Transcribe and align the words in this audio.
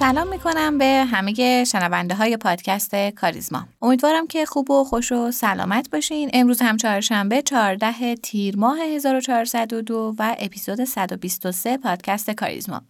سلام 0.00 0.28
می‌کنم 0.28 0.78
به 0.78 1.04
همه 1.10 1.64
شنونده 1.64 2.14
های 2.14 2.36
پادکست 2.36 2.96
کاریزما. 3.10 3.66
امیدوارم 3.82 4.26
که 4.26 4.46
خوب 4.46 4.70
و 4.70 4.84
خوش 4.84 5.12
و 5.12 5.30
سلامت 5.30 5.90
باشین. 5.90 6.30
امروز 6.32 6.62
هم 6.62 6.76
چهارشنبه 6.76 7.42
14 7.42 8.14
تیر 8.14 8.56
ماه 8.56 8.78
1402 8.78 10.14
و 10.18 10.36
اپیزود 10.38 10.84
123 10.84 11.76
پادکست 11.76 12.30
کاریزما. 12.30 12.82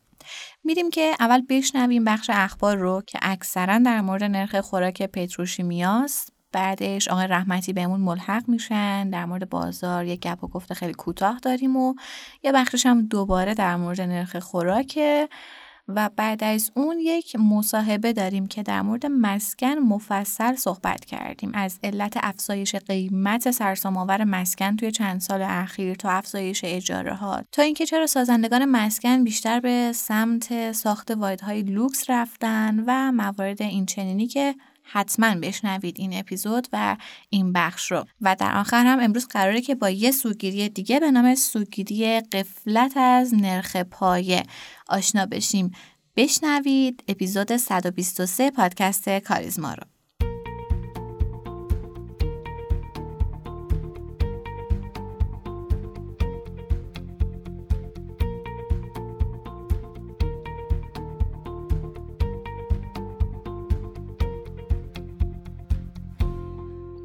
میریم 0.65 0.91
که 0.91 1.13
اول 1.21 1.43
بشنویم 1.49 2.05
بخش 2.05 2.31
اخبار 2.33 2.77
رو 2.77 3.03
که 3.07 3.19
اکثرا 3.23 3.79
در 3.79 4.01
مورد 4.01 4.25
نرخ 4.25 4.61
خوراک 4.61 5.03
پتروشیمیاست 5.03 6.33
بعدش 6.53 7.09
آقای 7.09 7.27
رحمتی 7.27 7.73
بهمون 7.73 8.01
ملحق 8.01 8.49
میشن 8.49 9.11
در 9.11 9.25
مورد 9.25 9.49
بازار 9.49 10.05
یک 10.05 10.21
گپ 10.21 10.45
و 10.45 10.49
گفته 10.49 10.75
خیلی 10.75 10.95
کوتاه 10.95 11.39
داریم 11.39 11.77
و 11.77 11.95
یه 12.43 12.53
بخشش 12.53 12.87
هم 12.87 13.07
دوباره 13.07 13.55
در 13.55 13.77
مورد 13.77 14.01
نرخ 14.01 14.37
خوراک 14.37 14.99
و 15.89 16.11
بعد 16.17 16.45
از 16.45 16.71
اون 16.75 16.99
یک 16.99 17.37
مصاحبه 17.37 18.13
داریم 18.13 18.47
که 18.47 18.63
در 18.63 18.83
مورد 18.83 19.07
مسکن 19.07 19.75
مفصل 19.75 20.55
صحبت 20.55 21.05
کردیم. 21.05 21.51
از 21.55 21.79
علت 21.85 22.15
افزایش 22.23 22.75
قیمت 22.75 23.51
سرسام‌آور 23.51 24.25
مسکن 24.25 24.77
توی 24.77 24.91
چند 24.91 25.21
سال 25.21 25.43
اخیر 25.43 25.95
تا 25.95 26.11
افزایش 26.11 26.61
اجاره 26.65 27.15
ها 27.15 27.43
تا 27.53 27.63
اینکه 27.63 27.87
چرا 27.87 28.07
سازندگان 28.07 28.65
مسکن 28.65 29.25
بیشتر 29.25 29.61
به 29.61 29.93
سمت 29.95 30.73
ساخت 30.73 31.11
واحدهای 31.11 31.63
لوکس 31.63 32.11
رفتن 32.11 32.85
و 32.87 33.13
موارد 33.13 33.63
این 33.63 33.87
چنینی 33.87 34.27
که 34.27 34.55
حتما 34.93 35.35
بشنوید 35.35 35.97
این 35.99 36.19
اپیزود 36.19 36.69
و 36.73 36.97
این 37.31 37.53
بخش 37.53 37.93
رو. 37.93 38.05
و 38.21 38.37
در 38.39 38.59
آخر 38.59 38.87
هم 38.87 39.01
امروز 39.01 39.27
قراره 39.27 39.61
که 39.61 39.75
با 39.75 39.91
یه 39.91 40.11
سوگیری 40.11 40.69
دیگه 40.69 41.01
به 41.01 41.11
نام 41.11 41.35
سوگیری 41.35 42.21
قفلت 42.21 42.97
از 42.97 43.35
نرخ 43.35 43.77
پایه 43.77 44.43
آشنا 44.89 45.27
بشیم. 45.27 45.73
بشنوید 46.17 47.05
اپیزود 47.09 47.57
123 47.57 48.51
پادکست 48.51 49.09
کاریزما 49.09 49.75
رو. 49.75 50.00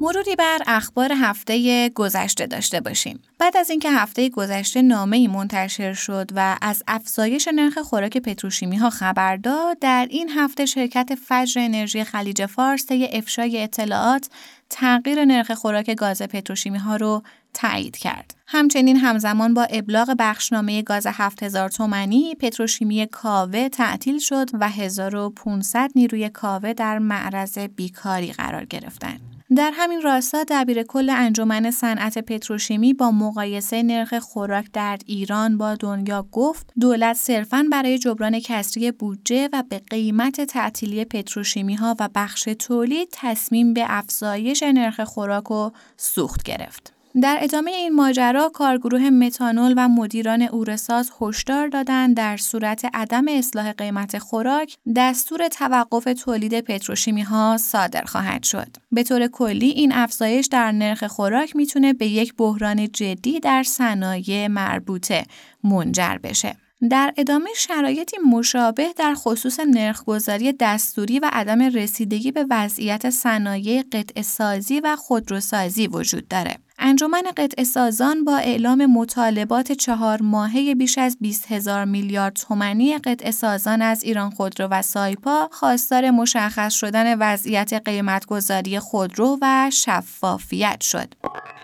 مروری 0.06 0.36
بر 0.36 0.58
اخبار 0.66 1.12
هفته 1.12 1.88
گذشته 1.88 2.46
داشته 2.46 2.80
باشیم. 2.80 3.22
بعد 3.38 3.56
از 3.56 3.70
اینکه 3.70 3.90
هفته 3.90 4.28
گذشته 4.28 4.82
نامه 4.82 5.28
منتشر 5.28 5.92
شد 5.92 6.30
و 6.34 6.58
از 6.62 6.82
افزایش 6.88 7.48
نرخ 7.48 7.78
خوراک 7.78 8.18
پتروشیمی 8.18 8.76
ها 8.76 8.90
خبر 8.90 9.36
داد، 9.36 9.78
در 9.78 10.06
این 10.10 10.30
هفته 10.30 10.66
شرکت 10.66 11.14
فجر 11.14 11.60
انرژی 11.60 12.04
خلیج 12.04 12.46
فارس 12.46 12.86
طی 12.86 13.08
افشای 13.12 13.62
اطلاعات 13.62 14.28
تغییر 14.70 15.24
نرخ 15.24 15.50
خوراک 15.50 15.94
گاز 15.94 16.22
پتروشیمی 16.22 16.78
ها 16.78 16.96
رو 16.96 17.22
تایید 17.54 17.96
کرد. 17.96 18.34
همچنین 18.46 18.96
همزمان 18.96 19.54
با 19.54 19.62
ابلاغ 19.62 20.14
بخشنامه 20.18 20.82
گاز 20.82 21.06
7000 21.06 21.68
تومانی 21.68 22.34
پتروشیمی 22.34 23.06
کاوه 23.06 23.68
تعطیل 23.68 24.18
شد 24.18 24.50
و 24.52 24.68
1500 24.68 25.90
نیروی 25.94 26.28
کاوه 26.28 26.72
در 26.72 26.98
معرض 26.98 27.58
بیکاری 27.58 28.32
قرار 28.32 28.64
گرفتند. 28.64 29.35
در 29.54 29.72
همین 29.74 30.02
راستا 30.02 30.44
دبیر 30.48 30.82
کل 30.82 31.10
انجمن 31.10 31.70
صنعت 31.70 32.18
پتروشیمی 32.18 32.94
با 32.94 33.10
مقایسه 33.10 33.82
نرخ 33.82 34.18
خوراک 34.18 34.66
در 34.72 34.98
ایران 35.06 35.58
با 35.58 35.74
دنیا 35.74 36.26
گفت 36.32 36.72
دولت 36.80 37.16
صرفاً 37.16 37.66
برای 37.72 37.98
جبران 37.98 38.40
کسری 38.40 38.92
بودجه 38.92 39.48
و 39.52 39.62
به 39.68 39.78
قیمت 39.90 40.40
تعطیلی 40.40 41.04
پتروشیمی 41.04 41.74
ها 41.74 41.96
و 42.00 42.08
بخش 42.14 42.48
تولید 42.58 43.08
تصمیم 43.12 43.74
به 43.74 43.84
افزایش 43.88 44.62
نرخ 44.62 45.00
خوراک 45.00 45.50
و 45.50 45.70
سوخت 45.96 46.42
گرفت. 46.42 46.95
در 47.22 47.38
ادامه 47.40 47.70
این 47.70 47.94
ماجرا 47.94 48.48
کارگروه 48.48 49.10
متانول 49.10 49.74
و 49.76 49.88
مدیران 49.88 50.42
اورساز 50.42 51.10
هشدار 51.20 51.68
دادند 51.68 52.16
در 52.16 52.36
صورت 52.36 52.84
عدم 52.94 53.28
اصلاح 53.28 53.72
قیمت 53.72 54.18
خوراک 54.18 54.76
دستور 54.96 55.48
توقف 55.48 56.08
تولید 56.24 56.60
پتروشیمی 56.60 57.22
ها 57.22 57.56
صادر 57.60 58.02
خواهد 58.02 58.42
شد. 58.42 58.76
به 58.92 59.02
طور 59.02 59.26
کلی 59.26 59.68
این 59.68 59.92
افزایش 59.92 60.46
در 60.46 60.72
نرخ 60.72 61.04
خوراک 61.04 61.56
می‌تونه 61.56 61.92
به 61.92 62.06
یک 62.06 62.34
بحران 62.34 62.88
جدی 62.88 63.40
در 63.40 63.62
صنایع 63.62 64.46
مربوطه 64.46 65.24
منجر 65.64 66.18
بشه. 66.22 66.56
در 66.90 67.14
ادامه 67.16 67.50
شرایطی 67.56 68.16
مشابه 68.18 68.92
در 68.96 69.14
خصوص 69.14 69.60
نرخگذاری 69.60 70.52
دستوری 70.52 71.18
و 71.18 71.30
عدم 71.32 71.62
رسیدگی 71.62 72.32
به 72.32 72.46
وضعیت 72.50 73.10
صنایع 73.10 73.82
قطع 73.92 74.22
سازی 74.22 74.80
و 74.80 74.96
خودروسازی 74.96 75.86
وجود 75.86 76.28
داره. 76.28 76.56
انجمن 76.78 77.22
قطع 77.36 77.64
سازان 77.64 78.24
با 78.24 78.36
اعلام 78.36 78.86
مطالبات 78.86 79.72
چهار 79.72 80.22
ماهه 80.22 80.74
بیش 80.74 80.98
از 80.98 81.16
20 81.20 81.52
هزار 81.52 81.84
میلیارد 81.84 82.32
تومانی 82.32 82.98
قطع 82.98 83.30
سازان 83.30 83.82
از 83.82 84.02
ایران 84.02 84.30
خودرو 84.30 84.68
و 84.70 84.82
سایپا 84.82 85.48
خواستار 85.52 86.10
مشخص 86.10 86.74
شدن 86.74 87.18
وضعیت 87.18 87.72
قیمتگذاری 87.72 88.78
خودرو 88.78 89.38
و 89.42 89.70
شفافیت 89.72 90.80
شد. 90.80 91.14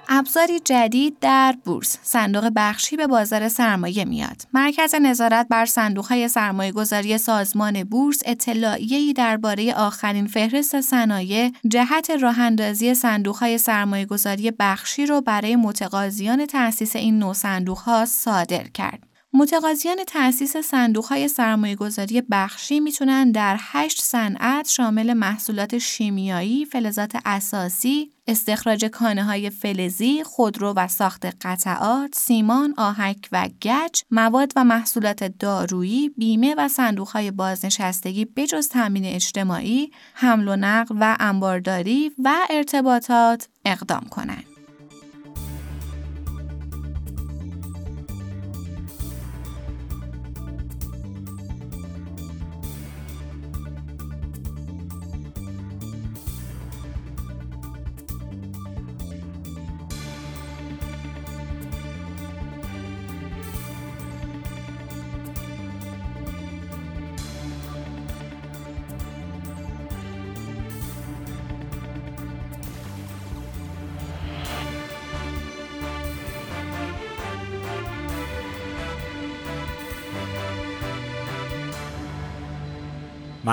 ابزاری 0.08 0.60
جدید 0.60 1.16
در 1.20 1.56
بورس 1.64 1.98
صندوق 2.02 2.50
بخشی 2.56 2.96
به 2.96 3.06
بازار 3.06 3.48
سرمایه 3.48 4.04
میاد 4.04 4.42
مرکز 4.52 4.94
نظارت 4.94 5.46
بر 5.50 5.66
صندوق 5.66 6.04
های 6.04 6.28
سرمایه 6.28 6.72
گذاری 6.72 7.18
سازمان 7.18 7.84
بورس 7.84 8.22
اطلاعیه‌ای 8.26 9.12
درباره 9.12 9.74
آخرین 9.74 10.26
فهرست 10.26 10.80
صنایع 10.80 11.52
جهت 11.68 12.10
راه 12.10 12.40
اندازی 12.40 12.94
صندوق 12.94 13.36
های 13.36 13.58
سرمایه 13.58 14.06
گذاری 14.06 14.50
بخشی 14.50 15.01
رو 15.06 15.20
برای 15.20 15.56
متقاضیان 15.56 16.46
تأسیس 16.46 16.96
این 16.96 17.18
نو 17.18 17.34
صندوق 17.34 17.78
ها 17.78 18.04
صادر 18.06 18.64
کرد 18.64 19.06
متقاضیان 19.34 20.04
تأسیس 20.06 20.56
صندوقهای 20.56 21.28
سرمایه 21.28 21.76
گذاری 21.76 22.22
بخشی 22.30 22.80
می‌تونن 22.80 23.32
در 23.32 23.56
هشت 23.60 24.02
صنعت 24.02 24.68
شامل 24.68 25.12
محصولات 25.12 25.78
شیمیایی، 25.78 26.64
فلزات 26.64 27.12
اساسی، 27.24 28.10
استخراج 28.26 28.84
کانه 28.84 29.24
های 29.24 29.50
فلزی، 29.50 30.24
خودرو 30.24 30.72
و 30.76 30.88
ساخت 30.88 31.26
قطعات، 31.40 32.14
سیمان، 32.14 32.74
آهک 32.76 33.28
و 33.32 33.48
گچ، 33.62 34.02
مواد 34.10 34.52
و 34.56 34.64
محصولات 34.64 35.24
دارویی، 35.24 36.08
بیمه 36.08 36.54
و 36.58 36.68
صندوقهای 36.68 37.30
بازنشستگی 37.30 38.24
بجز 38.24 38.68
تامین 38.68 39.04
اجتماعی، 39.04 39.90
حمل 40.14 40.48
و 40.48 40.56
نقل 40.56 40.96
و 41.00 41.16
انبارداری 41.20 42.12
و 42.24 42.34
ارتباطات 42.50 43.48
اقدام 43.64 44.06
کنند. 44.10 44.51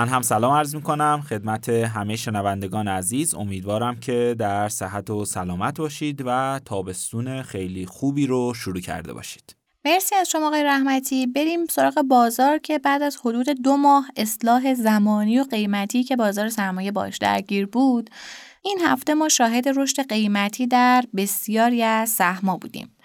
من 0.00 0.08
هم 0.08 0.22
سلام 0.22 0.52
عرض 0.52 0.74
می 0.74 0.82
کنم 0.82 1.22
خدمت 1.28 1.68
همه 1.68 2.16
شنوندگان 2.16 2.88
عزیز 2.88 3.34
امیدوارم 3.34 4.00
که 4.00 4.36
در 4.38 4.68
صحت 4.68 5.10
و 5.10 5.24
سلامت 5.24 5.78
باشید 5.78 6.22
و 6.26 6.60
تابستون 6.64 7.42
خیلی 7.42 7.86
خوبی 7.86 8.26
رو 8.26 8.54
شروع 8.54 8.80
کرده 8.80 9.12
باشید. 9.12 9.56
مرسی 9.84 10.14
از 10.14 10.30
شما 10.30 10.46
آقای 10.46 10.64
رحمتی. 10.64 11.26
بریم 11.26 11.66
سراغ 11.66 12.02
بازار 12.02 12.58
که 12.58 12.78
بعد 12.78 13.02
از 13.02 13.16
حدود 13.16 13.48
دو 13.62 13.76
ماه 13.76 14.08
اصلاح 14.16 14.74
زمانی 14.74 15.40
و 15.40 15.44
قیمتی 15.44 16.04
که 16.04 16.16
بازار 16.16 16.48
سرمایه 16.48 16.92
باش 16.92 17.18
درگیر 17.18 17.66
بود 17.66 18.10
این 18.62 18.78
هفته 18.84 19.14
ما 19.14 19.28
شاهد 19.28 19.68
رشد 19.68 20.08
قیمتی 20.08 20.66
در 20.66 21.04
بسیاری 21.16 21.82
از 21.82 22.10
سهما 22.10 22.56
بودیم. 22.56 22.96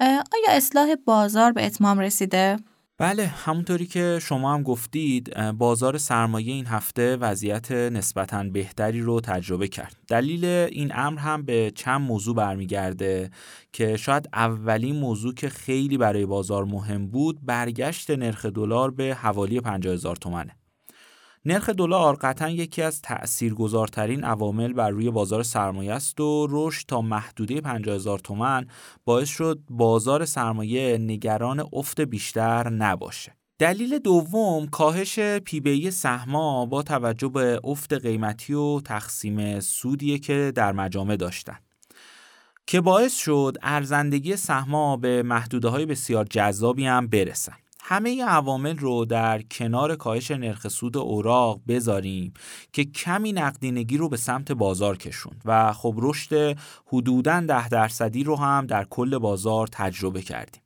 آیا 0.00 0.48
اصلاح 0.48 0.94
بازار 1.04 1.52
به 1.52 1.66
اتمام 1.66 1.98
رسیده؟ 1.98 2.56
بله 3.00 3.26
همونطوری 3.26 3.86
که 3.86 4.18
شما 4.22 4.54
هم 4.54 4.62
گفتید 4.62 5.34
بازار 5.52 5.98
سرمایه 5.98 6.52
این 6.52 6.66
هفته 6.66 7.16
وضعیت 7.16 7.72
نسبتا 7.72 8.42
بهتری 8.42 9.00
رو 9.00 9.20
تجربه 9.20 9.68
کرد. 9.68 9.96
دلیل 10.08 10.44
این 10.44 10.92
امر 10.94 11.18
هم 11.18 11.42
به 11.42 11.72
چند 11.74 12.00
موضوع 12.00 12.34
برمیگرده 12.34 13.30
که 13.72 13.96
شاید 13.96 14.28
اولین 14.32 14.96
موضوع 14.96 15.34
که 15.34 15.48
خیلی 15.48 15.98
برای 15.98 16.26
بازار 16.26 16.64
مهم 16.64 17.06
بود 17.06 17.46
برگشت 17.46 18.10
نرخ 18.10 18.46
دلار 18.46 18.90
به 18.90 19.14
حوالی 19.14 19.60
50 19.60 19.92
هزار 19.92 20.16
تومنه. 20.16 20.57
نرخ 21.44 21.68
دلار 21.70 22.16
قطعا 22.16 22.50
یکی 22.50 22.82
از 22.82 23.02
تأثیرگذارترین 23.02 24.24
عوامل 24.24 24.72
بر 24.72 24.90
روی 24.90 25.10
بازار 25.10 25.42
سرمایه 25.42 25.92
است 25.92 26.20
و 26.20 26.46
رشد 26.50 26.86
تا 26.86 27.00
محدوده 27.00 27.60
50 27.60 27.96
هزار 27.96 28.18
تومن 28.18 28.66
باعث 29.04 29.28
شد 29.28 29.58
بازار 29.70 30.24
سرمایه 30.24 30.98
نگران 30.98 31.64
افت 31.72 32.00
بیشتر 32.00 32.68
نباشه. 32.68 33.36
دلیل 33.58 33.98
دوم 33.98 34.66
کاهش 34.66 35.18
پیبی 35.20 35.90
سهما 35.90 36.66
با 36.66 36.82
توجه 36.82 37.28
به 37.28 37.60
افت 37.64 37.92
قیمتی 37.92 38.54
و 38.54 38.80
تقسیم 38.80 39.60
سودیه 39.60 40.18
که 40.18 40.52
در 40.54 40.72
مجامع 40.72 41.16
داشتن. 41.16 41.56
که 42.66 42.80
باعث 42.80 43.16
شد 43.16 43.56
ارزندگی 43.62 44.36
سهما 44.36 44.96
به 44.96 45.22
محدوده 45.22 45.68
های 45.68 45.86
بسیار 45.86 46.24
جذابی 46.30 46.86
هم 46.86 47.06
برسن. 47.06 47.56
همه 47.82 48.24
عوامل 48.24 48.78
رو 48.78 49.04
در 49.04 49.42
کنار 49.42 49.96
کاهش 49.96 50.30
نرخ 50.30 50.68
سود 50.68 50.96
اوراق 50.96 51.60
بذاریم 51.68 52.32
که 52.72 52.84
کمی 52.84 53.32
نقدینگی 53.32 53.96
رو 53.96 54.08
به 54.08 54.16
سمت 54.16 54.52
بازار 54.52 54.96
کشوند 54.96 55.42
و 55.44 55.72
خب 55.72 55.94
رشد 55.96 56.58
حدوداً 56.86 57.40
ده 57.40 57.68
درصدی 57.68 58.24
رو 58.24 58.36
هم 58.36 58.66
در 58.66 58.84
کل 58.84 59.18
بازار 59.18 59.66
تجربه 59.66 60.22
کردیم. 60.22 60.62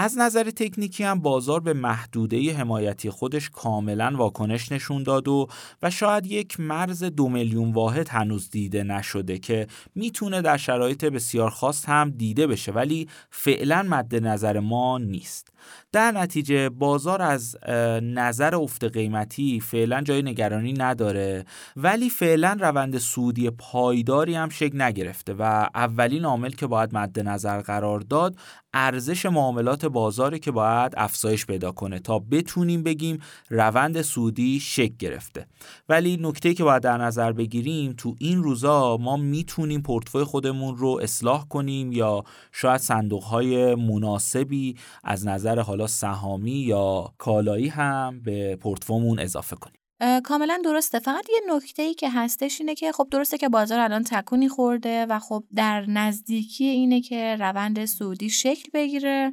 از 0.00 0.18
نظر 0.18 0.50
تکنیکی 0.50 1.04
هم 1.04 1.20
بازار 1.20 1.60
به 1.60 1.72
محدوده 1.72 2.52
حمایتی 2.52 3.10
خودش 3.10 3.50
کاملا 3.50 4.12
واکنش 4.16 4.72
نشون 4.72 5.02
داد 5.02 5.28
و 5.28 5.48
و 5.82 5.90
شاید 5.90 6.26
یک 6.26 6.60
مرز 6.60 7.04
دو 7.04 7.28
میلیون 7.28 7.72
واحد 7.72 8.08
هنوز 8.08 8.50
دیده 8.50 8.82
نشده 8.82 9.38
که 9.38 9.66
می‌تونه 9.94 10.42
در 10.42 10.56
شرایط 10.56 11.04
بسیار 11.04 11.50
خاص 11.50 11.84
هم 11.88 12.10
دیده 12.10 12.46
بشه 12.46 12.72
ولی 12.72 13.08
فعلا 13.30 13.82
مد 13.82 14.14
نظر 14.14 14.60
ما 14.60 14.98
نیست. 14.98 15.52
در 15.92 16.12
نتیجه 16.12 16.68
بازار 16.68 17.22
از 17.22 17.56
نظر 18.02 18.54
افت 18.54 18.84
قیمتی 18.84 19.60
فعلا 19.60 20.00
جای 20.00 20.22
نگرانی 20.22 20.72
نداره 20.72 21.44
ولی 21.76 22.10
فعلا 22.10 22.56
روند 22.60 22.98
سودی 22.98 23.50
پایداری 23.50 24.34
هم 24.34 24.48
شکل 24.48 24.82
نگرفته 24.82 25.34
و 25.38 25.68
اولین 25.74 26.24
عامل 26.24 26.50
که 26.50 26.66
باید 26.66 26.94
مد 26.94 27.20
نظر 27.20 27.60
قرار 27.60 28.00
داد 28.00 28.36
ارزش 28.74 29.26
معاملات 29.26 29.84
بازاری 29.86 30.38
که 30.38 30.50
باید 30.50 30.92
افزایش 30.96 31.46
پیدا 31.46 31.72
کنه 31.72 31.98
تا 31.98 32.18
بتونیم 32.18 32.82
بگیم 32.82 33.18
روند 33.50 34.02
سودی 34.02 34.60
شکل 34.60 34.94
گرفته. 34.98 35.46
ولی 35.88 36.16
نکته 36.20 36.54
که 36.54 36.64
باید 36.64 36.82
در 36.82 36.96
نظر 36.96 37.32
بگیریم 37.32 37.92
تو 37.92 38.14
این 38.18 38.42
روزا 38.42 38.96
ما 38.96 39.16
می‌تونیم 39.16 39.82
پورتفوی 39.82 40.24
خودمون 40.24 40.76
رو 40.76 40.98
اصلاح 41.02 41.44
کنیم 41.48 41.92
یا 41.92 42.24
شاید 42.52 42.80
صندوق 42.80 43.22
های 43.22 43.74
مناسبی 43.74 44.76
از 45.04 45.26
نظر 45.26 45.60
حالا 45.60 45.86
سهامی 45.86 46.50
یا 46.50 47.12
کالایی 47.18 47.68
هم 47.68 48.20
به 48.24 48.56
پورتفومون 48.56 49.18
اضافه 49.18 49.56
کنیم. 49.56 49.77
کاملا 50.24 50.60
درسته. 50.64 50.98
فقط 50.98 51.28
یه 51.28 51.54
نکته 51.54 51.82
ای 51.82 51.94
که 51.94 52.10
هستش 52.10 52.60
اینه 52.60 52.74
که 52.74 52.92
خب 52.92 53.08
درسته 53.10 53.38
که 53.38 53.48
بازار 53.48 53.80
الان 53.80 54.04
تکونی 54.04 54.48
خورده 54.48 55.06
و 55.06 55.18
خب 55.18 55.44
در 55.54 55.90
نزدیکی 55.90 56.64
اینه 56.64 57.00
که 57.00 57.36
روند 57.40 57.84
سودی 57.84 58.30
شکل 58.30 58.70
بگیره. 58.74 59.32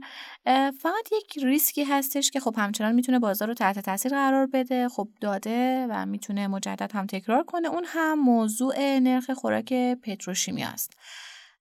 فقط 0.79 1.09
یک 1.11 1.43
ریسکی 1.43 1.83
هستش 1.83 2.31
که 2.31 2.39
خب 2.39 2.55
همچنان 2.57 2.95
می‌تونه 2.95 3.19
بازار 3.19 3.47
رو 3.47 3.53
تحت 3.53 3.79
تاثیر 3.79 4.11
قرار 4.11 4.47
بده. 4.47 4.89
خب 4.89 5.07
داده 5.21 5.87
و 5.89 6.05
می‌تونه 6.05 6.47
مجدد 6.47 6.91
هم 6.93 7.05
تکرار 7.05 7.43
کنه. 7.43 7.67
اون 7.67 7.83
هم 7.87 8.19
موضوع 8.19 8.99
نرخ 8.99 9.31
خوراک 9.31 9.73
پتروشیمی 9.73 10.63
است. 10.63 10.93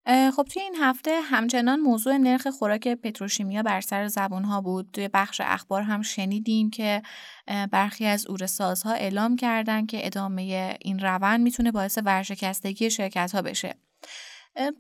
خب 0.06 0.46
توی 0.52 0.62
این 0.62 0.76
هفته 0.80 1.20
همچنان 1.20 1.80
موضوع 1.80 2.16
نرخ 2.16 2.46
خوراک 2.46 2.88
پتروشیمیا 2.88 3.62
بر 3.62 3.80
سر 3.80 4.08
زبون 4.08 4.44
ها 4.44 4.60
بود. 4.60 4.90
توی 4.92 5.08
بخش 5.08 5.40
اخبار 5.44 5.82
هم 5.82 6.02
شنیدیم 6.02 6.70
که 6.70 7.02
برخی 7.70 8.06
از 8.06 8.26
اورسازها 8.26 8.92
اعلام 8.92 9.36
کردن 9.36 9.86
که 9.86 10.06
ادامه 10.06 10.76
این 10.80 10.98
روند 10.98 11.40
می‌تونه 11.40 11.72
باعث 11.72 11.98
ورشکستگی 12.04 12.90
شرکت 12.90 13.34
ها 13.34 13.42
بشه. 13.42 13.74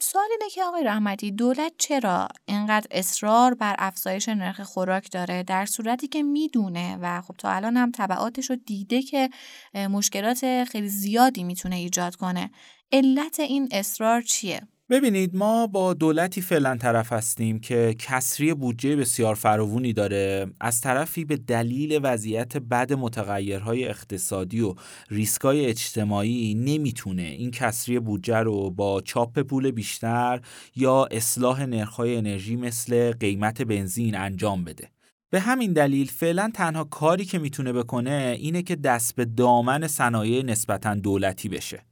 سوال 0.00 0.24
اینه 0.30 0.50
که 0.50 0.64
آقای 0.64 0.84
رحمتی 0.84 1.30
دولت 1.30 1.72
چرا 1.78 2.28
اینقدر 2.44 2.86
اصرار 2.90 3.54
بر 3.54 3.76
افزایش 3.78 4.28
نرخ 4.28 4.60
خوراک 4.60 5.10
داره 5.10 5.42
در 5.42 5.66
صورتی 5.66 6.08
که 6.08 6.22
می‌دونه 6.22 6.96
و 6.96 7.20
خب 7.20 7.34
تا 7.38 7.50
الان 7.50 7.76
هم 7.76 7.90
طبعاتش 7.90 8.50
رو 8.50 8.56
دیده 8.56 9.02
که 9.02 9.30
مشکلات 9.74 10.64
خیلی 10.64 10.88
زیادی 10.88 11.44
می‌تونه 11.44 11.76
ایجاد 11.76 12.16
کنه 12.16 12.50
علت 12.92 13.40
این 13.40 13.68
اصرار 13.72 14.22
چیه 14.22 14.60
ببینید 14.94 15.36
ما 15.36 15.66
با 15.66 15.94
دولتی 15.94 16.40
فعلا 16.40 16.76
طرف 16.76 17.12
هستیم 17.12 17.58
که 17.58 17.94
کسری 17.98 18.54
بودجه 18.54 18.96
بسیار 18.96 19.34
فراوونی 19.34 19.92
داره. 19.92 20.46
از 20.60 20.80
طرفی 20.80 21.24
به 21.24 21.36
دلیل 21.36 22.00
وضعیت 22.02 22.56
بد 22.56 22.92
متغیرهای 22.92 23.84
اقتصادی 23.84 24.60
و 24.60 24.74
ریسکای 25.10 25.66
اجتماعی 25.66 26.54
نمی‌تونه 26.54 27.22
این 27.22 27.50
کسری 27.50 27.98
بودجه 27.98 28.38
رو 28.38 28.70
با 28.70 29.00
چاپ 29.00 29.38
پول 29.38 29.70
بیشتر 29.70 30.40
یا 30.76 31.04
اصلاح 31.10 31.66
نرخهای 31.66 32.16
انرژی 32.16 32.56
مثل 32.56 33.12
قیمت 33.12 33.62
بنزین 33.62 34.16
انجام 34.16 34.64
بده. 34.64 34.90
به 35.30 35.40
همین 35.40 35.72
دلیل 35.72 36.06
فعلا 36.06 36.50
تنها 36.54 36.84
کاری 36.84 37.24
که 37.24 37.38
می‌تونه 37.38 37.72
بکنه 37.72 38.36
اینه 38.40 38.62
که 38.62 38.76
دست 38.76 39.16
به 39.16 39.24
دامن 39.24 39.86
صنایع 39.86 40.42
نسبتا 40.42 40.94
دولتی 40.94 41.48
بشه. 41.48 41.82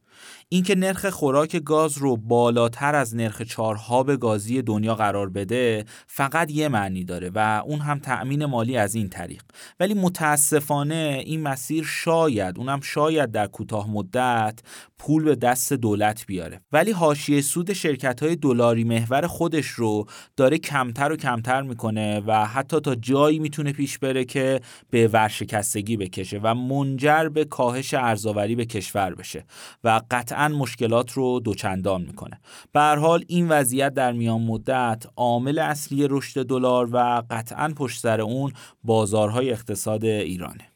اینکه 0.53 0.75
نرخ 0.75 1.07
خوراک 1.07 1.57
گاز 1.57 1.99
رو 1.99 2.17
بالاتر 2.17 2.95
از 2.95 3.17
نرخ 3.17 3.43
چهارهاب 3.43 4.17
گازی 4.17 4.63
دنیا 4.63 4.95
قرار 4.95 5.31
بده 5.31 5.85
فقط 6.07 6.51
یه 6.51 6.69
معنی 6.69 7.05
داره 7.05 7.31
و 7.35 7.63
اون 7.67 7.81
هم 7.81 7.99
تأمین 7.99 8.45
مالی 8.45 8.77
از 8.77 8.95
این 8.95 9.09
طریق. 9.09 9.43
ولی 9.81 9.95
متاسفانه 9.95 11.23
این 11.27 11.41
مسیر 11.41 11.85
شاید 11.85 12.59
اونم 12.59 12.81
شاید 12.81 13.31
در 13.31 13.47
کوتاه 13.47 13.91
مدت 13.91 14.61
پول 14.99 15.25
به 15.25 15.35
دست 15.35 15.73
دولت 15.73 16.27
بیاره. 16.27 16.61
ولی 16.73 16.91
حاشیه 16.91 17.41
سود 17.41 17.73
شرکت 17.73 18.23
های 18.23 18.37
دلاری 18.37 18.85
محور 18.85 19.27
خودش 19.27 19.67
رو 19.67 20.07
داره 20.37 20.59
کمتر 20.59 21.13
و 21.13 21.17
کمتر 21.17 21.63
می‌کنه 21.63 22.21
و 22.21 22.47
حتی 22.47 22.81
تا 22.81 22.95
جایی 22.95 23.39
می‌تونه 23.39 23.73
پیش 23.73 23.99
بره 23.99 24.25
که 24.25 24.61
به 24.91 25.09
ورشکستگی 25.09 25.97
بکشه 25.97 26.41
و 26.43 26.55
منجر 26.55 27.29
به 27.29 27.45
کاهش 27.45 27.95
ارزآوری 27.95 28.55
به 28.55 28.65
کشور 28.65 29.15
بشه. 29.15 29.45
و 29.85 30.01
قطعا 30.11 30.42
مشکلات 30.49 31.13
رو 31.13 31.41
دوچندان 31.41 32.03
می‌کنه. 32.03 32.41
به 32.73 32.81
حال 32.81 33.25
این 33.29 33.49
وضعیت 33.49 33.95
در 33.95 34.13
میان 34.13 34.43
مدت 34.43 35.05
عامل 35.17 35.59
اصلی 35.59 36.07
رشد 36.11 36.47
دلار 36.47 36.89
و 36.93 37.23
قطعا 37.31 37.73
پشت 37.77 38.01
سر 38.01 38.21
اون 38.21 38.53
بازارهای 38.85 39.51
اقتصاد 39.51 40.05
ایرانه. 40.05 40.69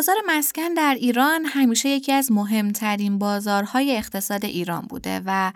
بازار 0.00 0.16
مسکن 0.26 0.74
در 0.74 0.94
ایران 0.94 1.44
همیشه 1.44 1.88
یکی 1.88 2.12
از 2.12 2.32
مهمترین 2.32 3.18
بازارهای 3.18 3.96
اقتصاد 3.96 4.44
ایران 4.44 4.80
بوده 4.80 5.22
و 5.26 5.52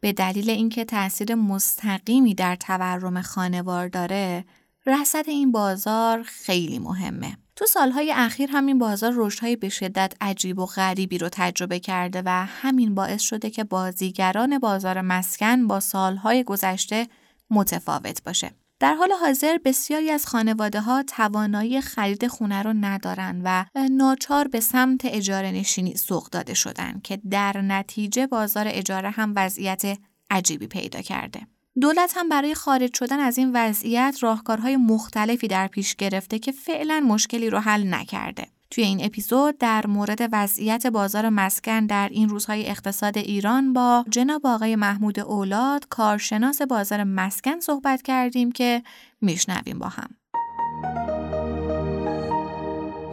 به 0.00 0.12
دلیل 0.12 0.50
اینکه 0.50 0.84
تاثیر 0.84 1.34
مستقیمی 1.34 2.34
در 2.34 2.56
تورم 2.56 3.22
خانوار 3.22 3.88
داره 3.88 4.44
رصد 4.86 5.24
این 5.28 5.52
بازار 5.52 6.22
خیلی 6.22 6.78
مهمه. 6.78 7.36
تو 7.56 7.66
سالهای 7.66 8.12
اخیر 8.12 8.50
همین 8.52 8.78
بازار 8.78 9.12
رشدهای 9.16 9.56
به 9.56 9.68
شدت 9.68 10.14
عجیب 10.20 10.58
و 10.58 10.66
غریبی 10.66 11.18
رو 11.18 11.28
تجربه 11.32 11.80
کرده 11.80 12.22
و 12.24 12.46
همین 12.46 12.94
باعث 12.94 13.22
شده 13.22 13.50
که 13.50 13.64
بازیگران 13.64 14.58
بازار 14.58 15.00
مسکن 15.00 15.66
با 15.66 15.80
سالهای 15.80 16.44
گذشته 16.44 17.06
متفاوت 17.50 18.22
باشه. 18.24 18.50
در 18.80 18.94
حال 18.94 19.12
حاضر 19.12 19.58
بسیاری 19.64 20.10
از 20.10 20.26
خانواده 20.26 20.80
ها 20.80 21.02
توانایی 21.02 21.80
خرید 21.80 22.26
خونه 22.26 22.62
رو 22.62 22.72
ندارن 22.72 23.42
و 23.44 23.64
ناچار 23.90 24.48
به 24.48 24.60
سمت 24.60 25.00
اجاره 25.04 25.50
نشینی 25.50 25.96
سوق 25.96 26.28
داده 26.30 26.54
شدن 26.54 27.00
که 27.04 27.18
در 27.30 27.60
نتیجه 27.60 28.26
بازار 28.26 28.64
اجاره 28.68 29.10
هم 29.10 29.32
وضعیت 29.36 29.98
عجیبی 30.30 30.66
پیدا 30.66 31.00
کرده. 31.00 31.40
دولت 31.80 32.12
هم 32.16 32.28
برای 32.28 32.54
خارج 32.54 32.94
شدن 32.94 33.18
از 33.18 33.38
این 33.38 33.50
وضعیت 33.54 34.18
راهکارهای 34.20 34.76
مختلفی 34.76 35.48
در 35.48 35.66
پیش 35.66 35.94
گرفته 35.96 36.38
که 36.38 36.52
فعلا 36.52 37.00
مشکلی 37.00 37.50
رو 37.50 37.58
حل 37.58 37.94
نکرده. 37.94 38.46
توی 38.70 38.84
این 38.84 39.04
اپیزود 39.04 39.58
در 39.58 39.86
مورد 39.86 40.28
وضعیت 40.32 40.86
بازار 40.86 41.28
مسکن 41.28 41.86
در 41.86 42.08
این 42.12 42.28
روزهای 42.28 42.66
اقتصاد 42.66 43.18
ایران 43.18 43.72
با 43.72 44.04
جناب 44.10 44.46
آقای 44.46 44.76
محمود 44.76 45.20
اولاد 45.20 45.88
کارشناس 45.88 46.62
بازار 46.62 47.04
مسکن 47.04 47.60
صحبت 47.60 48.02
کردیم 48.02 48.52
که 48.52 48.82
میشنویم 49.20 49.78
با 49.78 49.88
هم. 49.88 50.08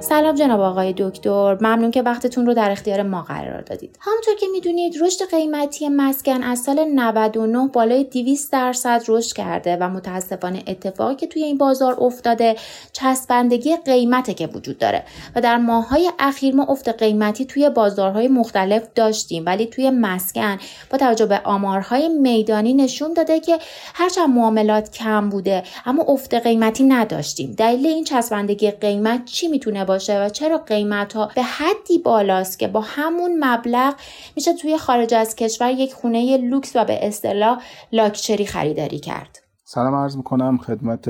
سلام 0.10 0.36
جناب 0.36 0.60
آقای 0.60 0.94
دکتر. 0.98 1.58
ممنون 1.62 1.92
که 1.92 2.02
وقتتون 2.02 2.46
رو 2.46 2.54
در 2.54 2.72
اختیار 2.72 3.04
ما 3.04 3.22
قرار 3.22 3.62
دادید. 3.62 3.98
همونطور 4.02 4.36
که 4.36 4.46
می‌دونید 4.52 5.04
رشد 5.04 5.30
قیمتی 5.32 5.90
مسکن 5.90 6.44
از 6.44 6.60
سال 6.60 6.84
99 6.96 7.68
بالای 7.68 8.04
200 8.04 8.52
درصد 8.52 9.04
رشد 9.08 9.36
کرده 9.36 9.78
و 9.82 9.90
متاسفانه 9.90 10.64
اتفاقی 10.68 11.16
که 11.16 11.28
توی 11.28 11.44
این 11.44 11.58
بازار 11.58 11.98
افتاده 12.00 12.56
چسبندگی 12.94 13.76
قیمته 13.86 14.34
که 14.34 14.48
وجود 14.48 14.78
داره. 14.78 15.04
و 15.36 15.42
در 15.42 15.58
ماههای 15.58 16.12
اخیر 16.20 16.56
ما 16.56 16.66
افت 16.70 16.90
قیمتی 16.90 17.46
توی 17.46 17.70
بازارهای 17.70 18.28
مختلف 18.28 18.84
داشتیم 18.96 19.44
ولی 19.46 19.66
توی 19.66 19.90
مسکن 19.90 20.58
با 20.90 20.98
توجه 20.98 21.26
به 21.26 21.42
آمارهای 21.44 22.10
میدانی 22.10 22.74
نشون 22.74 23.14
داده 23.14 23.40
که 23.40 23.58
هرچند 23.94 24.30
معاملات 24.30 24.92
کم 24.92 25.30
بوده 25.30 25.64
اما 25.86 26.04
افت 26.08 26.34
قیمتی 26.34 26.84
نداشتیم. 26.84 27.52
دلیل 27.58 27.88
این 27.88 28.04
چسبندگی 28.04 28.72
قیمت 28.72 29.26
چی 29.26 29.48
می‌تونه 29.48 29.86
باشه 29.96 30.25
و 30.25 30.30
چرا 30.30 30.58
قیمت 30.58 31.14
ها 31.14 31.30
به 31.36 31.44
حدی 31.44 31.98
بالاست 32.06 32.60
که 32.60 32.68
با 32.68 32.82
همون 32.86 33.32
مبلغ 33.44 33.94
میشه 34.36 34.54
توی 34.54 34.78
خارج 34.78 35.14
از 35.14 35.36
کشور 35.36 35.72
یک 35.72 35.94
خونه 35.94 36.38
لوکس 36.38 36.75
و 36.75 36.86
به 36.86 37.08
اصطلاح 37.08 37.62
لاکچری 37.92 38.46
خریداری 38.46 39.00
کرد؟ 39.00 39.40
سلام 39.66 39.96
عرض 39.96 40.18
می‌کنم 40.18 40.58
خدمت 40.58 41.06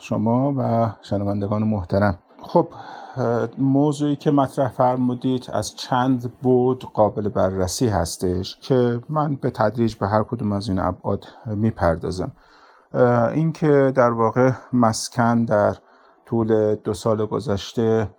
شما 0.00 0.54
و 0.58 0.90
شنوندگان 1.02 1.62
محترم. 1.62 2.18
خب 2.42 2.68
موضوعی 3.58 4.16
که 4.16 4.30
مطرح 4.30 4.68
فرمودید 4.68 5.46
از 5.52 5.76
چند 5.76 6.32
بود 6.42 6.84
قابل 6.94 7.28
بررسی 7.28 7.88
هستش 7.88 8.58
که 8.62 9.00
من 9.08 9.36
به 9.36 9.50
تدریج 9.50 9.94
به 9.94 10.06
هر 10.06 10.22
کدوم 10.22 10.52
از 10.52 10.68
این 10.68 10.78
ابعاد 10.78 11.24
می‌پردازم. 11.46 12.32
اینکه 13.34 13.92
در 13.94 14.10
واقع 14.10 14.50
مسکن 14.72 15.44
در 15.44 15.76
طول 16.26 16.74
دو 16.74 16.94
سال 16.94 17.26
گذشته 17.26 18.10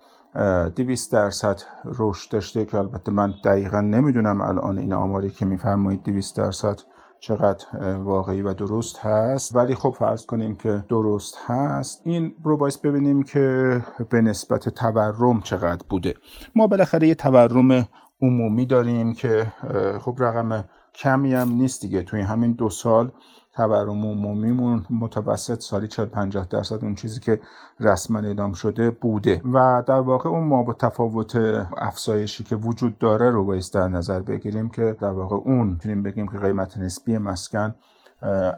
200 0.76 1.12
درصد 1.12 1.62
رشد 1.86 2.32
داشته 2.32 2.66
که 2.66 2.78
البته 2.78 3.12
من 3.12 3.34
دقیقا 3.44 3.82
نمی‌دونم 3.82 4.42
الان 4.42 4.78
این 4.78 4.94
آماری 4.94 5.30
که 5.30 5.46
میفرمایید 5.46 6.04
200 6.04 6.38
درصد 6.38 6.80
چقدر 7.20 7.66
واقعی 7.98 8.42
و 8.42 8.54
درست 8.54 9.00
هست. 9.00 9.56
ولی 9.56 9.76
خب 9.76 9.96
فرض 10.00 10.26
کنیم 10.26 10.56
که 10.56 10.84
درست 10.90 11.38
هست. 11.46 12.02
این 12.06 12.36
رو 12.44 12.58
باید 12.58 12.80
ببینیم 12.84 13.24
که 13.24 13.82
به 14.10 14.22
نسبت 14.22 14.70
تورم 14.70 15.42
چقدر 15.42 15.86
بوده. 15.90 16.14
ما 16.56 16.68
بالاخره 16.68 17.08
یه 17.08 17.16
تورم 17.16 17.88
عمومی 18.22 18.66
داریم 18.66 19.14
که 19.14 19.54
خب 20.02 20.16
رقم 20.20 20.66
کمی 20.96 21.34
هم 21.34 21.50
نیست 21.50 21.82
دیگه. 21.82 22.04
توی 22.04 22.22
همین 22.22 22.54
دو 22.54 22.70
سال 22.70 23.12
تورم 23.58 24.06
عمومیمون 24.06 24.86
متوسط 24.90 25.60
سالی 25.60 25.88
40 25.88 26.06
50 26.06 26.48
درصد 26.50 26.84
اون 26.84 26.96
چیزی 26.96 27.20
که 27.20 27.40
رسما 27.80 28.20
اعلام 28.20 28.54
شده 28.54 28.92
بوده. 28.92 29.42
و 29.54 29.84
در 29.88 30.00
واقع 30.00 30.30
اون 30.30 30.44
ما 30.44 30.64
با 30.64 30.74
تفاوت 30.74 31.36
افزایشی 31.78 32.44
که 32.44 32.56
وجود 32.56 32.98
داره 32.98 33.32
رو 33.32 33.46
باید 33.46 33.64
در 33.74 33.88
نظر 33.88 34.20
بگیریم 34.20 34.70
که 34.70 34.96
در 35.02 35.12
واقع 35.12 35.36
اون 35.36 35.68
می‌تونیم 35.68 36.04
بگیم 36.04 36.28
که 36.28 36.38
قیمت 36.38 36.78
نسبی 36.78 37.18
مسکن 37.18 37.76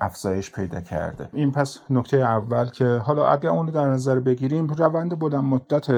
افزایش 0.02 0.52
پیدا 0.52 0.82
کرده. 0.82 1.30
این 1.34 1.52
پس 1.52 1.80
نکته 1.90 2.18
اول 2.18 2.66
که 2.66 2.86
حالا 2.86 3.28
اگر 3.28 3.50
اون 3.50 3.66
رو 3.66 3.74
در 3.74 3.88
نظر 3.90 4.20
بگیریم 4.20 4.68
روند 4.68 5.20
بلند 5.20 5.44
مدت 5.44 5.90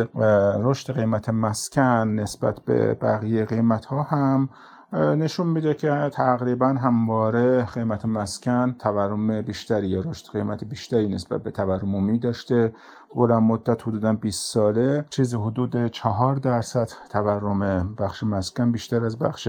رشد 0.63 0.93
قیمت 0.93 1.29
مسکن 1.29 2.07
نسبت 2.07 2.59
به 2.65 2.93
بقیه 2.93 3.45
قیمت 3.45 3.85
ها 3.85 4.03
هم 4.03 4.49
نشون 4.93 5.47
میده 5.47 5.73
که 5.73 6.09
تقریبا 6.13 6.67
همواره 6.67 7.65
قیمت 7.65 8.05
مسکن 8.05 8.75
تورم 8.79 9.41
بیشتری 9.41 9.87
یا 9.87 10.01
رشد 10.01 10.31
قیمت 10.31 10.63
بیشتری 10.63 11.07
نسبت 11.07 11.43
به 11.43 11.51
تورم 11.51 11.79
عمومی 11.79 12.19
داشته. 12.19 12.73
بلند 13.15 13.43
مدت 13.43 13.87
حدودا 13.87 14.13
20 14.13 14.53
ساله. 14.53 15.05
چیزی 15.09 15.37
حدود 15.37 15.87
4 15.87 16.35
درصد 16.35 16.89
تورم 17.09 17.93
بخش 17.95 18.23
مسکن 18.23 18.71
بیشتر 18.71 19.05
از 19.05 19.19
بخش 19.19 19.47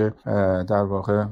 در 0.69 0.83
واقع 0.83 1.25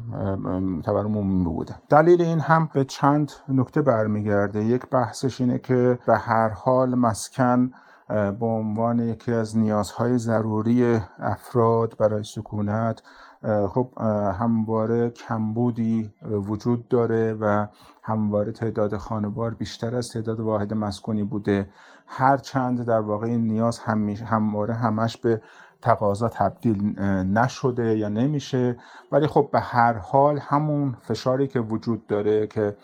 تورم 0.85 1.19
عمومی 1.19 1.45
بوده. 1.45 1.75
دلیل 1.88 2.23
این 2.23 2.40
هم 2.40 2.71
به 2.75 2.85
چند 2.85 3.33
نکته 3.49 3.83
برمیگرده. 3.83 4.64
یک 4.64 4.87
بحثش 4.90 5.40
اینه 5.40 5.59
که 5.59 5.99
به 6.07 6.17
هر 6.17 6.49
حال 6.49 6.95
مسکن 6.95 7.71
به 8.09 8.47
عنوان 8.47 8.99
یکی 8.99 9.33
از 9.33 9.59
نیازهای 9.59 10.19
ضروری 10.19 11.00
افراد 11.19 11.97
برای 11.99 12.23
سکونت 12.23 13.02
خب 13.43 13.93
همواره 14.39 15.11
کمبودی 15.11 16.13
وجود 16.23 16.89
داره 16.89 17.35
و 17.35 17.67
همواره 18.03 18.53
تعداد 18.53 18.97
خانوار 18.97 19.55
بیشتر 19.55 19.97
از 19.97 20.09
تعداد 20.09 20.41
واحد 20.41 20.75
مسکونی 20.75 21.23
بوده. 21.25 21.69
هر 22.07 22.37
چند 22.37 22.85
در 22.87 23.01
واقع 23.01 23.27
این 23.27 23.47
نیاز 23.47 23.79
همواره 24.25 24.75
همش 24.75 25.17
به 25.17 25.43
تقاضا 25.83 26.29
تبدیل 26.29 27.01
نشده 27.39 27.99
یا 27.99 28.09
نمیشه. 28.09 28.77
ولی 29.13 29.27
خب 29.27 29.49
به 29.53 29.61
هر 29.61 29.93
حال 29.93 30.39
همون 30.39 30.97
فشاری 31.03 31.49
که 31.49 31.61
وجود 31.61 32.07
داره 32.07 32.47
که 32.47 32.77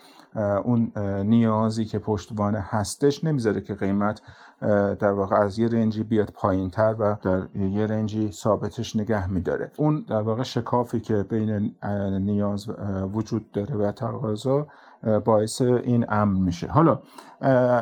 اون 0.63 0.91
نیازی 1.25 1.85
که 1.85 1.99
پشتوانه 1.99 2.65
هستش 2.69 3.23
نمی‌ذاره 3.23 3.61
که 3.61 3.73
قیمت 3.73 4.21
در 4.99 5.11
واقع 5.11 5.35
از 5.35 5.59
یه 5.59 5.67
رنجی 5.67 6.03
بیاد 6.03 6.29
پایین 6.29 6.69
تر 6.69 6.95
و 6.99 7.15
در 7.21 7.47
یه 7.55 7.85
رنجی 7.85 8.31
ثابتش 8.31 8.95
نگه 8.95 9.29
میداره. 9.29 9.71
اون 9.77 10.05
در 10.09 10.21
واقع 10.21 10.43
شکافی 10.43 10.99
که 10.99 11.23
بین 11.23 11.75
نیاز 12.19 12.69
وجود 13.13 13.51
داره 13.51 13.75
و 13.75 13.91
تقاضا 13.91 14.67
باعث 15.25 15.61
این 15.61 16.05
امن 16.09 16.39
میشه. 16.39 16.67
حالا 16.67 16.99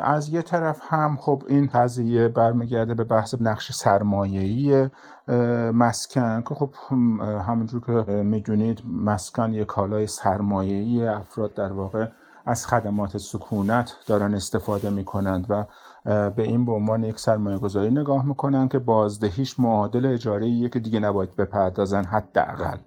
از 0.04 0.30
یه 0.30 0.42
طرف 0.42 0.82
هم 0.82 1.18
خب 1.18 1.44
این 1.48 1.70
قضیه 1.74 2.28
برمیگرده 2.28 2.94
به 2.94 3.04
بحث 3.04 3.36
نقش 3.42 3.72
سرمایه‌ای 3.72 4.90
مسکن 5.72 6.44
که 6.50 6.56
خب 6.56 6.74
همونجور 7.48 7.82
که 7.82 8.12
می‌دونید 8.12 8.84
مسکن 9.04 9.54
یه 9.54 9.66
کالای 9.66 10.08
سرمایه‌ای 10.08 11.08
افراد 11.08 11.54
در 11.54 11.72
واقع 11.74 12.08
از 12.46 12.68
خدمات 12.68 13.18
سکونت 13.18 13.94
دارن 14.08 14.34
استفاده 14.34 14.90
می‌کنند 14.90 15.46
و 15.50 15.66
به 16.30 16.44
این 16.44 16.66
به 16.66 16.72
عنوان 16.72 17.04
یک 17.04 17.20
سرمایه 17.20 17.58
گذاری 17.58 17.92
نگاه 17.92 18.26
می‌کنن 18.26 18.68
که 18.68 18.80
بازدهیش 18.80 19.60
معادل 19.60 20.06
اجاره 20.06 20.70
که 20.70 20.80
دیگه 20.80 21.00
نباید 21.00 21.36
بپردازن 21.36 22.04
حداقل. 22.04 22.78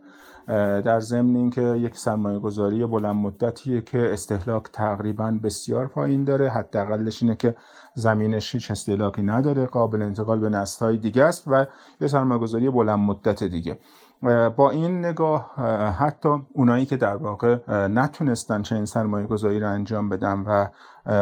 در 0.85 1.01
ضمن 1.01 1.37
اینکه 1.37 1.63
یک 1.63 1.97
سرمایه 1.97 2.39
گذاری 2.39 2.87
بلند 2.87 3.17
مدتیه 3.17 3.81
که 3.81 4.13
استهلاک 4.13 4.63
تقریبا 4.73 5.39
بسیار 5.43 5.87
پایین 5.87 6.25
داره. 6.25 6.51
حداقلش 6.51 7.23
اینه 7.23 7.37
که 7.37 7.55
زمینش 7.95 8.55
هیچ 8.55 8.71
استهلاکی 8.71 9.23
نداره 9.23 9.67
قابل 9.67 10.03
انتقال 10.03 10.41
به 10.41 10.49
نسل‌های 10.49 10.97
دیگه 10.97 11.25
است 11.25 11.45
و 11.47 11.67
یه 12.01 12.09
سرمایه 12.09 12.41
گذاری 12.41 12.71
بلند 12.71 12.99
مدت 12.99 13.45
دیگه. 13.45 13.79
با 14.57 14.71
این 14.71 14.99
نگاه 14.99 15.55
حتی 15.99 16.29
اونایی 16.53 16.87
که 16.87 16.97
در 16.97 17.17
واقع 17.17 17.59
نتونستن 17.89 18.63
چنین 18.63 18.85
سرمایه 18.85 19.27
گذاری 19.27 19.61
رو 19.61 19.69
انجام 19.69 20.09
بدن 20.09 20.39
و 20.39 20.67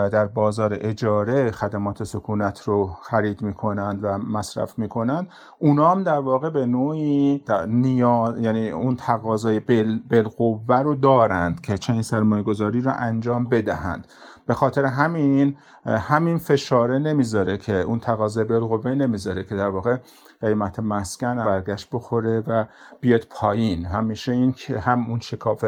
در 0.08 0.26
بازار 0.26 0.78
اجاره 0.80 1.50
خدمات 1.50 2.04
سکونت 2.04 2.60
رو 2.62 2.90
خرید 3.02 3.42
می‌کنند 3.42 4.04
و 4.04 4.18
مصرف 4.18 4.78
می‌کنند 4.78 5.28
اونا 5.58 5.90
هم 5.90 6.02
در 6.02 6.18
واقع 6.18 6.50
به 6.50 6.66
نوعی 6.66 7.44
نیاز 7.66 8.38
یعنی 8.38 8.70
اون 8.70 8.96
تقاضای 8.96 9.60
بالقوه 10.10 10.78
رو 10.80 10.94
دارند 10.94 11.60
که 11.60 11.78
چنین 11.78 12.02
سرمایه 12.02 12.42
گذاری 12.42 12.80
رو 12.80 12.92
انجام 12.98 13.44
بدهند. 13.44 14.06
به 14.46 14.54
خاطر 14.54 14.84
همین 14.84 15.56
همین 15.86 16.38
فشاره 16.38 16.98
نمی‌ذاره 16.98 17.56
که 17.56 17.74
اون 17.74 18.00
تقاضای 18.00 18.44
بالقوه 18.44 18.94
نمی‌ذاره 18.94 19.44
که 19.44 19.56
در 19.56 19.68
واقع 19.68 19.96
قیمت 20.40 20.80
مسکن 20.80 21.36
برگشت 21.36 21.88
بخوره 21.92 22.40
و 22.46 22.64
بیاد 23.00 23.26
پایین. 23.30 23.84
همیشه 23.84 24.32
این 24.32 24.52
که 24.52 24.78
هم 24.78 25.06
اون 25.10 25.20
شکاف 25.20 25.64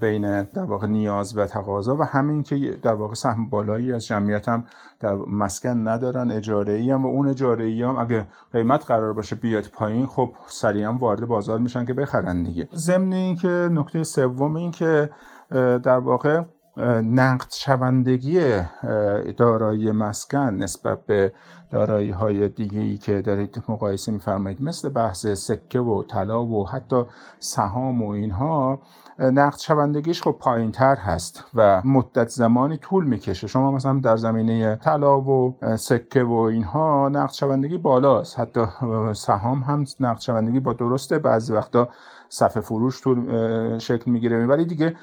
بین 0.00 0.42
در 0.42 0.64
واقع 0.64 0.86
نیاز 0.86 1.38
و 1.38 1.46
تقاضا 1.46 1.96
و 1.96 2.02
همین 2.02 2.42
که 2.42 2.78
در 2.82 2.94
واقع 2.94 3.14
سهم 3.14 3.48
بالایی 3.48 3.92
از 3.92 4.06
جمعیت 4.06 4.48
هم 4.48 4.64
در 5.00 5.14
مسکن 5.14 5.88
ندارن 5.88 6.30
اجاره 6.30 6.72
ای 6.72 6.90
هم 6.90 7.06
و 7.06 7.08
اون 7.08 7.28
اجاره 7.28 7.64
ای 7.64 7.82
هم 7.82 7.98
اگه 7.98 8.26
قیمت 8.52 8.86
قرار 8.86 9.12
باشه 9.12 9.36
بیاد 9.36 9.68
پایین 9.72 10.06
خب 10.06 10.30
سریعا 10.46 10.92
وارد 10.92 11.26
بازار 11.26 11.58
میشن 11.58 11.84
که 11.84 11.94
بخرن 11.94 12.42
دیگه. 12.42 12.68
ضمن 12.74 13.12
این 13.12 13.36
که 13.36 13.48
نکته 13.48 14.04
سوم 14.04 14.56
این 14.56 14.70
که 14.70 15.10
در 15.82 15.98
واقع 15.98 16.42
نقد 17.02 17.50
شوندگی 17.50 18.62
دارایی 19.36 19.90
مسکن 19.90 20.38
نسبت 20.38 21.06
به 21.06 21.32
دارایی 21.70 22.10
های 22.10 22.48
دیگه 22.48 22.80
ای 22.80 22.96
که 22.96 23.22
دارید 23.22 23.62
مقایسه 23.68 24.12
میفرمایید 24.12 24.62
مثل 24.62 24.88
بحث 24.88 25.26
سکه 25.26 25.80
و 25.80 26.02
طلا 26.02 26.44
و 26.44 26.68
حتی 26.68 27.04
سهام 27.38 28.02
و 28.02 28.10
اینها 28.10 28.78
نقد 29.18 29.58
شوندگیش 29.58 30.22
خب 30.22 30.36
پایین 30.40 30.72
تر 30.72 30.96
هست 30.96 31.44
و 31.54 31.82
مدت 31.84 32.28
زمانی 32.28 32.76
طول 32.76 33.04
می‌کشه. 33.04 33.46
شما 33.46 33.70
مثلا 33.70 34.00
در 34.02 34.16
زمینه 34.16 34.76
طلا 34.76 35.20
و 35.20 35.56
سکه 35.76 36.24
و 36.24 36.32
اینها 36.32 37.08
نقد 37.08 37.32
شوندگی 37.32 37.78
بالاست. 37.78 38.40
حتی 38.40 38.60
سهام 39.12 39.60
هم 39.60 39.84
نقد 40.00 40.20
شوندگی 40.20 40.60
با 40.60 40.72
درسته. 40.72 41.18
بعضی 41.18 41.52
وقتا 41.52 41.88
صفحه 42.28 42.60
فروش 42.60 43.00
تو 43.00 43.14
شکل 43.78 44.10
می‌گیره. 44.10 44.46
ولی 44.46 44.64
دیگه 44.64 44.96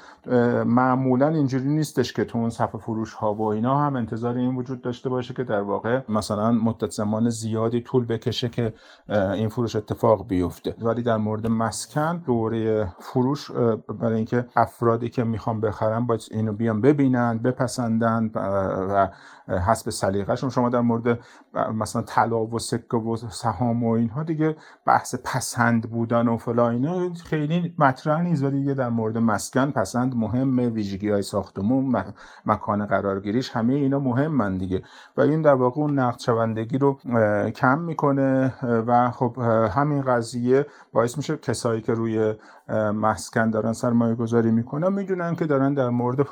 معمولا 0.64 1.28
اینجوری 1.28 1.68
نیستش 1.68 2.12
که 2.12 2.24
تو 2.24 2.38
اون 2.38 2.50
صفحه 2.50 2.80
فروش 2.80 3.12
ها 3.12 3.34
و 3.34 3.42
اینا 3.42 3.78
هم 3.78 3.96
انتظار 3.96 4.36
این 4.36 4.56
وجود 4.56 4.82
داشته 4.82 5.08
باشه 5.08 5.34
که 5.34 5.44
در 5.44 5.60
واقع 5.60 6.00
مثلا 6.08 6.52
مدت 6.52 6.90
زمان 6.90 7.28
زیادی 7.28 7.80
طول 7.80 8.04
بکشه 8.04 8.48
که 8.48 8.74
این 9.08 9.48
فروش 9.48 9.76
اتفاق 9.76 10.28
بیفته. 10.28 10.74
ولی 10.80 11.02
در 11.02 11.16
مورد 11.16 11.46
مسکن 11.46 12.22
دوره 12.26 12.88
فروش 12.98 13.50
برای 14.00 14.16
اینکه 14.16 14.46
افرادی 14.56 15.08
که 15.08 15.24
می‌خوان 15.24 15.60
بخرن 15.60 16.06
باید 16.06 16.20
اینو 16.30 16.52
بیان 16.52 16.80
ببینن 16.80 17.38
بپسندن 17.38 18.30
و 18.34 19.08
حسب 19.48 19.90
سلیقهشون. 19.90 20.50
شما 20.50 20.68
در 20.68 20.80
مورد 20.80 21.18
مثلا 21.74 22.02
طلا 22.02 22.46
و 22.46 22.58
سکه 22.58 22.96
و 22.96 23.16
سهام 23.16 23.84
و 23.84 23.90
اینها 23.90 24.22
دیگه 24.22 24.56
بحث 24.86 25.14
پسند 25.24 25.90
بودن 25.90 26.28
و 26.28 26.36
فلا 26.36 26.70
اینا 26.70 27.14
خیلی 27.14 27.74
مطرح 27.78 28.22
نیست. 28.22 28.42
ولی 28.42 28.60
دیگه 28.60 28.74
در 28.74 28.88
مورد 28.88 29.18
مسکن 29.18 29.70
پسند 29.70 30.16
مهمه. 30.16 30.68
ویژگی 30.68 31.10
های 31.10 31.22
ساختمون 31.22 32.04
مکان 32.46 32.86
قرارگیریش 32.86 33.50
همه 33.50 33.74
اینا 33.74 33.98
مهمن 33.98 34.58
دیگه. 34.58 34.82
و 35.16 35.20
این 35.20 35.42
در 35.42 35.54
واقع 35.54 35.80
اون 35.80 35.98
نقد 35.98 36.18
شوندگی 36.18 36.78
رو 36.78 36.98
کم 37.56 37.78
می‌کنه. 37.78 38.54
و 38.62 39.10
خب 39.10 39.36
همین 39.70 40.02
قضیه 40.02 40.66
باعث 40.92 41.16
میشه 41.16 41.36
کسایی 41.36 41.80
که 41.80 41.94
روی 41.94 42.34
مسکن 42.94 43.50
دارن 43.50 43.72
سرمایه 43.72 44.14
گذاری 44.14 44.50
می‌کنن. 44.50 44.92
می‌دونن 44.92 45.34
که 45.34 45.46
دارن 45.46 45.74
در 45.74 45.88
مورد 45.88 46.26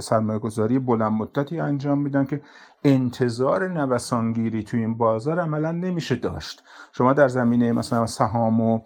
سرمایه 0.00 0.38
گذاری 0.38 0.78
بلند 0.78 1.12
مدتی 1.12 1.60
انجام 1.60 1.98
میدن 1.98 2.24
که 2.24 2.42
انتظار 2.84 3.68
نوسانگیری 3.68 4.62
توی 4.62 4.80
این 4.80 4.96
بازار 4.96 5.40
عملا 5.40 5.72
نمیشه 5.72 6.14
داشت. 6.14 6.62
شما 6.92 7.12
در 7.12 7.28
زمینه 7.28 7.72
مثلا 7.72 8.06
سهام 8.06 8.60
و 8.60 8.80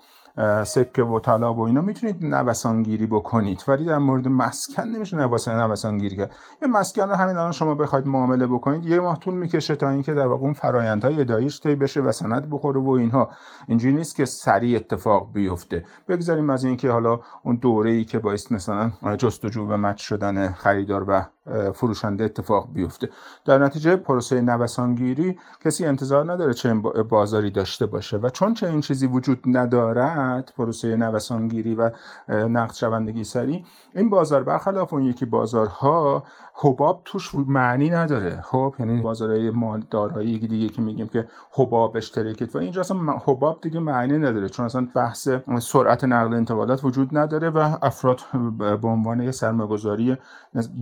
سکه 0.64 1.02
و 1.02 1.20
طلا 1.20 1.54
و 1.54 1.60
اینا 1.60 1.80
می‌تونید 1.80 2.24
نوسانگیری 2.24 3.06
بکنید. 3.06 3.64
ولی 3.68 3.84
در 3.84 3.98
مورد 3.98 4.28
مسکن 4.28 4.82
نمیشه 4.82 5.16
نوسانگیری 5.16 6.16
کرد. 6.16 6.34
یه 6.62 6.68
مسکن 6.68 7.08
رو 7.08 7.14
همین 7.14 7.36
الان 7.36 7.52
شما 7.52 7.74
بخواید 7.74 8.06
معامله 8.06 8.46
بکنید 8.46 8.86
یه 8.86 9.00
ماه 9.00 9.18
طول 9.18 9.34
می‌کشه 9.34 9.76
تا 9.76 9.88
اینکه 9.88 10.14
در 10.14 10.26
واقع 10.26 10.42
اون 10.42 10.52
فرایندهای 10.52 11.20
اداییش 11.20 11.60
طی 11.60 11.74
بشه 11.74 12.00
و 12.00 12.12
سند 12.12 12.50
بخوره 12.50 12.80
و 12.80 12.90
اینها. 12.90 13.30
اینجوری 13.68 13.94
نیست 13.94 14.16
که 14.16 14.24
سریع 14.24 14.76
اتفاق 14.76 15.32
بیفته. 15.32 15.84
بگذاریم 16.08 16.50
از 16.50 16.64
اینکه 16.64 16.90
حالا 16.90 17.20
اون 17.42 17.56
دوره 17.56 17.90
ای 17.90 18.04
که 18.04 18.18
باعث 18.18 18.52
مثلا 18.52 18.92
جستجو 19.18 19.66
و 19.66 19.76
مچ 19.76 20.02
شدن 20.02 20.52
خریدار 20.52 21.04
و 21.08 21.26
فروشنده 21.74 22.24
اتفاق 22.24 22.68
بیفته. 22.72 23.08
در 23.44 23.58
نتیجه 23.58 23.96
پروسه 23.96 24.40
نوسانگیری 24.40 25.38
کسی 25.64 25.86
انتظار 25.86 26.32
نداره 26.32 26.54
چه 26.54 26.74
بازاری 27.08 27.50
داشته 27.50 27.86
باشه 27.86 28.16
و 28.16 28.28
چون 28.28 28.54
چه 28.54 28.68
این 28.68 28.80
چیزی 28.80 29.06
وجود 29.06 29.42
ندارد 29.46 30.52
پروسه 30.56 30.96
نوسانگیری 30.96 31.74
و 31.74 31.90
نقد 32.28 32.74
شوندگی 32.74 33.24
سری 33.24 33.64
این 33.94 34.10
بازار 34.10 34.42
برخلاف 34.42 34.92
اون 34.92 35.02
یکی 35.02 35.24
بازارها 35.24 36.24
حباب 36.56 37.02
توش 37.04 37.34
معنی 37.34 37.90
نداره. 37.90 38.40
خب 38.40 38.74
یعنی 38.78 39.00
بازارهای 39.00 39.50
مال 39.50 39.84
دارایی 39.90 40.38
دیگه 40.38 40.68
که 40.68 40.82
میگیم 40.82 41.08
که 41.08 41.28
حباب 41.52 41.96
اشتراکیت 41.96 42.56
و 42.56 42.58
اینجا 42.58 42.80
اصلا 42.80 42.98
حباب 43.24 43.60
دیگه 43.60 43.80
معنی 43.80 44.18
نداره. 44.18 44.48
چون 44.48 44.66
اصلا 44.66 44.88
بحث 44.94 45.28
سرعت 45.60 46.04
نقل 46.04 46.34
انتقالات 46.34 46.84
وجود 46.84 47.18
نداره 47.18 47.50
و 47.50 47.76
افراد 47.82 48.20
به 48.58 48.88
عنوان 48.88 49.22
یه 49.22 49.30
سرمایه‌گذاری 49.30 50.16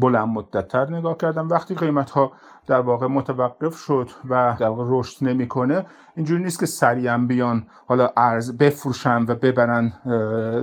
بلند 0.00 0.29
مدتتر 0.29 0.91
نگاه 0.91 1.17
کردن. 1.17 1.47
وقتی 1.47 1.75
قیمت 1.75 2.11
ها 2.11 2.33
در 2.67 2.81
واقع 2.81 3.07
متوقف 3.07 3.76
شد 3.76 4.08
و 4.28 4.56
در 4.61 4.69
واقع 4.69 4.85
رشد 4.89 5.25
نمی‌کنه 5.25 5.87
اینجوری 6.17 6.43
نیست 6.43 6.61
که 6.61 6.67
سریعا 6.67 7.19
بیان 7.19 7.67
حالا 7.87 8.11
ارز 8.17 8.56
بفروشن 8.56 9.23
و 9.28 9.35
ببرن 9.35 9.93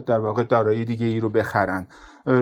در 0.06 0.19
واقع 0.19 0.43
دارایی 0.43 0.86
دیگه 0.86 1.06
ای 1.06 1.19
رو 1.19 1.30
بخرن. 1.30 1.88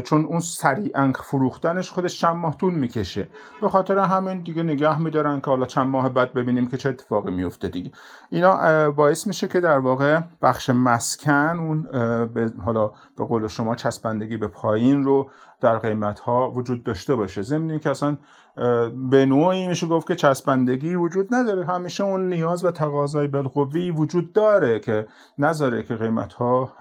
چون 0.03 0.25
اون 0.25 0.39
سریعا 0.39 1.13
فروختنش 1.23 1.91
خودش 1.91 2.19
چند 2.19 2.35
ماه 2.35 2.57
طول 2.57 2.73
می‌کشه. 2.73 3.27
به 3.61 3.69
خاطر 3.69 3.97
همین 3.97 4.41
دیگه 4.41 4.63
نگه 4.63 4.99
میدارن 4.99 5.41
که 5.41 5.45
حالا 5.45 5.65
چند 5.65 5.87
ماه 5.87 6.09
بعد 6.09 6.33
ببینیم 6.33 6.67
که 6.67 6.77
چه 6.77 6.89
اتفاقی 6.89 7.31
میفته 7.31 7.67
دیگه. 7.67 7.91
اینا 8.29 8.91
باعث 8.91 9.27
میشه 9.27 9.47
که 9.47 9.59
در 9.59 9.79
واقع 9.79 10.19
بخش 10.41 10.69
مسکن 10.69 11.59
اون 11.59 11.81
به 12.27 12.51
حالا 12.65 12.91
به 13.17 13.25
قول 13.25 13.47
شما 13.47 13.75
چسبندگی 13.75 14.37
به 14.37 14.47
پایین 14.47 15.03
رو 15.03 15.29
در 15.61 15.77
قیمت 15.77 16.19
ها 16.19 16.51
وجود 16.51 16.83
داشته 16.83 17.15
باشه. 17.15 17.41
ضمن 17.41 17.79
که 17.79 17.89
اصلا 17.89 18.17
به 19.09 19.25
نوعی 19.25 19.67
میشه 19.67 19.87
گفت 19.87 20.07
که 20.07 20.15
چسبندگی 20.15 20.95
وجود 20.95 21.27
نداره. 21.31 21.65
همیشه 21.65 22.03
اون 22.03 22.29
نیاز 22.29 22.65
و 22.65 22.71
تقاضای 22.71 23.27
بالقوی 23.27 23.91
وجود 23.91 24.33
داره 24.33 24.79
که 24.79 25.07
نذاره 25.37 25.83
که 25.83 25.95
قیمت 25.95 26.33
ها 26.33 26.71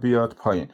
بیاد 0.00 0.34
پایین. 0.38 0.68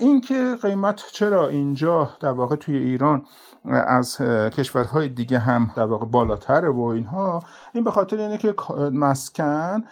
اینکه 0.00 0.56
قیمت 0.62 1.02
چرا 1.12 1.48
اینجا 1.48 2.10
در 2.20 2.32
واقع 2.32 2.56
توی 2.56 2.76
ایران 2.76 3.22
از 3.64 4.16
کشورهای 4.56 5.08
دیگه 5.08 5.38
هم 5.38 5.70
در 5.76 5.84
واقع 5.84 6.06
بالاتره 6.06 6.70
و 6.70 6.80
اینها 6.80 7.42
این 7.74 7.84
به 7.84 7.90
خاطر 7.90 8.16
اینه 8.16 8.38
که 8.38 8.54
مسکن 8.92 9.84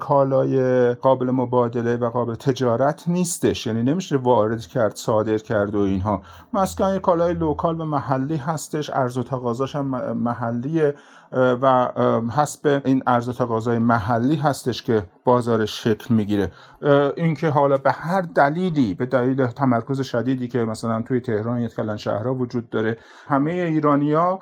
کالای 0.00 0.94
قابل 0.94 1.30
مبادله 1.30 1.96
و 1.96 2.10
قابل 2.10 2.34
تجارت 2.34 3.04
نیستش. 3.06 3.66
یعنی 3.66 3.82
نمیشه 3.82 4.16
وارد 4.16 4.60
کرد 4.60 4.96
صادر 4.96 5.38
کرد 5.38 5.74
و 5.74 5.78
اینها. 5.78 6.22
مسکن 6.52 6.98
کالای 6.98 7.34
لوکال 7.34 7.80
و 7.80 7.84
محلی 7.84 8.36
هستش. 8.36 8.90
ارز 8.90 9.18
و 9.18 9.22
تقاضاش 9.22 9.76
هم 9.76 10.12
محلیه. 10.12 10.94
و 11.32 11.88
حسب 12.36 12.82
این 12.84 13.02
ارز 13.06 13.28
و 13.28 13.32
تقاضای 13.32 13.78
محلی 13.78 14.36
هستش 14.36 14.82
که 14.82 15.02
بازارش 15.24 15.84
شکل 15.84 16.14
می‌گیره. 16.14 16.52
اینکه 17.16 17.48
حالا 17.48 17.78
به 17.78 17.92
هر 17.92 18.20
دلیلی 18.20 18.94
به 18.94 19.06
دلیل 19.06 19.46
تمرکز 19.46 20.00
شدیدی 20.00 20.48
که 20.48 20.58
مثلا 20.58 21.02
توی 21.02 21.20
تهران 21.20 21.60
یا 21.60 21.68
کلان 21.68 21.96
شهرها 21.96 22.34
وجود 22.34 22.70
داره 22.70 22.98
همه 23.28 23.52
ایرانیا 23.52 24.38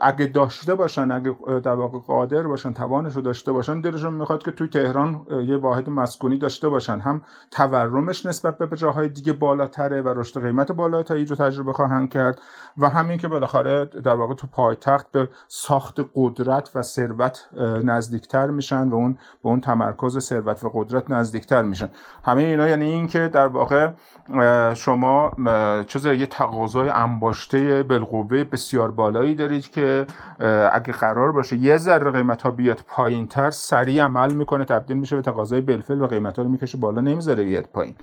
اگه 0.00 0.26
داشته 0.26 0.74
باشن 0.74 1.10
اگه 1.10 1.36
در 1.60 1.74
واقع 1.74 1.98
قادر 1.98 2.42
باشن 2.42 2.72
توانش 2.72 3.16
رو 3.16 3.22
داشته 3.22 3.52
باشن 3.52 3.80
دلشون 3.80 4.14
می‌خواد 4.14 4.42
که 4.42 4.50
توی 4.50 4.68
تهران 4.68 5.26
یه 5.46 5.56
واحد 5.56 5.90
مسکونی 5.90 6.38
داشته 6.38 6.68
باشن. 6.68 6.98
هم 7.00 7.22
تورمش 7.50 8.26
نسبت 8.26 8.58
به 8.58 8.76
جاهای 8.76 9.08
دیگه 9.08 9.32
بالاتره 9.32 10.02
و 10.02 10.08
رشد 10.08 10.42
قیمت 10.42 10.72
بالاتری 10.72 11.24
رو 11.24 11.36
تجربه 11.36 11.72
خواهند 11.72 12.10
کرد. 12.10 12.40
و 12.78 12.88
همین 12.88 13.18
که 13.18 13.28
بالاخره 13.28 13.84
در 13.84 14.14
واقع 14.14 14.34
تو 14.34 14.46
پایتخت 14.46 15.12
به 15.12 15.28
ساخت 15.48 16.00
قدرت 16.14 16.70
و 16.74 16.82
ثروت 16.82 17.48
نزدیکتر 17.84 18.46
میشن 18.46 18.88
و 18.88 18.94
اون 18.94 19.12
به 19.12 19.48
اون 19.48 19.60
تمرکز 19.60 20.18
ثروت 20.18 20.64
و 20.64 20.70
قدرت 20.74 21.10
نزدیکتر 21.10 21.62
میشن. 21.62 21.88
همه 22.24 22.42
اینا 22.42 22.68
یعنی 22.68 22.84
این 22.84 23.06
که 23.06 23.28
در 23.28 23.46
واقع 23.46 23.90
شما 24.74 25.32
چیز 25.86 26.06
یه 26.06 26.26
تقاضای 26.26 26.88
انباشته 26.88 27.82
بالقوه 27.82 28.44
بسیار 28.44 28.90
بالایی 28.90 29.34
دارید. 29.34 29.53
که 29.60 30.06
اگه 30.72 30.92
قرار 30.92 31.32
باشه 31.32 31.56
یه 31.56 31.76
ذره 31.76 32.10
قیمت 32.10 32.42
ها 32.42 32.50
بیاد 32.50 32.80
پایین 32.86 33.26
تر 33.26 33.50
سریع 33.50 34.04
عمل 34.04 34.32
می‌کنه 34.32 34.64
تبدیل 34.64 34.96
میشه 34.96 35.16
به 35.16 35.22
تقاضای 35.22 35.60
بلفل 35.60 36.00
و 36.00 36.06
قیمت 36.06 36.36
ها 36.36 36.42
رو 36.42 36.48
می‌کشه 36.48 36.78
بالا 36.78 37.00
نمی‌ذاره 37.00 37.44
بیاد 37.44 37.64
پایین. 37.64 37.94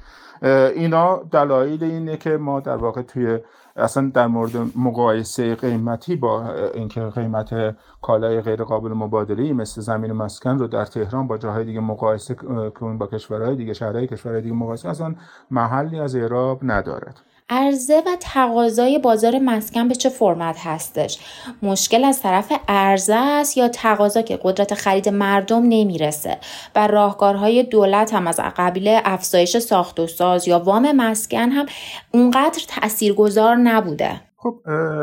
اینا 0.76 1.22
دلایل 1.32 1.84
اینه 1.84 2.18
که 2.18 2.38
ما 2.38 2.60
در 2.60 2.76
واقع 2.76 3.02
توی 3.02 3.40
اصلا 3.76 4.12
در 4.14 4.28
مورد 4.28 4.52
مقایسه 4.76 5.56
قیمتی 5.56 6.16
با 6.16 6.54
اینکه 6.74 7.02
قیمت 7.02 7.76
کالای 8.02 8.42
غیر 8.42 8.64
قابل 8.64 8.90
مبادله 8.90 9.54
مثل 9.54 9.82
زمین 9.82 10.12
مسکن 10.12 10.60
رو 10.60 10.68
در 10.68 10.86
تهران 10.86 11.28
با 11.28 11.38
جاهای 11.38 11.66
دیگه 11.66 11.80
مقایسه 11.80 12.36
کنیم 12.80 12.98
با 12.98 13.08
کشورهای 13.08 13.56
دیگه 13.56 13.74
شهرهای 13.74 14.08
کشورهای 14.08 14.42
دیگه 14.42 14.56
مقایسه 14.56 14.90
اصلا 14.90 15.16
محلی 15.52 16.00
از 16.00 16.16
اعراب 16.16 16.60
ندارد. 16.64 17.22
عرضه 17.52 17.98
و 18.08 18.16
تقاضای 18.20 19.00
بازار 19.00 19.40
مسکن 19.40 19.88
به 19.88 19.96
چه 19.96 20.10
فرمت 20.10 20.56
هستش؟ 20.60 21.20
مشکل 21.64 22.04
از 22.04 22.22
طرف 22.22 22.52
عرضه 22.68 23.16
است 23.16 23.58
یا 23.58 23.68
تقاضا 23.68 24.22
که 24.22 24.40
قدرت 24.44 24.74
خرید 24.74 25.10
مردم 25.10 25.62
نمی‌رسه؟ 25.64 26.38
و 26.76 26.88
راهکارهای 26.88 27.64
دولت 27.64 28.14
هم 28.14 28.28
از 28.28 28.40
قبیل 28.58 29.00
افزایش 29.06 29.58
ساخت 29.58 30.00
و 30.00 30.08
ساز 30.08 30.48
یا 30.48 30.60
وام 30.60 30.92
مسکن 30.96 31.50
هم 31.50 31.66
اونقدر 32.12 32.62
تاثیرگذار 32.68 33.56
نبوده. 33.56 34.22
خب 34.38 34.60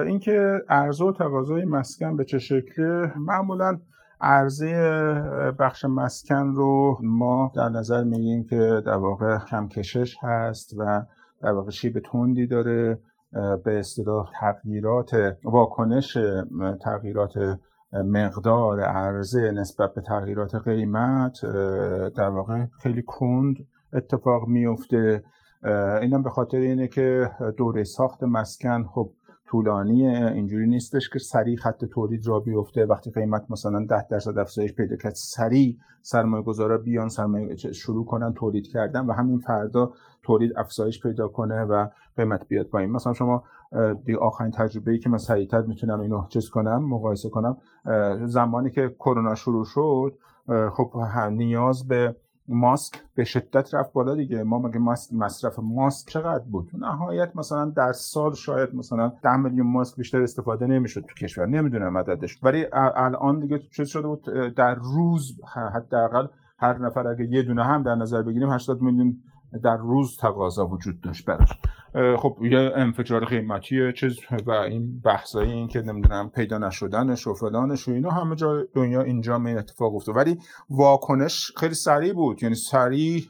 اینکه 0.06 0.58
عرضه 0.68 1.04
و 1.04 1.12
تقاضای 1.12 1.64
مسکن 1.64 2.16
به 2.16 2.24
چه 2.24 2.38
شکله 2.38 3.12
معمولا 3.16 3.78
عرضه 4.20 4.74
بخش 5.58 5.84
مسکن 5.84 6.46
رو 6.54 6.98
ما 7.02 7.52
در 7.56 7.68
نظر 7.68 8.04
میگیم 8.04 8.44
که 8.44 8.82
در 8.86 8.96
واقع 8.96 9.38
کم 9.38 9.68
کشش 9.68 10.16
هست 10.22 10.74
و 10.78 11.02
در 11.42 11.52
واقع 11.52 11.70
شیب 11.70 11.98
تندی 11.98 12.46
داره 12.46 12.98
به 13.64 13.78
اصطلاح 13.78 14.30
تغییرات 14.40 15.36
واکنش 15.44 16.18
تغییرات 16.80 17.58
مقدار 17.92 18.80
عرضه 18.80 19.50
نسبت 19.50 19.94
به 19.94 20.00
تغییرات 20.00 20.54
قیمت 20.54 21.40
در 22.16 22.28
واقع 22.28 22.64
خیلی 22.82 23.02
کند 23.06 23.56
اتفاق 23.92 24.48
میفته. 24.48 25.24
اینم 26.02 26.22
به 26.22 26.30
خاطر 26.30 26.58
اینه 26.58 26.88
که 26.88 27.30
دوره 27.56 27.84
ساخت 27.84 28.22
مسکن 28.22 28.84
خب 28.84 29.10
طولانیه 29.50 30.32
اینجوری 30.34 30.66
نیستش 30.66 31.10
که 31.10 31.18
سریع 31.18 31.56
خط 31.56 31.84
تولید 31.84 32.26
را 32.26 32.40
بیفته. 32.40 32.86
وقتی 32.86 33.10
قیمت 33.10 33.50
مثلا 33.50 33.86
10 33.90 34.06
درصد 34.10 34.38
افزایش 34.38 34.74
پیدا 34.74 34.96
کرد 34.96 35.14
سریع 35.14 35.76
سرمایه 36.02 36.42
گذارا 36.42 36.78
بیان 36.78 37.08
سرمایه 37.08 37.56
شروع 37.56 38.04
کنن 38.04 38.32
تولید 38.32 38.66
کردن 38.66 39.06
و 39.06 39.12
همین 39.12 39.38
فردا 39.38 39.92
تولید 40.28 40.58
افزایش 40.58 41.02
پیدا 41.02 41.28
کنه 41.28 41.62
و 41.62 41.86
قیمت 42.16 42.48
بیاد 42.48 42.66
پایین. 42.66 42.90
مثلا 42.90 43.12
شما 43.12 43.44
دی 44.04 44.14
آخرین 44.14 44.50
تجربه 44.50 44.92
ای 44.92 44.98
که 44.98 45.10
من 45.10 45.18
سریعتر 45.18 45.60
می‌تونم 45.60 46.00
اینو 46.00 46.26
چیز 46.28 46.50
کنم 46.50 46.84
مقایسه 46.84 47.28
کنم 47.28 47.56
زمانی 48.24 48.70
که 48.70 48.94
کرونا 48.98 49.34
شروع 49.34 49.64
شد 49.64 50.18
خب 50.72 50.92
نیاز 51.30 51.88
به 51.88 52.16
ماسک 52.48 52.94
به 53.14 53.24
شدت 53.24 53.74
رفت 53.74 53.92
بالا 53.92 54.14
دیگه. 54.14 54.42
ما 54.42 54.58
مگه 54.58 54.78
مصرف 55.12 55.58
ماسک 55.58 56.08
چقدر 56.08 56.44
بود؟ 56.44 56.70
نهایت 56.74 57.36
مثلا 57.36 57.64
در 57.64 57.92
سال 57.92 58.34
شاید 58.34 58.74
مثلا 58.74 59.12
10 59.22 59.36
میلیون 59.36 59.66
ماسک 59.66 59.96
بیشتر 59.96 60.22
استفاده 60.22 60.66
نمی‌شد 60.66 61.00
تو 61.00 61.14
کشور. 61.14 61.46
نمی‌دونم 61.46 61.98
عددش 61.98 62.44
ولی 62.44 62.66
الان 62.72 63.40
دیگه 63.40 63.58
چیز 63.58 63.88
شده 63.88 64.08
بود 64.08 64.22
در 64.56 64.74
روز 64.74 65.40
حداقل 65.74 66.26
هر 66.58 66.78
نفر 66.78 67.08
اگه 67.08 67.24
یه 67.24 67.42
دونه 67.42 67.64
هم 67.64 67.82
در 67.82 67.94
نظر 67.94 68.22
بگیریم 68.22 68.50
80 68.50 68.82
میلیون 68.82 69.16
در 69.62 69.76
روز 69.76 70.16
تقاضا 70.16 70.66
وجود 70.66 71.00
داشت 71.00 71.24
براش. 71.24 71.48
خب 72.18 72.36
یه 72.42 72.72
انفجار 72.74 73.24
قیمتی 73.24 73.92
چیز 73.92 74.18
و 74.46 74.50
این 74.50 75.00
بحثایی 75.00 75.52
این 75.52 75.68
که 75.68 75.82
نمی‌دونم 75.82 76.30
پیدا 76.30 76.58
نشدنش 76.58 77.26
و 77.26 77.34
فلانش 77.34 77.88
و 77.88 77.90
اینا 77.90 78.10
همه 78.10 78.36
جا 78.36 78.64
دنیا 78.74 79.02
اینجا 79.02 79.36
این 79.36 79.58
اتفاق 79.58 79.94
افتاد. 79.94 80.16
ولی 80.16 80.38
واکنش 80.70 81.52
خیلی 81.56 81.74
سریع 81.74 82.12
بود. 82.12 82.42
یعنی 82.42 82.54
سریع 82.54 83.22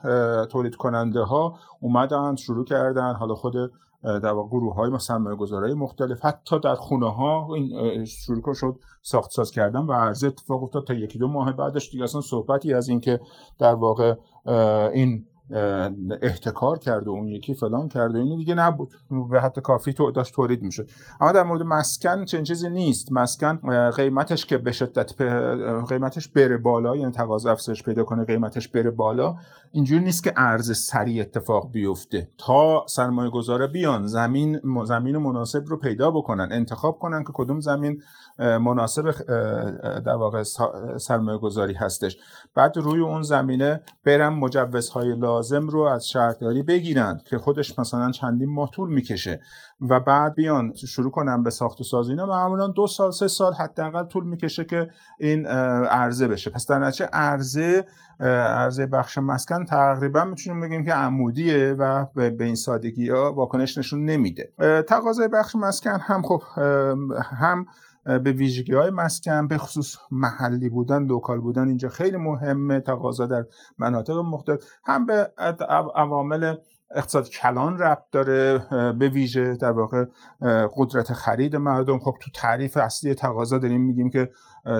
تولید 0.51 0.75
کننده 0.75 1.21
ها 1.21 1.59
اومدن 1.81 2.37
شروع 2.37 2.65
کردن. 2.65 3.15
حالا 3.15 3.35
خود 3.35 3.55
در 4.03 4.33
واقع 4.33 4.49
گروه 4.49 4.75
های 4.75 4.99
سرمایه 4.99 5.37
گذارای 5.37 5.75
مختلف 5.75 6.25
حتی 6.25 6.61
در 6.61 6.75
خونه 6.75 7.15
ها 7.15 7.49
این 7.55 8.05
شروع 8.05 8.55
شد 8.55 8.81
ساخت 9.03 9.31
ساز 9.31 9.51
کردن 9.51 9.81
و 9.81 9.93
عرضه 9.93 10.27
اتفاق 10.27 10.63
افتاد 10.63 10.87
تا 10.87 10.95
یکی 10.95 11.19
دو 11.19 11.29
ماه 11.29 11.53
بعدش 11.53 11.91
دیگه 11.91 12.05
اصلا 12.05 12.21
صحبتی 12.21 12.75
از 12.75 12.89
اینکه 12.89 13.21
در 13.59 13.75
واقع 13.75 14.15
این 14.93 15.27
احتکار 16.23 16.79
کرد 16.79 17.09
و 17.09 17.11
اون 17.11 17.29
یکی 17.29 17.55
فلان 17.55 17.89
کرد 17.89 18.15
و 18.15 18.19
این 18.19 18.37
دیگه 18.37 18.55
نبود. 18.55 18.95
به 19.31 19.41
حتی 19.41 19.61
کافی 19.61 19.93
تو 19.93 20.11
داشت 20.11 20.35
تولید 20.35 20.63
می‌شد. 20.63 20.89
اما 21.21 21.33
در 21.33 21.43
مورد 21.43 21.63
مسکن 21.63 22.25
چنین 22.25 22.45
چیزی 22.45 22.71
نیست. 22.71 23.13
مسکن 23.13 23.57
قیمتش 23.91 24.47
که 24.47 24.59
به 24.59 24.73
شدت 24.73 25.23
قیمتش 25.89 26.29
بره 26.29 26.57
بالا 26.57 26.97
یعنی 26.97 27.13
تقاضا 27.13 27.53
افزایش 27.53 27.83
پیدا 27.83 28.05
کنه 28.05 28.25
قیمتش 28.25 28.69
بره 28.69 28.91
بالا 28.91 29.37
اینجوری 29.73 30.05
نیست 30.05 30.25
که 30.25 30.33
ارز 30.37 30.79
سریع 30.79 31.23
اتفاق 31.23 31.73
بیفته. 31.73 32.29
تا 32.39 32.85
سرمایه 32.89 33.31
گذاره 33.31 33.67
بیان 33.67 34.07
زمین 34.07 34.61
زمین 34.85 35.19
مناسب 35.19 35.65
رو 35.67 35.77
پیدا 35.77 36.11
بکنن 36.11 36.49
انتخاب 36.53 36.99
کنن 36.99 37.25
که 37.25 37.31
کدوم 37.35 37.61
زمین 37.61 38.03
مناسب 38.39 39.11
در 40.01 40.15
واقع 40.15 40.43
سرمایه 40.99 41.39
گذاری 41.39 41.75
هستش. 41.75 42.17
بعد 42.55 42.77
روی 42.77 43.01
اون 43.01 43.23
زمینه 43.23 43.81
برن 44.05 44.29
مجوزهای 44.29 45.17
لازم 45.17 45.69
رو 45.69 45.81
از 45.81 46.09
شهرداری 46.09 46.63
بگیرن 46.63 47.21
که 47.25 47.39
خودش 47.39 47.79
مثلا 47.79 48.11
چندین 48.11 48.51
ماه 48.51 48.71
طول 48.71 48.91
می‌کشه 48.91 49.41
و 49.81 50.01
بعد 50.01 50.35
بیان 50.35 50.75
شروع 50.75 51.11
کنن 51.11 51.43
به 51.43 51.51
ساخت 51.51 51.81
و 51.81 51.85
ساز 51.85 52.09
اینا. 52.09 52.27
معمولا 52.27 52.67
دو 52.67 52.87
سال 52.87 53.11
سه 53.11 53.29
سال 53.29 53.53
حداقل 53.53 54.05
طول 54.05 54.25
می‌کشه 54.25 54.65
که 54.65 54.91
این 55.19 55.47
عرضه 55.47 56.29
بشه. 56.29 56.51
پس 56.51 56.67
در 56.67 56.79
نتیجه 56.79 57.07
عرضه 57.13 57.85
عرضه 58.21 58.87
بخش 58.87 59.19
مسکن 59.19 59.65
تقریبا 59.65 60.25
می‌تونیم 60.25 60.61
بگیم 60.61 60.85
که 60.85 60.93
عمودیه 60.93 61.77
و 61.79 62.07
به 62.15 62.45
این 62.45 62.55
سادگی 62.55 63.11
ها 63.11 63.33
واکنش 63.33 63.79
نشون 63.79 64.05
نمیده. 64.05 64.53
تقاضای 64.89 65.29
بخش 65.29 65.57
مسکن 65.57 65.99
هم 66.01 66.23
خب 66.23 66.43
هم 67.23 67.67
به 68.09 68.33
ویژگی 68.33 68.75
های 68.75 68.91
مسکن 68.91 69.49
به 69.49 69.59
خصوص 69.59 69.97
محلی 70.11 70.69
بودن 70.69 71.03
لوکال 71.03 71.41
بودن 71.41 71.69
اینجا 71.69 71.89
خیلی 71.89 72.17
مهمه 72.17 72.81
تقاضا 72.81 73.27
در 73.27 73.45
مناطق 73.79 74.17
مختلف. 74.17 74.65
هم 74.85 75.07
به 75.07 75.33
عوامل 75.95 76.55
اقتصاد 76.95 77.29
کلان 77.29 77.79
ربط 77.79 78.05
داره 78.13 78.59
به 78.93 79.09
ویژه 79.09 79.57
در 79.57 79.71
واقع 79.71 80.05
قدرت 80.77 81.13
خرید 81.13 81.57
مردم. 81.57 81.99
خب 81.99 82.15
تو 82.21 82.31
تعریف 82.35 82.77
اصلی 82.77 83.15
تقاضا 83.15 83.59
داریم 83.59 83.81
میگیم 83.81 84.11
که 84.11 84.31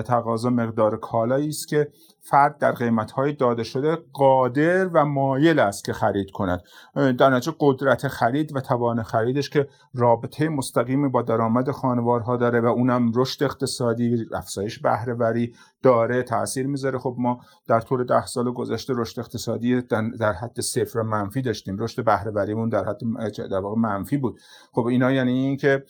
تقاضا 0.05 0.49
مقدار 0.49 0.97
کالایی 0.97 1.49
است 1.49 1.67
که 1.67 1.91
فرد 2.21 2.57
در 2.57 2.71
قیمت 2.71 3.11
های 3.11 3.33
داده 3.33 3.63
شده 3.63 3.97
قادر 4.13 4.87
و 4.87 5.05
مایل 5.05 5.59
است 5.59 5.85
که 5.85 5.93
خرید 5.93 6.31
کند. 6.31 6.61
در 6.95 7.29
نتیجه 7.29 7.55
قدرت 7.59 8.07
خرید 8.07 8.55
و 8.55 8.61
توان 8.61 9.03
خریدش 9.03 9.49
که 9.49 9.67
رابطه 9.93 10.49
مستقیمی 10.49 11.09
با 11.09 11.21
درآمد 11.21 11.71
خانوارها 11.71 12.37
داره 12.37 12.61
و 12.61 12.65
اونم 12.65 13.11
رشد 13.15 13.43
اقتصادی 13.43 14.25
افزایش 14.33 14.79
بهره 14.79 15.15
داره 15.83 16.23
تاثیر 16.23 16.67
می‌ذاره. 16.67 16.99
خب 16.99 17.15
ما 17.17 17.39
در 17.67 17.79
طول 17.79 18.03
ده 18.03 18.25
سال 18.25 18.51
گذشته 18.51 18.93
رشد 18.97 19.19
اقتصادی 19.19 19.81
در 20.19 20.33
حد 20.33 20.61
صفر 20.61 21.01
منفی 21.01 21.41
داشتیم. 21.41 21.77
رشد 21.79 22.05
بهره 22.05 22.31
وریمون 22.31 22.69
در 22.69 22.85
حد 22.85 22.99
در 23.51 23.59
واقع 23.59 23.81
منفی 23.81 24.17
بود. 24.17 24.39
خب 24.71 24.85
اینا 24.85 25.11
یعنی 25.11 25.31
این 25.31 25.57
که 25.57 25.83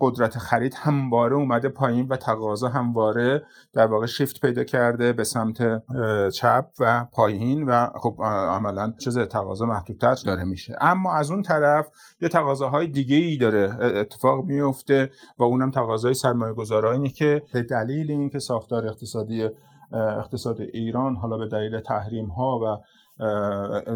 قدرت 0.00 0.38
خرید 0.38 0.74
همواره 0.74 1.36
اومده 1.36 1.68
پایین 1.68 2.06
و 2.08 2.16
تقاضا 2.16 2.68
همواره 2.68 3.42
در 3.72 3.86
واقع 3.86 4.06
شیفت 4.06 4.40
پیدا 4.40 4.64
کرده. 4.64 5.12
به 5.22 5.26
سمت 5.26 5.82
چپ 6.30 6.66
و 6.80 7.06
پایین 7.12 7.62
و 7.62 7.86
خب 7.86 8.16
عملا 8.22 8.92
چیز 8.98 9.18
تقاضا 9.18 9.66
محدودتر 9.66 10.14
داره 10.26 10.44
میشه. 10.44 10.76
اما 10.80 11.14
از 11.14 11.30
اون 11.30 11.42
طرف 11.42 11.90
یه 12.20 12.28
تقاضاهای 12.28 12.86
دیگه 12.86 13.16
ای 13.16 13.36
داره 13.36 13.76
اتفاق 13.80 14.44
میفته 14.44 15.10
و 15.38 15.42
اونم 15.42 15.70
تقاضای 15.70 16.14
سرمایه 16.14 16.52
گذارانی 16.52 17.08
که 17.08 17.42
به 17.52 17.62
دلیل 17.62 18.10
اینکه 18.10 18.38
ساختار 18.38 18.86
اقتصادی 18.86 19.48
اقتصاد 19.92 20.60
ایران 20.60 21.16
حالا 21.16 21.36
به 21.36 21.48
دلیل 21.48 21.80
تحریم 21.80 22.26
ها 22.26 22.60
و 22.64 22.82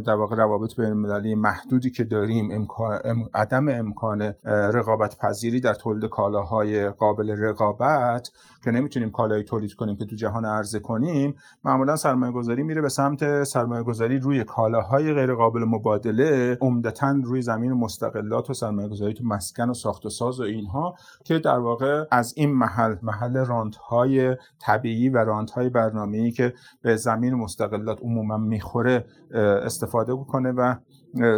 در 0.06 0.14
واقع 0.14 0.36
روابط 0.36 0.76
بین 0.76 0.86
المللی 0.86 1.34
محدودی 1.34 1.90
که 1.90 2.04
داریم 2.04 2.48
امکان، 2.52 2.98
عدم 3.34 3.68
امکان 3.68 4.34
رقابت 4.44 5.18
پذیری 5.18 5.60
در 5.60 5.74
تولید 5.74 6.10
کالاهای 6.10 6.90
قابل 6.90 7.30
رقابت 7.30 8.30
که 8.64 8.70
نمی‌تونیم 8.70 9.10
کالایی 9.10 9.44
تولید 9.44 9.74
کنیم 9.74 9.96
که 9.96 10.04
تو 10.04 10.16
جهان 10.16 10.44
عرضه 10.44 10.78
کنیم 10.78 11.34
معمولا 11.64 11.96
سرمایه 11.96 12.32
گذاری 12.32 12.62
میره 12.62 12.82
به 12.82 12.88
سمت 12.88 13.44
سرمایه 13.44 13.82
گذاری 13.82 14.18
روی 14.18 14.44
کالاهای 14.44 15.14
غیر 15.14 15.34
قابل 15.34 15.64
مبادله 15.64 16.58
عمدتا 16.60 17.20
روی 17.24 17.42
زمین 17.42 17.72
مستقلات 17.72 18.50
و 18.50 18.54
سرمایه 18.54 18.88
گذاری 18.88 19.14
تو 19.14 19.24
مسکن 19.24 19.70
و 19.70 19.74
ساخت 19.74 20.06
و 20.06 20.10
ساز 20.10 20.40
و 20.40 20.42
اینها 20.42 20.94
که 21.24 21.38
در 21.38 21.58
واقع 21.58 22.04
از 22.10 22.34
این 22.36 22.52
محل 22.52 22.96
محل 23.02 23.36
رانت 23.36 23.76
های 23.76 24.36
طبیعی 24.58 25.08
و 25.08 25.18
رانت 25.18 25.50
های 25.50 25.68
برنامه‌ای 25.68 26.30
که 26.30 26.54
به 26.82 26.96
زمین 26.96 27.34
مستقلات 27.34 28.00
عموما 28.02 28.36
می‌خوره 28.36 29.05
استفاده 29.34 30.14
بکنه 30.14 30.52
و 30.52 30.74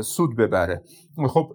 سود 0.02 0.36
ببره. 0.36 0.82
خب 1.28 1.52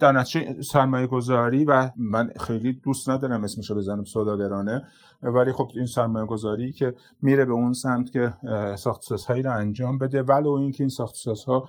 در 0.00 0.12
نتیجه 0.12 0.62
سرمایه 0.62 1.06
گذاری 1.06 1.64
و 1.64 1.90
من 1.96 2.30
خیلی 2.40 2.72
دوست 2.84 3.10
ندارم 3.10 3.44
اسمشو 3.44 3.74
بزنم 3.74 4.04
سوداگرانه. 4.04 4.82
ولی 5.22 5.52
خب 5.52 5.70
این 5.74 5.86
سرمایه 5.86 6.26
گذاری 6.26 6.72
که 6.72 6.94
میره 7.22 7.44
به 7.44 7.52
اون 7.52 7.72
سمت 7.72 8.10
که 8.10 8.34
ساخت 8.76 9.02
سازهایی 9.02 9.42
رو 9.42 9.52
انجام 9.52 9.98
بده. 9.98 10.22
ولو 10.22 10.50
اینکه 10.50 10.84
این 10.84 10.88
ساخت 10.88 11.14
سازها 11.14 11.68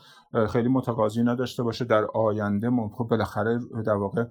خیلی 0.50 0.70
متقاضی 0.70 1.24
نداشته 1.24 1.64
باشه 1.64 1.86
در 1.86 2.06
آینده 2.14 2.72
خب 2.94 3.04
بالاخره 3.04 3.60
در 3.86 3.96
واقع 3.96 4.24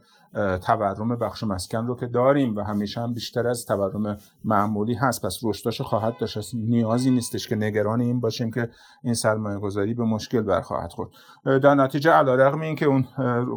تورم 0.58 1.16
بخش 1.16 1.42
مسکن 1.42 1.87
رو 1.87 1.96
که 1.96 2.06
داریم 2.06 2.56
و 2.56 2.61
همیشه 2.61 3.00
هم 3.00 3.14
بیشتر 3.14 3.48
از 3.48 3.66
تورم 3.66 4.18
معمولی 4.44 4.94
هست. 4.94 5.26
پس 5.26 5.38
رشدش 5.42 5.80
خواهد 5.80 6.16
داشت. 6.18 6.54
نیازی 6.54 7.11
نیستش 7.11 7.48
که 7.48 7.56
نگران 7.56 8.00
این 8.00 8.20
باشیم 8.20 8.50
که 8.50 8.68
این 9.02 9.14
سرمایه 9.14 9.58
گذاری 9.58 9.94
به 9.94 10.04
مشکل 10.04 10.40
برخواهد 10.40 10.92
خورد. 10.92 11.11
در 11.44 11.74
نتیجه 11.74 12.11
علیرغم 12.11 12.61
اینکه 12.61 12.87
اون 12.87 13.04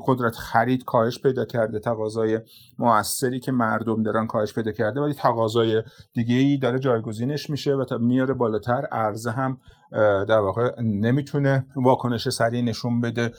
قدرت 0.05 0.35
خرید 0.35 0.83
کاهش 0.83 1.19
پیدا 1.19 1.45
کرده 1.45 1.79
تقاضای 1.79 2.39
موثری 2.79 3.39
که 3.39 3.51
مردم 3.51 4.03
دارن 4.03 4.27
کاهش 4.27 4.53
پیدا 4.53 4.71
کرده 4.71 5.01
ولی 5.01 5.13
تقاضای 5.55 5.83
دیگه 6.13 6.35
ای 6.35 6.57
داره 6.57 6.79
جایگزینش 6.79 7.49
میشه 7.49 7.73
و 7.73 7.97
میاره 7.99 8.33
بالاتر 8.33 8.85
عرضه 8.91 9.31
هم 9.31 9.57
در 10.27 10.39
واقع 10.39 10.81
نمی‌تونه 10.81 11.65
واکنش 11.75 12.29
سریع 12.29 12.61
نشون 12.61 13.01
بده. 13.01 13.31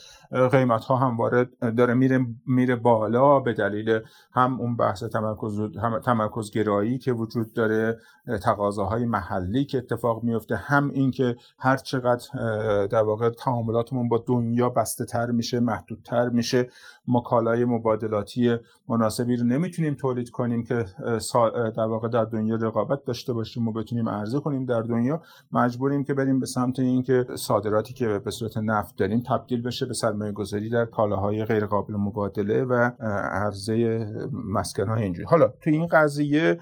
قیمت 0.53 0.85
ها 0.85 0.97
هم 0.97 1.17
وارد 1.17 1.75
داره 1.77 1.95
میره 1.95 2.27
میره 2.47 2.77
بالا 2.77 3.41
به 3.41 3.53
دلیل 3.53 4.01
هم 4.33 4.61
اون 4.61 4.77
بحث 4.77 5.05
تمرکز 5.05 5.61
هم 5.83 5.99
تمرکز 5.99 6.51
گرایی 6.51 6.99
که 6.99 7.13
وجود 7.13 7.53
داره 7.53 7.99
تقاضاهای 8.43 9.05
محلی 9.05 9.65
که 9.65 9.79
اتفاق 9.79 10.23
میفته 10.23 10.57
هم 10.57 10.91
اینکه 10.91 11.37
هر 11.59 11.77
چقدر 11.77 12.27
در 12.87 13.03
واقع 13.03 13.31
تعاملاتمون 13.31 14.09
با 14.09 14.25
دنیا 14.27 14.69
بسته 14.69 15.05
تر 15.05 15.31
میشه 15.31 15.61
محدودتر 15.61 16.29
میشه 16.29 16.69
ما 17.07 17.21
کالای 17.21 17.65
مبادلاتی 17.65 18.57
مناسبی 18.89 19.37
رو 19.37 19.47
نمی‌تونیم 19.47 19.95
تولید 19.95 20.31
کنیم 20.31 20.65
که 20.65 20.85
در 21.77 21.87
واقع 21.87 22.09
در 22.09 22.25
دنیا 22.25 22.57
رقابت 22.57 23.05
داشته 23.05 23.33
باشیم 23.33 23.69
و 23.69 23.73
بتونیم 23.73 24.09
عرضه 24.09 24.41
کنیم 24.41 24.65
در 24.65 24.83
دنیا 24.83 25.23
مجبوریم 25.53 26.05
که 26.05 26.15
بریم 26.15 26.36
به 26.41 26.47
سمت 26.47 26.79
اینکه 26.79 27.27
صادراتی 27.35 27.95
که 27.95 28.21
به 28.25 28.31
صورت 28.31 28.57
نفت 28.57 28.97
داریم 28.97 29.23
تبدیل 29.29 29.63
بشه 29.63 29.87
به 29.87 29.95
سرمایه 29.95 30.33
گذاری 30.33 30.71
در 30.71 30.85
کالاهای 30.85 31.45
غیر 31.45 31.67
قابل 31.67 31.95
مبادله 31.95 32.65
و 32.65 32.91
عرضه 33.33 34.07
مسکن 34.33 34.89
های 34.89 35.03
اینجوری. 35.03 35.27
حالا 35.29 35.49
تو 35.49 35.71
این 35.71 35.87
قضیه 35.87 36.61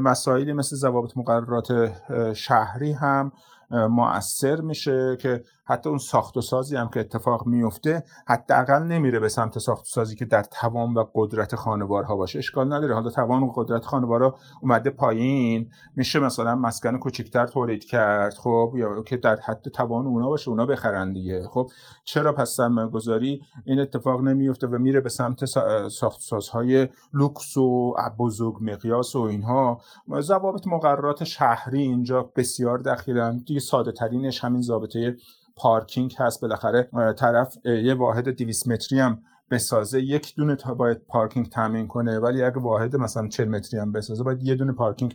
مسائلی 0.00 0.52
مثل 0.52 0.76
ضوابط 0.76 1.16
مقررات 1.16 1.92
شهری 2.32 2.92
هم 2.92 3.32
مؤثر 3.70 4.60
میشه 4.60 5.16
که 5.20 5.44
حتی 5.70 5.88
اون 5.88 5.98
ساخت 5.98 6.36
و 6.36 6.40
سازی 6.40 6.76
هم 6.76 6.88
که 6.88 7.00
اتفاق 7.00 7.46
میفته 7.46 8.04
حداقل 8.26 8.82
نمیره 8.82 9.20
به 9.20 9.28
سمت 9.28 9.58
ساخت 9.58 9.82
و 9.82 9.88
سازی 9.88 10.16
که 10.16 10.24
در 10.24 10.42
توان 10.42 10.94
و 10.94 11.04
قدرت 11.14 11.54
خانوارها 11.54 12.16
باشه. 12.16 12.38
اشکال 12.38 12.72
نداره. 12.72 12.94
حالا 12.94 13.10
توان 13.10 13.42
و 13.42 13.52
قدرت 13.54 13.84
خانوارها 13.84 14.34
اومده 14.62 14.90
پایین. 14.90 15.70
میشه 15.96 16.20
مثلا 16.20 16.54
مسکن 16.54 16.98
کوچکتر 16.98 17.46
تولید 17.46 17.84
کرد 17.84 18.34
خب؟ 18.34 18.72
یا 18.76 19.02
که 19.02 19.16
در 19.16 19.36
حد 19.36 19.68
توان 19.68 20.06
اونا 20.06 20.28
باشه 20.28 20.48
اونا 20.48 20.66
بخرن 20.66 21.12
دیگه. 21.12 21.48
خب؟ 21.48 21.70
چرا 22.04 22.32
پس 22.32 22.50
سرمایه 22.50 22.88
گذاری 22.88 23.42
این 23.64 23.80
اتفاق 23.80 24.20
نمیفته 24.20 24.66
و 24.66 24.78
میره 24.78 25.00
به 25.00 25.08
سمت 25.08 25.44
ساخت 25.88 26.20
سازهای 26.20 26.88
لوکس 27.12 27.56
و 27.56 27.94
بزرگ 28.18 28.54
مقیاس 28.60 29.16
و 29.16 29.20
اینها؟ 29.20 29.80
ضوابط 30.20 30.66
مقررات 30.66 31.24
شهری 31.24 31.82
اینجا 31.82 32.30
بسیار 32.36 32.78
دخیلن. 32.78 33.38
دیگه 33.38 33.60
ساده 33.60 33.92
ترینش 33.92 34.44
همین 34.44 34.62
ضابطه 34.62 35.16
پارکینگ 35.62 36.14
هست. 36.18 36.40
بالاخره 36.40 36.88
طرف 37.18 37.56
یه 37.64 37.94
واحد 37.94 38.28
200 38.28 38.68
متری 38.68 39.00
هم 39.00 39.22
بسازه. 39.50 40.00
یک 40.02 40.34
دونه 40.36 40.56
تا 40.56 40.74
باید 40.74 40.98
پارکینگ 41.06 41.48
تامین 41.48 41.86
کنه 41.86 42.18
ولی 42.18 42.42
اگه 42.42 42.58
واحد 42.58 42.96
مثلا 42.96 43.28
40 43.28 43.48
متری 43.48 43.80
هم 43.80 43.92
بسازه 43.92 44.24
باید 44.24 44.42
یه 44.42 44.54
دونه 44.54 44.72
پارکینگ 44.72 45.14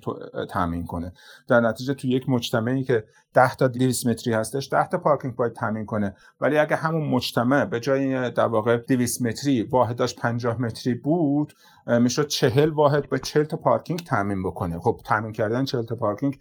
تامین 0.49 0.85
کنه. 0.85 1.13
در 1.47 1.59
نتیجه 1.59 1.93
تو 1.93 2.07
یک 2.07 2.29
مجتمعی 2.29 2.83
که 2.83 3.03
10 3.35 3.55
تا 3.55 3.67
200 3.67 4.07
متری 4.07 4.33
هستش 4.33 4.69
10 4.71 4.87
تا 4.87 4.97
پارکینگ 4.97 5.35
باید 5.35 5.53
تامین 5.53 5.85
کنه. 5.85 6.15
ولی 6.41 6.57
اگه 6.57 6.75
همون 6.75 7.09
مجتمع 7.09 7.65
به 7.65 7.79
جای 7.79 8.31
در 8.31 8.47
واقع 8.47 8.77
200 8.77 9.21
متری 9.21 9.63
واحداش 9.63 10.15
50 10.15 10.61
متری 10.61 10.93
بود 10.93 11.53
می‌شد 11.87 12.27
40 12.27 12.69
واحد 12.69 13.09
به 13.09 13.19
40 13.19 13.43
تا 13.43 13.57
پارکینگ 13.57 13.99
تامین 13.99 14.43
بکنه. 14.43 14.79
خب 14.79 14.99
تامین 15.05 15.31
کردن 15.31 15.65
40 15.65 15.83
تا 15.83 15.95
پارکینگ 15.95 16.39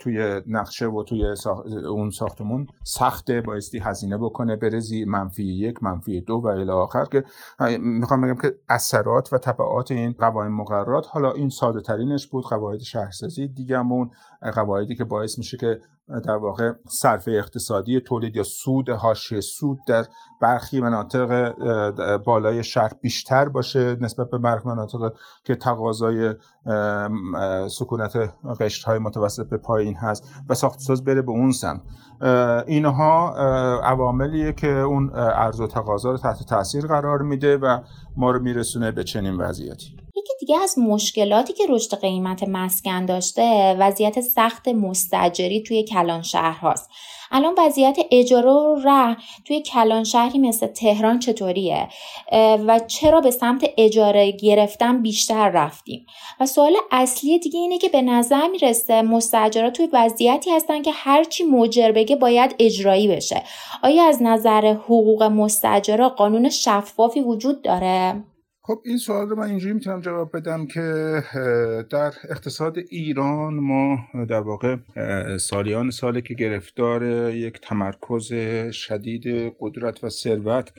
توی 0.00 0.42
نقشه 0.46 0.86
و 0.86 1.02
توی 1.02 1.24
اون 1.88 2.10
ساختمون 2.10 2.66
سخته 2.84 3.40
بایستی 3.40 3.78
هزینه 3.78 4.18
بکنه 4.18 4.56
برزی 4.56 5.04
منفی 5.04 5.44
یک 5.44 5.82
منفی 5.82 6.20
دو 6.20 6.34
و 6.34 6.46
الی 6.46 6.70
آخر 6.70 7.04
که 7.04 7.24
می‌خوام 7.80 8.20
بگم 8.20 8.42
که 8.42 8.54
اثرات 8.68 9.32
و 9.32 9.38
تبعات 9.38 9.90
این 9.90 10.12
قواعد 10.12 10.50
مقررات 10.50 11.06
حالا 11.10 11.32
این 11.32 11.48
ساده 11.48 11.80
ترینش 11.80 12.26
بود 12.26 12.44
قواعد 12.44 12.80
شهرسازی 12.80 13.48
دیگهمون 13.48 14.10
قواعدی 14.54 14.94
که 14.94 15.04
باعث 15.04 15.38
میشه 15.38 15.56
که 15.56 15.80
در 16.08 16.36
واقع 16.36 16.72
صرف 16.88 17.28
اقتصادی 17.28 18.00
تولید 18.00 18.36
یا 18.36 18.42
سود 18.42 18.90
حاشیه 18.90 19.40
سود 19.40 19.78
در 19.86 20.04
برخی 20.40 20.80
مناطق 20.80 21.52
بالای 22.16 22.64
شهر 22.64 22.92
بیشتر 23.00 23.48
باشه 23.48 23.96
نسبت 24.00 24.30
به 24.30 24.38
برخی 24.38 24.68
مناطق 24.68 25.12
که 25.44 25.54
تقاضای 25.54 26.34
سکونت 27.68 28.16
قشت 28.60 28.84
های 28.84 28.98
متوسط 28.98 29.48
به 29.48 29.56
پایین 29.56 29.96
هست 29.96 30.24
و 30.48 30.54
ساخت 30.54 30.80
ساز 30.80 31.04
بره 31.04 31.22
به 31.22 31.30
اون 31.30 31.52
سمت. 31.52 31.80
اینها 32.66 33.34
عواملیه 33.84 34.52
که 34.52 34.68
اون 34.68 35.10
ارز 35.14 35.60
و 35.60 35.66
تقاضا 35.66 36.10
رو 36.10 36.16
تحت 36.16 36.46
تاثیر 36.46 36.86
قرار 36.86 37.22
میده 37.22 37.56
و 37.56 37.78
ما 38.16 38.30
رو 38.30 38.42
میرسونه 38.42 38.90
به 38.90 39.04
چنین 39.04 39.36
وضعیتی. 39.36 40.01
یکی 40.22 40.32
دیگه 40.40 40.62
از 40.62 40.78
مشکلاتی 40.78 41.52
که 41.52 41.64
رشد 41.68 42.00
قیمت 42.00 42.42
مسکن 42.42 43.06
داشته 43.06 43.76
وضعیت 43.78 44.20
سخت 44.20 44.68
مستجری 44.68 45.62
توی 45.62 45.82
کلان 45.82 46.22
شهر 46.22 46.58
هاست. 46.58 46.90
الان 47.30 47.54
وضعیت 47.58 47.98
اجاره 48.10 48.50
و 48.50 48.74
ره 48.84 49.16
توی 49.44 49.60
کلان 49.60 50.04
شهری 50.04 50.38
مثل 50.38 50.66
تهران 50.66 51.18
چطوریه؟ 51.18 51.88
و 52.66 52.80
چرا 52.86 53.20
به 53.20 53.30
سمت 53.30 53.64
اجاره 53.76 54.30
گرفتن 54.30 55.02
بیشتر 55.02 55.48
رفتیم؟ 55.48 56.06
و 56.40 56.46
سوال 56.46 56.76
اصلی 56.90 57.38
دیگه 57.38 57.58
اینه 57.60 57.78
که 57.78 57.88
به 57.88 58.02
نظر 58.02 58.48
می‌رسه 58.48 59.02
مستجرا 59.02 59.70
توی 59.70 59.88
وضعیتی 59.92 60.50
هستن 60.50 60.82
که 60.82 60.90
هرچی 60.94 61.44
مجر 61.44 61.92
بگه 61.92 62.16
باید 62.16 62.54
اجرایی 62.58 63.08
بشه. 63.08 63.42
آیا 63.82 64.04
از 64.04 64.22
نظر 64.22 64.66
حقوق 64.66 65.22
مستجرا 65.22 66.08
قانون 66.08 66.50
شفافی 66.50 67.20
وجود 67.20 67.62
داره؟ 67.62 68.24
خب 68.64 68.80
این 68.84 68.98
سوال 68.98 69.28
رو 69.28 69.36
من 69.36 69.48
اینجوری 69.48 69.74
می‌تونم 69.74 70.00
جواب 70.00 70.36
بدم 70.36 70.66
که 70.66 70.80
در 71.90 72.12
اقتصاد 72.28 72.78
ایران 72.78 73.54
ما 73.54 73.98
در 74.28 74.40
واقع 74.40 74.76
سالیان 75.36 75.90
ساله 75.90 76.20
که 76.20 76.34
گرفتار 76.34 77.02
یک 77.30 77.60
تمرکز 77.60 78.32
شدید 78.72 79.54
قدرت 79.60 80.04
و 80.04 80.08
ثروت 80.08 80.72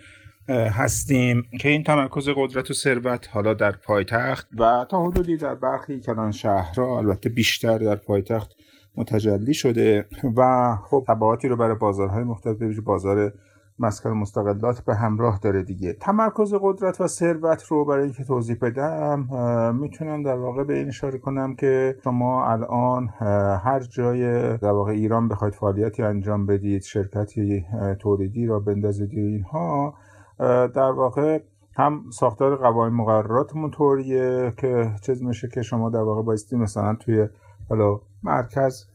هستیم 0.49 1.43
که 1.59 1.69
این 1.69 1.83
تمرکز 1.83 2.29
قدرت 2.35 2.71
و 2.71 2.73
ثروت 2.73 3.29
حالا 3.31 3.53
در 3.53 3.71
پایتخت 3.71 4.47
و 4.57 4.85
تا 4.89 5.03
حدودی 5.03 5.37
در 5.37 5.55
برخی 5.55 5.99
کلان 5.99 6.31
شهرها 6.31 6.97
البته 6.97 7.29
بیشتر 7.29 7.77
در 7.77 7.95
پایتخت 7.95 8.51
متجلی 8.95 9.53
شده 9.53 10.05
و 10.37 10.75
خب 10.89 11.03
تبعاتی 11.07 11.47
رو 11.47 11.55
برای 11.55 11.75
بازارهای 11.75 12.23
مختلف 12.23 12.79
بازار 12.79 13.33
مسکن 13.79 14.09
مستقلات 14.09 14.81
به 14.81 14.95
همراه 14.95 15.39
داره 15.39 15.63
دیگه. 15.63 15.93
تمرکز 15.93 16.53
قدرت 16.61 17.01
و 17.01 17.07
ثروت 17.07 17.63
رو 17.63 17.85
برای 17.85 18.03
اینکه 18.03 18.23
توضیح 18.23 18.57
بدم 18.61 19.27
می‌تونم 19.75 20.23
در 20.23 20.37
واقع 20.37 20.63
به 20.63 20.77
این 20.77 20.87
اشاره 20.87 21.17
کنم 21.17 21.55
که 21.55 21.95
شما 22.03 22.45
الان 22.45 23.07
هر 23.63 23.79
جای 23.79 24.23
در 24.57 24.71
واقع 24.71 24.91
ایران 24.91 25.27
بخواید 25.27 25.53
فعالیتی 25.53 26.03
انجام 26.03 26.45
بدید 26.45 26.81
شرکتی 26.81 27.65
تولیدی 27.99 28.45
را 28.45 28.59
بندازید 28.59 29.09
اینها 29.11 29.93
در 30.75 30.91
واقع 30.91 31.39
هم 31.75 32.03
ساختار 32.09 32.55
قوانین 32.55 32.95
مقرراتمون 32.95 33.71
طوریه 33.71 34.53
که 34.57 34.91
چیز 35.01 35.23
میشه 35.23 35.47
که 35.47 35.61
شما 35.61 35.89
در 35.89 35.99
واقع 35.99 36.21
بایستی 36.21 36.55
مثلا 36.55 36.95
توی 36.95 37.27
حالا 37.69 37.99
مرکز 38.23 38.85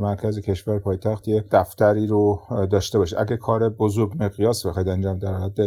مرکز 0.00 0.38
کشور 0.38 0.78
پایتخت 0.78 1.28
یه 1.28 1.44
دفتری 1.50 2.06
رو 2.06 2.40
داشته 2.70 2.98
باشه. 2.98 3.20
اگه 3.20 3.36
کار 3.36 3.68
بزرگ 3.68 4.12
مقیاس 4.20 4.66
بخواید 4.66 4.88
انجام 4.88 5.18
در 5.18 5.34
حد 5.34 5.58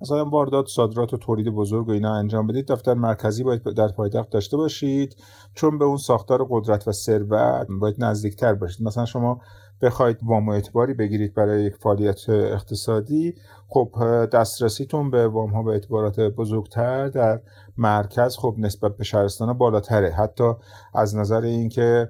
مثلا 0.00 0.24
واردات 0.24 0.66
صادرات 0.66 1.14
و 1.14 1.16
تولید 1.16 1.48
بزرگ 1.48 1.88
و 1.88 1.90
اینا 1.90 2.14
انجام 2.14 2.46
بدید 2.46 2.66
دفتر 2.66 2.94
مرکزی 2.94 3.44
باید 3.44 3.62
در 3.62 3.88
پایتخت 3.88 4.30
داشته 4.30 4.56
باشید. 4.56 5.16
چون 5.54 5.78
به 5.78 5.84
اون 5.84 5.96
ساختار 5.96 6.46
قدرت 6.50 6.88
و 6.88 6.92
ثروت 6.92 7.66
باید 7.80 7.94
نزدیکتر 7.98 8.54
باشید. 8.54 8.86
مثلا 8.86 9.04
شما 9.04 9.40
بخواید 9.82 10.18
وام 10.22 10.48
اعتباری 10.48 10.94
بگیرید 10.94 11.34
برای 11.34 11.64
یک 11.64 11.76
فعالیت 11.76 12.28
اقتصادی 12.28 13.34
خب 13.68 13.90
دسترسیتون 14.32 15.10
به 15.10 15.28
وام 15.28 15.50
ها 15.50 15.62
و 15.62 15.68
اعتبارات 15.68 16.20
بزرگتر 16.20 17.08
در 17.08 17.40
مرکز 17.76 18.36
خب 18.36 18.54
نسبت 18.58 18.96
به 18.96 19.04
شهرستان 19.04 19.52
بالاتره. 19.52 20.10
حتی 20.10 20.52
از 20.94 21.16
نظر 21.16 21.40
اینکه 21.40 22.08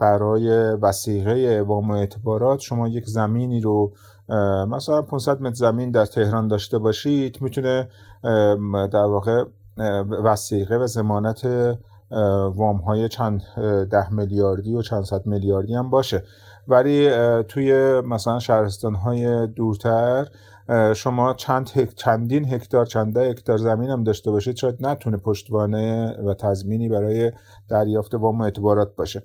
برای 0.00 0.48
وسیقه 0.82 1.62
وام 1.62 1.90
اعتبارات 1.90 2.60
شما 2.60 2.88
یک 2.88 3.06
زمینی 3.06 3.60
رو 3.60 3.92
مثلا 4.68 5.02
500 5.02 5.42
متر 5.42 5.54
زمین 5.54 5.90
در 5.90 6.06
تهران 6.06 6.48
داشته 6.48 6.78
باشید 6.78 7.42
می‌تونه 7.42 7.88
در 8.92 9.04
واقع 9.04 9.44
وسیقه 10.24 10.76
و 10.76 10.86
زمانت 10.86 11.46
وام 12.54 12.76
های 12.76 13.08
چند 13.08 13.42
ده 13.90 14.12
میلیاردی 14.12 14.74
و 14.74 14.82
چند 14.82 15.04
صد 15.04 15.26
میلیاردی 15.26 15.74
هم 15.74 15.90
باشه. 15.90 16.24
ولی 16.68 17.10
توی 17.42 18.00
مثلا 18.00 18.38
شهرستان 18.38 18.94
های 18.94 19.46
دورتر 19.46 20.28
شما 20.94 21.34
چند 21.34 21.70
هک... 21.74 21.94
چندین 21.94 22.52
هکتار 22.52 22.86
چنده 22.86 23.20
هکتار 23.20 23.58
زمین 23.58 23.90
هم 23.90 24.04
داشته 24.04 24.30
باشید 24.30 24.56
شاید 24.56 24.86
نتونه 24.86 25.16
پشتوانه 25.16 26.16
و 26.26 26.34
تضمینی 26.34 26.88
برای 26.88 27.32
دریافت 27.68 28.14
وام 28.14 28.40
اعتبارات 28.40 28.96
باشه. 28.96 29.22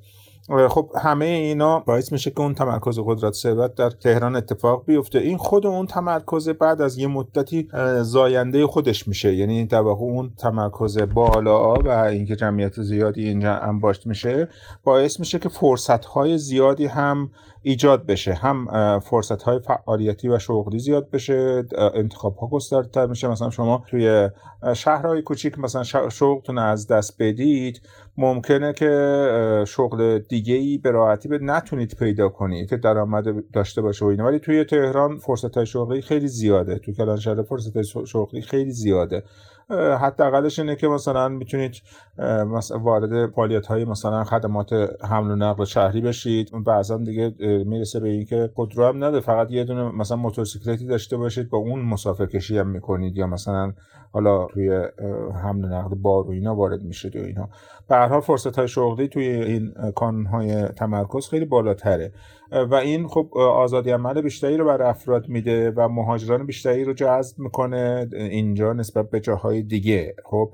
خب 0.69 0.91
همه 1.01 1.25
اینا 1.25 1.79
باعث 1.79 2.11
میشه 2.11 2.31
که 2.31 2.41
اون 2.41 2.53
تمرکز 2.53 2.99
قدرت 3.05 3.33
ثروت 3.33 3.75
در 3.75 3.89
تهران 3.89 4.35
اتفاق 4.35 4.85
بیفته. 4.85 5.19
این 5.19 5.37
خود 5.37 5.65
اون 5.65 5.87
تمرکز 5.87 6.49
بعد 6.49 6.81
از 6.81 6.97
یه 6.97 7.07
مدتی 7.07 7.67
زاینده 8.01 8.67
خودش 8.67 9.07
میشه. 9.07 9.35
یعنی 9.35 9.65
در 9.65 9.81
واقع 9.81 10.01
اون 10.01 10.31
تمرکز 10.37 10.97
بالا 10.97 11.73
و 11.73 11.89
اینکه 11.89 12.35
جمعیت 12.35 12.81
زیادی 12.81 13.27
اینجا 13.27 13.55
انباشت 13.55 14.07
میشه 14.07 14.47
باعث 14.83 15.19
میشه 15.19 15.39
که 15.39 15.49
فرصت 15.49 16.05
های 16.05 16.37
زیادی 16.37 16.85
هم 16.85 17.31
ایجاد 17.67 18.05
بشه. 18.05 18.33
هم 18.33 18.99
فرصت 18.99 19.43
های 19.43 19.59
فعالیتی 19.59 20.29
و 20.29 20.39
شغلی 20.39 20.79
زیاد 20.79 21.09
بشه 21.09 21.63
انتخاب 21.93 22.35
ها 22.37 22.47
گسترده 22.47 23.05
میشه. 23.05 23.27
مثلا 23.27 23.49
شما 23.49 23.83
توی 23.89 24.29
شهرهای 24.75 25.21
کوچیک 25.21 25.59
مثلا 25.59 25.83
شغلتون 26.09 26.57
از 26.57 26.87
دست 26.87 27.15
بدید. 27.19 27.81
ممکنه 28.17 28.73
که 28.73 29.63
شغل 29.67 30.19
دیگه 30.19 30.55
ای 30.55 30.77
به 30.77 30.91
راحتی 30.91 31.29
به 31.29 31.39
نتونید 31.41 31.95
پیدا 31.99 32.29
کنید 32.29 32.69
که 32.69 32.77
درآمد 32.77 33.25
داشته 33.53 33.81
باشه 33.81 34.05
و 34.05 34.07
اینا. 34.07 34.25
ولی 34.25 34.39
توی 34.39 34.63
تهران 34.63 35.17
فرصت 35.17 35.57
های 35.57 35.65
شغلی 35.65 36.01
خیلی 36.01 36.27
زیاده. 36.27 36.79
توی 36.79 36.93
کلانشهر 36.93 37.43
فرصت 37.43 37.81
شغلی 38.05 38.41
خیلی 38.41 38.71
زیاده. 38.71 39.23
حداقلش 39.99 40.59
اینه 40.59 40.75
که 40.75 40.87
مثلا 40.87 41.29
می‌تونید 41.29 41.75
وارد 42.81 43.31
فعالیت 43.31 43.67
های 43.67 43.85
مثلا 43.85 44.23
خدمات 44.23 44.73
حمل 45.09 45.31
و 45.31 45.35
نقل 45.35 45.65
شهری 45.65 46.01
بشید. 46.01 46.51
بعضا 46.65 46.97
دیگه 46.97 47.33
می‌رسه 47.65 47.99
به 47.99 48.09
اینکه 48.09 48.49
خودرو 48.55 48.85
هم 48.85 49.03
نده. 49.03 49.19
فقط 49.19 49.51
یه 49.51 49.63
دونه 49.63 49.91
مثلا 49.91 50.17
موتورسیکلتی 50.17 50.85
داشته 50.85 51.17
باشید 51.17 51.49
با 51.49 51.57
اون 51.57 51.81
مسافر 51.81 52.25
کشی 52.25 52.57
هم 52.57 52.67
می‌کنید 52.67 53.17
یا 53.17 53.27
مثلا 53.27 53.73
حالا 54.11 54.45
توی 54.45 54.69
حمل 55.43 55.65
و 55.65 55.67
نقل 55.67 55.95
بار 55.95 56.27
و 56.27 56.31
اینا 56.31 56.55
وارد 56.55 56.81
میشید 56.81 57.15
و 57.15 57.19
اینا. 57.19 57.49
حال 58.07 58.21
فرصت 58.21 58.55
های 58.55 58.67
شغلی 58.67 59.07
توی 59.07 59.27
این 59.27 59.73
کانون 59.95 60.25
های 60.25 60.63
تمرکز 60.63 61.29
خیلی 61.29 61.45
بالاتره. 61.45 62.11
و 62.51 62.75
این 62.75 63.07
خب 63.07 63.37
آزادی 63.37 63.91
عمل 63.91 64.21
بیشتری 64.21 64.57
رو 64.57 64.65
بر 64.65 64.81
افراد 64.81 65.29
میده 65.29 65.71
و 65.71 65.87
مهاجران 65.87 66.45
بیشتری 66.45 66.83
رو 66.83 66.93
جذب 66.93 67.39
می‌کنه 67.39 68.09
اینجا 68.13 68.73
نسبت 68.73 69.09
به 69.09 69.19
جاهای 69.19 69.61
دیگه. 69.61 70.15
خب 70.25 70.51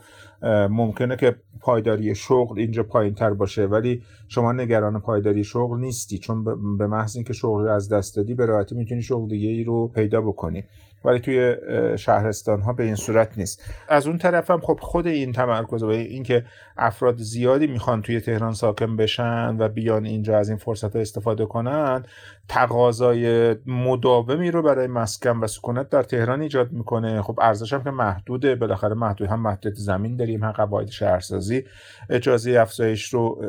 ممکنه 0.69 1.15
که 1.15 1.35
پایداری 1.61 2.15
شغل 2.15 2.59
اینجا 2.59 2.83
پایین 2.83 3.13
تر 3.13 3.33
باشه 3.33 3.65
ولی 3.65 4.01
شما 4.27 4.51
نگران 4.51 4.99
پایداری 4.99 5.43
شغل 5.43 5.79
نیستی 5.79 6.17
چون 6.17 6.43
به 6.77 6.87
محض 6.87 7.15
اینکه 7.15 7.33
شغل 7.33 7.67
از 7.67 7.89
دست 7.89 8.15
دادی 8.15 8.33
به 8.33 8.45
راحتی 8.45 8.75
می‌تونی 8.75 9.01
شغل 9.01 9.27
دیگه 9.27 9.49
ای 9.49 9.63
رو 9.63 9.87
پیدا 9.87 10.21
بکنی. 10.21 10.63
ولی 11.05 11.19
توی 11.19 11.55
شهرستان 11.97 12.61
ها 12.61 12.73
به 12.73 12.83
این 12.83 12.95
صورت 12.95 13.37
نیست. 13.37 13.63
از 13.89 14.07
اون 14.07 14.17
طرف 14.17 14.51
هم 14.51 14.59
خب 14.59 14.79
خود 14.81 15.07
این 15.07 15.31
تمرکز 15.31 15.83
و 15.83 15.87
اینکه 15.87 16.45
افراد 16.77 17.17
زیادی 17.17 17.67
می‌خوان 17.67 18.01
توی 18.01 18.21
تهران 18.21 18.53
ساکن 18.53 18.95
بشن 18.95 19.55
و 19.59 19.67
بیان 19.67 20.05
اینجا 20.05 20.37
از 20.37 20.49
این 20.49 20.57
فرصت 20.57 20.95
استفاده 20.95 21.45
کنن 21.45 22.03
تقاضای 22.47 23.55
مداومی 23.65 24.51
رو 24.51 24.61
برای 24.61 24.87
مسکن 24.87 25.37
و 25.37 25.47
سکونت 25.47 25.89
در 25.89 26.03
تهران 26.03 26.41
ایجاد 26.41 26.71
می‌کنه. 26.71 27.21
خب 27.21 27.39
ارزش 27.41 27.73
هم 27.73 27.83
که 27.83 27.91
محدوده. 27.91 28.55
بالاخره 28.55 28.93
محدود 28.93 29.27
هم 29.27 29.41
محدود 29.41 29.73
زمین 29.73 30.15
داریم 30.15 30.43
هم 30.43 30.51
قواعد 30.51 30.87
شهرسازی 30.87 31.63
اجازه 32.09 32.51
افزایش 32.51 33.13
رو 33.13 33.45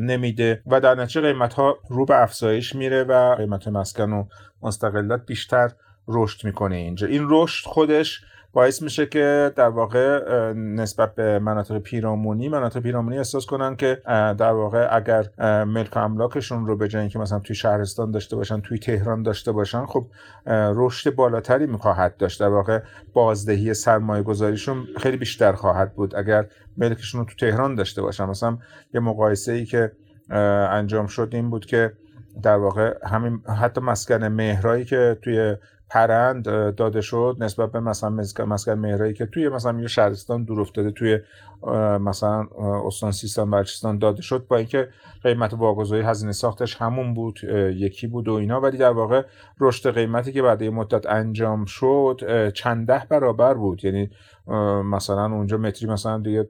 نمیده 0.00 0.62
و 0.66 0.80
در 0.80 0.94
نتیجه 0.94 1.20
قیمت 1.20 1.54
ها 1.54 1.78
رو 1.88 2.04
به 2.04 2.22
افزایش 2.22 2.74
میره 2.74 3.04
و 3.04 3.34
قیمت 3.34 3.68
مسکن 3.68 4.12
و 4.12 4.24
مستقلات 4.62 5.26
بیشتر 5.26 5.70
رشد 6.08 6.46
می‌کنه 6.46 6.76
اینجا 6.76 7.06
این 7.06 7.26
رشد 7.28 7.66
خودش 7.66 8.20
باعث 8.54 8.82
میشه 8.82 9.06
که 9.06 9.52
در 9.56 9.68
واقع 9.68 10.22
نسبت 10.52 11.14
به 11.14 11.38
مناطق 11.38 11.78
پیرامونی 11.78 12.48
مناطق 12.48 12.80
پیرامونی 12.80 13.18
احساس 13.18 13.46
کنن 13.46 13.76
که 13.76 14.02
در 14.38 14.52
واقع 14.52 14.88
اگر 14.96 15.24
ملک 15.64 15.96
املاکشون 15.96 16.66
رو 16.66 16.76
به 16.76 16.88
جای 16.88 17.08
که 17.08 17.18
مثلا 17.18 17.38
توی 17.38 17.56
شهرستان 17.56 18.10
داشته 18.10 18.36
باشن 18.36 18.60
توی 18.60 18.78
تهران 18.78 19.22
داشته 19.22 19.52
باشن 19.52 19.86
خب 19.86 20.06
رشد 20.46 21.14
بالاتری 21.14 21.66
می‌خواهد 21.66 22.16
داشت. 22.16 22.40
در 22.40 22.48
واقع 22.48 22.80
بازدهی 23.12 23.74
سرمایه 23.74 24.22
گذاریشون 24.22 24.86
خیلی 24.96 25.16
بیشتر 25.16 25.52
خواهد 25.52 25.94
بود. 25.94 26.16
اگر 26.16 26.46
ملکشون 26.76 27.20
رو 27.20 27.26
تو 27.26 27.34
تهران 27.36 27.74
داشته 27.74 28.02
باشن. 28.02 28.24
مثلا 28.24 28.58
یه 28.94 29.00
مقایسه 29.00 29.52
ای 29.52 29.64
که 29.64 29.92
انجام 30.70 31.06
شد 31.06 31.28
این 31.32 31.50
بود 31.50 31.66
که 31.66 31.92
در 32.42 32.56
واقع 32.56 32.94
همین 33.06 33.42
حتی 33.60 33.80
مسکن 33.80 34.24
مهرایی 34.24 34.84
که 34.84 35.18
توی 35.22 35.56
پرند 35.92 36.44
داده 36.74 37.00
شد 37.00 37.36
نسبت 37.40 37.72
به 37.72 37.80
مثلا 37.80 38.10
مسکن 38.46 38.72
مهرایی 38.72 39.14
که 39.14 39.26
توی 39.26 39.48
مثلا 39.48 39.80
یه 39.80 39.86
شهرستان 39.86 40.44
دور 40.44 40.60
افتاده 40.60 40.90
توی 40.90 41.18
مثلا 42.00 42.48
استان 42.86 43.12
سیستان 43.12 43.50
بلوچستان 43.50 43.98
داده 43.98 44.22
شد 44.22 44.46
با 44.48 44.56
اینکه 44.56 44.88
قیمت 45.22 45.54
واگذاری 45.54 46.02
هزینه 46.02 46.32
ساختش 46.32 46.76
همون 46.76 47.14
بود 47.14 47.40
یکی 47.76 48.06
بود 48.06 48.28
و 48.28 48.32
اینا. 48.32 48.60
ولی 48.60 48.78
در 48.78 48.90
واقع 48.90 49.22
رشد 49.60 49.94
قیمتی 49.94 50.32
که 50.32 50.42
بعد 50.42 50.64
مدت 50.64 51.06
انجام 51.06 51.64
شد 51.64 52.50
چند 52.54 52.86
ده 52.86 53.02
برابر 53.08 53.54
بود. 53.54 53.84
یعنی 53.84 54.10
مثلا 54.84 55.24
اونجا 55.24 55.56
متری 55.56 55.88
مثلا 55.88 56.18
دیگه 56.18 56.48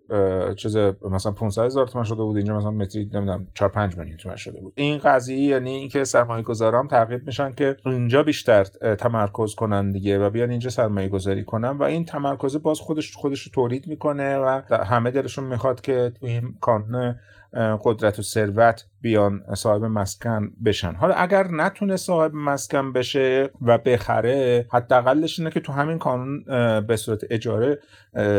چیز 0.56 0.76
مثلا 1.10 1.32
500 1.32 1.64
هزار 1.64 1.86
تومان 1.86 2.04
شده 2.04 2.22
بود 2.22 2.36
اینجا 2.36 2.56
مثلا 2.56 2.70
متری 2.70 3.10
نمی‌دونم 3.14 3.48
4 3.54 3.68
5 3.68 3.98
میلیون 3.98 4.16
تومان 4.16 4.36
شده 4.36 4.60
بود. 4.60 4.72
این 4.76 4.98
قضیه 4.98 5.38
یعنی 5.38 5.70
اینکه 5.70 6.04
سرمایه 6.04 6.42
گذاران 6.42 6.88
ترغیب 6.88 7.26
میشن 7.26 7.52
که 7.52 7.76
اینجا 7.86 8.22
بیشتر 8.22 8.64
تمرکز 8.98 9.54
کنن 9.54 9.90
دیگه 9.90 10.18
و 10.18 10.30
بیان 10.30 10.50
اینجا 10.50 10.70
سرمایه 10.70 11.08
گذاری 11.08 11.44
کنن 11.44 11.70
و 11.70 11.82
این 11.82 12.04
تمرکز 12.04 12.56
باز 12.56 12.80
خودش 12.80 13.14
خودش 13.14 13.42
رو 13.42 13.52
تولید 13.54 13.86
می‌کنه 13.86 14.38
و 14.38 14.60
همه 14.70 15.10
دلشون 15.10 15.44
می‌خواد 15.44 15.80
که 15.80 16.12
این 16.20 16.54
کانون 16.60 17.14
قدرت 17.54 18.18
و 18.18 18.22
ثروت 18.22 18.84
بیان 19.00 19.42
صاحب 19.54 19.84
مسکن 19.84 20.50
بشن. 20.64 20.94
حالا 20.94 21.14
اگر 21.14 21.48
نتونه 21.48 21.96
صاحب 21.96 22.34
مسکن 22.34 22.92
بشه 22.92 23.50
و 23.62 23.78
بخره 23.78 24.66
حداقلش 24.72 25.38
اینه 25.38 25.50
که 25.50 25.60
تو 25.60 25.72
همین 25.72 25.98
کانون 25.98 26.44
به 26.80 26.96
صورت 26.96 27.20
اجاره 27.30 27.78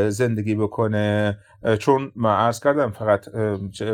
زندگی 0.09 0.55
بکنه. 0.55 1.37
چون 1.79 2.11
ما 2.15 2.35
عرض 2.35 2.59
کردم 2.59 2.91
فقط 2.91 3.29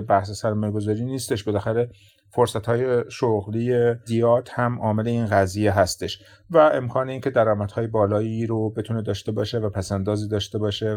بحث 0.07 0.31
سرمایه 0.31 0.73
گذاری 0.73 1.05
نیستش. 1.05 1.43
بالاخره 1.43 1.89
فرصت 2.31 2.65
های 2.65 3.11
شغلی 3.11 3.95
زیاد 4.05 4.49
هم 4.51 4.79
عامل 4.79 5.07
این 5.07 5.25
قضیه 5.25 5.71
هستش 5.71 6.23
و 6.51 6.57
امکان 6.57 7.09
اینکه 7.09 7.29
درآمدهای 7.29 7.87
بالایی 7.87 8.45
رو 8.45 8.69
بتونه 8.69 9.01
داشته 9.01 9.31
باشه 9.31 9.59
و 9.59 9.69
پسندازی 9.69 10.27
داشته 10.27 10.57
باشه 10.57 10.95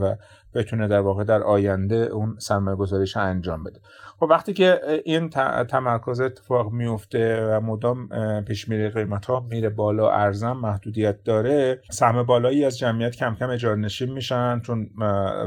و 0.00 0.16
بتونه 0.54 0.88
در 0.88 1.00
واقع 1.00 1.24
در 1.24 1.42
آینده 1.42 1.96
اون 1.96 2.36
سرمایه 2.38 2.76
گذاریش 2.76 3.16
انجام 3.16 3.64
بده. 3.64 3.80
خب 4.20 4.26
وقتی 4.30 4.52
که 4.52 4.80
این 5.04 5.30
تمرکز 5.68 6.20
اتفاق 6.20 6.72
میفته 6.72 7.46
و 7.46 7.60
مدام 7.60 8.08
پیش 8.44 8.68
میره 8.68 8.90
قیمت 8.90 9.26
ها 9.26 9.46
میره 9.50 9.68
بالا 9.68 10.10
ارزم 10.10 10.52
محدودیت 10.52 11.22
داره 11.24 11.80
سهم 11.90 12.22
بالایی 12.22 12.64
از 12.64 12.78
جمعیت 12.78 13.16
کم 13.16 13.34
کم 13.34 13.50
اجاره 13.50 13.76
نشین 13.76 14.12
میشن 14.12 14.60
چون 14.60 14.90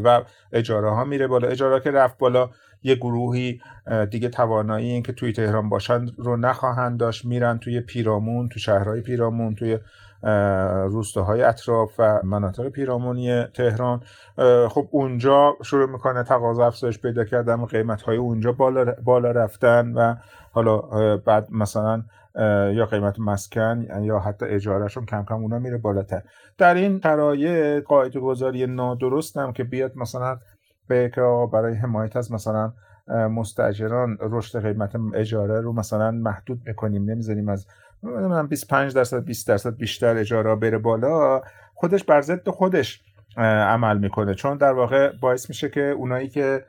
و 0.04 0.24
اجاره 0.54 0.90
ها 0.90 1.04
میره 1.04 1.28
بالا. 1.28 1.48
اجاره 1.48 1.80
که 1.80 1.92
رفت 1.92 2.18
بالا 2.18 2.50
یه 2.84 2.96
گروهی 2.96 3.62
دیگه 4.12 4.30
توانایی 4.30 4.90
این 4.92 5.04
که 5.04 5.14
توی 5.14 5.34
تهران 5.34 5.70
باشن 5.70 6.06
رو 6.18 6.38
نخواهند 6.38 7.00
داشت. 7.00 7.26
میرن 7.26 7.58
توی 7.58 7.82
پیرامون 7.82 8.50
تو 8.50 8.60
شهرهای 8.60 9.02
پیرامون 9.02 9.56
توی 9.56 9.80
روستاهای 10.88 11.42
اطراف 11.42 11.92
و 12.00 12.20
مناطق 12.24 12.70
پیرامونی 12.70 13.44
تهران. 13.44 14.02
خب 14.70 14.88
اونجا 14.92 15.56
شروع 15.64 15.90
می‌کنه 15.90 16.24
تقاضا 16.24 16.68
افزایش 16.68 17.00
پیدا 17.00 17.24
کردن 17.24 17.66
قیمت 17.66 18.02
های 18.02 18.18
اونجا 18.18 18.52
بالا, 18.52 18.96
بالا 19.04 19.32
رفتن 19.32 19.94
و 19.94 20.16
حالا 20.52 20.78
بعد 21.18 21.48
مثلا 21.52 22.04
یا 22.74 22.86
قیمت 22.86 23.20
مسکن 23.20 23.88
یا 24.02 24.20
حتی 24.20 24.46
اجارهشون 24.46 25.06
کم 25.06 25.26
کم 25.30 25.36
اونا 25.36 25.60
میره 25.60 25.78
بالاتر. 25.78 26.22
در 26.58 26.74
این 26.74 27.00
شرایط 27.04 27.84
قاعده 27.84 28.20
گذاری 28.20 28.68
نادرست 28.68 29.38
هم 29.38 29.54
که 29.54 29.64
بیاد 29.64 29.92
مثلا 29.96 30.40
به 30.88 31.12
که 31.16 31.22
برای 31.54 31.74
حمایت 31.74 32.16
از 32.16 32.32
مثلا 32.32 32.74
مستاجران 33.08 34.18
رشد 34.22 34.62
قیمت 34.62 34.92
اجاره 35.16 35.62
رو 35.62 35.74
مثلا 35.74 36.12
محدود 36.12 36.62
می‌کنیم 36.66 37.10
نمی‌ذاریم 37.10 37.50
از 37.50 37.68
25 38.50 38.94
درصد 38.94 39.26
20 39.26 39.48
درصد 39.48 39.76
بیشتر 39.76 40.18
اجاره 40.18 40.56
بره 40.56 40.78
بالا. 40.78 41.42
خودش 41.74 42.04
بر 42.04 42.22
ضد 42.22 42.50
خودش 42.50 43.02
عمل 43.38 43.98
می‌کنه. 43.98 44.34
چون 44.34 44.58
در 44.58 44.74
واقع 44.74 45.12
باعث 45.22 45.50
میشه 45.50 45.70
که 45.70 45.82
اونایی 45.82 46.28
که 46.30 46.66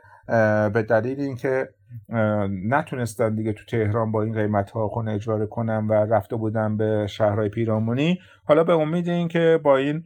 به 0.72 0.86
دلیل 0.88 1.20
اینکه 1.20 1.68
نتونستن 2.68 3.34
دیگه 3.34 3.52
تو 3.52 3.64
تهران 3.64 4.12
با 4.12 4.22
این 4.22 4.34
قیمت 4.34 4.70
ها 4.70 4.88
خونه 4.88 5.12
اجاره 5.12 5.46
کنن 5.46 5.86
و 5.86 5.92
رفته 5.92 6.36
بودن 6.36 6.76
به 6.76 7.06
شهرهای 7.06 7.48
پیرامونی 7.48 8.18
حالا 8.44 8.64
به 8.64 8.72
امید 8.72 9.08
اینکه 9.08 9.60
با 9.62 9.76
این 9.76 10.04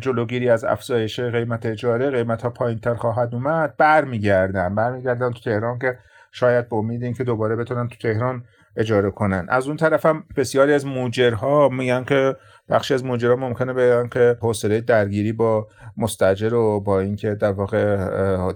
جلوگیری 0.00 0.48
از 0.48 0.64
افزایش 0.64 1.20
قیمت 1.20 1.66
اجاره 1.66 2.10
قیمت 2.10 2.42
ها 2.42 2.50
پایین 2.50 2.78
تر 2.78 2.94
خواهد 2.94 3.34
اومد 3.34 3.76
برمیگردن 3.76 4.74
برمیگردن 4.74 5.30
تو 5.30 5.40
تهران 5.40 5.78
که 5.78 5.98
شاید 6.32 6.68
به 6.68 6.76
امید 6.76 7.02
اینکه 7.02 7.24
دوباره 7.24 7.56
بتونن 7.56 7.88
تو 7.88 7.96
تهران 7.96 8.44
اجاره 8.76 9.10
کنن. 9.10 9.46
از 9.48 9.66
اون 9.66 9.76
طرف 9.76 10.06
هم 10.06 10.24
بسیاری 10.36 10.72
از 10.72 10.86
موجرها 10.86 11.68
میگن 11.68 12.04
که 12.04 12.36
بخشی 12.68 12.94
از 12.94 13.04
ماجرا 13.04 13.36
ممکنه 13.36 13.72
بگن 13.72 14.08
که 14.08 14.36
حوصله 14.40 14.80
درگیری 14.80 15.32
با 15.32 15.68
مستجر 15.96 16.54
و 16.54 16.80
با 16.80 17.00
اینکه 17.00 17.34
در 17.34 17.52
واقع 17.52 17.96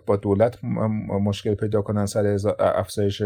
با 0.07 0.16
دولت 0.16 0.64
مشکل 1.24 1.55
پیدا 1.55 1.83
کنن 1.83 2.07
سر 2.07 2.38
افزایش 2.59 3.22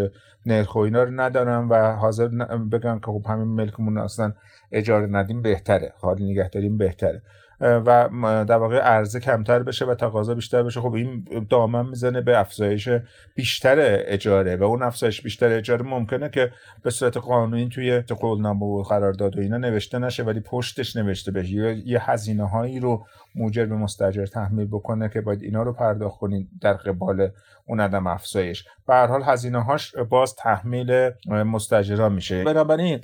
نرخ 0.46 0.74
و 0.74 0.78
اینا 0.78 1.02
رو 1.02 1.10
ندارن 1.20 1.68
و 1.68 1.92
حاضر 1.92 2.28
بگن 2.72 2.98
که 2.98 3.06
خب 3.06 3.22
همین 3.28 3.48
ملکمون 3.48 3.98
اصلا 3.98 4.32
اجاره 4.72 5.06
ندیم 5.06 5.42
بهتره 5.42 5.92
حال 6.00 6.22
نگه 6.22 6.48
داریم 6.48 6.78
بهتره. 6.78 7.22
و 7.60 8.08
در 8.48 8.56
واقع 8.56 8.78
عرضه 8.78 9.20
کمتر 9.20 9.62
بشه 9.62 9.84
و 9.84 9.94
تقاضا 9.94 10.34
بیشتر 10.34 10.62
بشه. 10.62 10.80
خب 10.80 10.92
این 10.92 11.24
دامن 11.50 11.86
می‌زنه 11.86 12.20
به 12.20 12.38
افزایش 12.38 12.88
بیشتر 13.34 13.76
اجاره 13.80 14.56
و 14.56 14.64
اون 14.64 14.82
افزایش 14.82 15.22
بیشتر 15.22 15.52
اجاره 15.52 15.82
ممکنه 15.82 16.28
که 16.28 16.52
به 16.82 16.90
صورت 16.90 17.16
قانونی 17.16 17.68
توی 17.68 18.00
قولنامه 18.00 18.66
و 18.66 18.82
قرارداد 18.82 19.38
و 19.38 19.40
اینا 19.40 19.56
نوشته 19.56 19.98
نشه 19.98 20.22
ولی 20.22 20.40
پشتش 20.40 20.96
نوشته 20.96 21.30
بشه. 21.30 21.82
یه 21.86 22.10
هزینه 22.10 22.48
هایی 22.48 22.80
رو 22.80 23.06
موجر 23.34 23.66
به 23.66 23.74
مستجر 23.74 24.26
تحمیل 24.26 24.66
بکنه 24.66 25.08
که 25.08 25.20
باید 25.20 25.42
اینا 25.42 25.62
رو 25.62 25.72
پرداخت 25.72 26.18
کنید 26.18 26.48
در 26.60 26.72
قبال 26.72 27.28
اون 27.66 27.80
عدم 27.80 28.06
افزایش. 28.06 28.64
به 28.86 28.94
هر 28.94 29.06
حال 29.06 29.22
هزینه 29.22 29.62
هاش 29.62 29.96
باز 29.96 30.34
تحمیل 30.34 31.10
مستجران 31.26 32.12
میشه. 32.12 32.44
بنابراین 32.44 33.00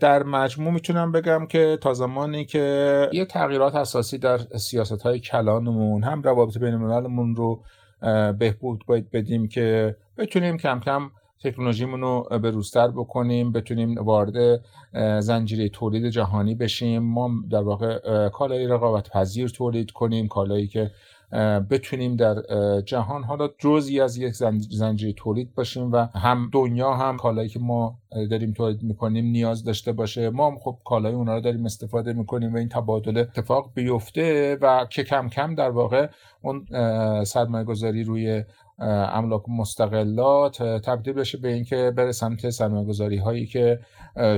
در 0.00 0.22
مجموع 0.22 0.72
می‌تونم 0.72 1.12
بگم 1.12 1.46
که 1.46 1.78
تا 1.80 1.94
زمانی 1.94 2.44
که 2.44 3.08
یه 3.12 3.24
تغییرات 3.24 3.74
اساسی 3.74 4.18
در 4.18 4.38
سیاست 4.38 5.02
های 5.02 5.20
کلانمون 5.20 6.02
هم 6.02 6.22
روابط 6.22 6.58
بین 6.58 6.74
المللمون 6.74 7.36
رو 7.36 7.62
بهبود 8.38 8.84
باید 8.86 9.10
بدیم 9.10 9.48
که 9.48 9.96
بتونیم 10.18 10.56
کم 10.56 10.80
کم 10.80 11.10
تکنولوژیمون 11.44 12.00
رو 12.00 12.28
به 12.42 12.50
روزتر 12.50 12.88
بکنیم 12.88 13.52
بتونیم 13.52 13.94
وارد 13.98 14.60
زنجیره 15.20 15.68
تولید 15.68 16.08
جهانی 16.08 16.54
بشیم. 16.54 17.02
ما 17.02 17.30
در 17.50 17.62
واقع 17.62 18.28
کالای 18.28 18.66
رقابت 18.66 19.10
پذیر 19.10 19.48
تولید 19.48 19.90
کنیم 19.90 20.28
کالایی 20.28 20.66
که 20.66 20.90
بتونیم 21.70 22.16
در 22.16 22.34
جهان 22.80 23.24
حالا 23.24 23.48
جزئی 23.58 24.00
از 24.00 24.16
یک 24.16 24.34
زنجیره 24.70 25.12
تولید 25.12 25.54
باشیم 25.54 25.92
و 25.92 25.96
هم 25.96 26.50
دنیا 26.52 26.94
هم 26.94 27.16
کالایی 27.16 27.48
که 27.48 27.60
ما 27.60 27.98
داریم 28.30 28.52
تولید 28.52 28.82
می‌کنیم 28.82 29.24
نیاز 29.24 29.64
داشته 29.64 29.92
باشه. 29.92 30.30
ما 30.30 30.50
هم 30.50 30.58
خب 30.58 30.78
کالای 30.84 31.14
اونا 31.14 31.34
رو 31.34 31.40
داریم 31.40 31.64
استفاده 31.64 32.12
می‌کنیم 32.12 32.54
و 32.54 32.56
این 32.56 32.68
تبادل 32.68 33.18
اتفاق 33.18 33.70
بیفته 33.74 34.58
و 34.60 34.86
که 34.90 35.04
کم 35.04 35.28
کم 35.28 35.54
در 35.54 35.70
واقع 35.70 36.08
اون 36.42 36.66
سرمایه 37.24 37.64
گذاری 37.64 38.04
روی 38.04 38.44
املاک 38.78 39.42
مستقلات 39.48 40.62
تبدیل 40.62 41.14
بشه 41.14 41.38
به 41.38 41.52
اینکه 41.52 41.92
بره 41.96 42.12
سمت 42.12 42.50
سرمایه 42.50 42.86
گذاری 42.86 43.16
هایی 43.16 43.46
که 43.46 43.80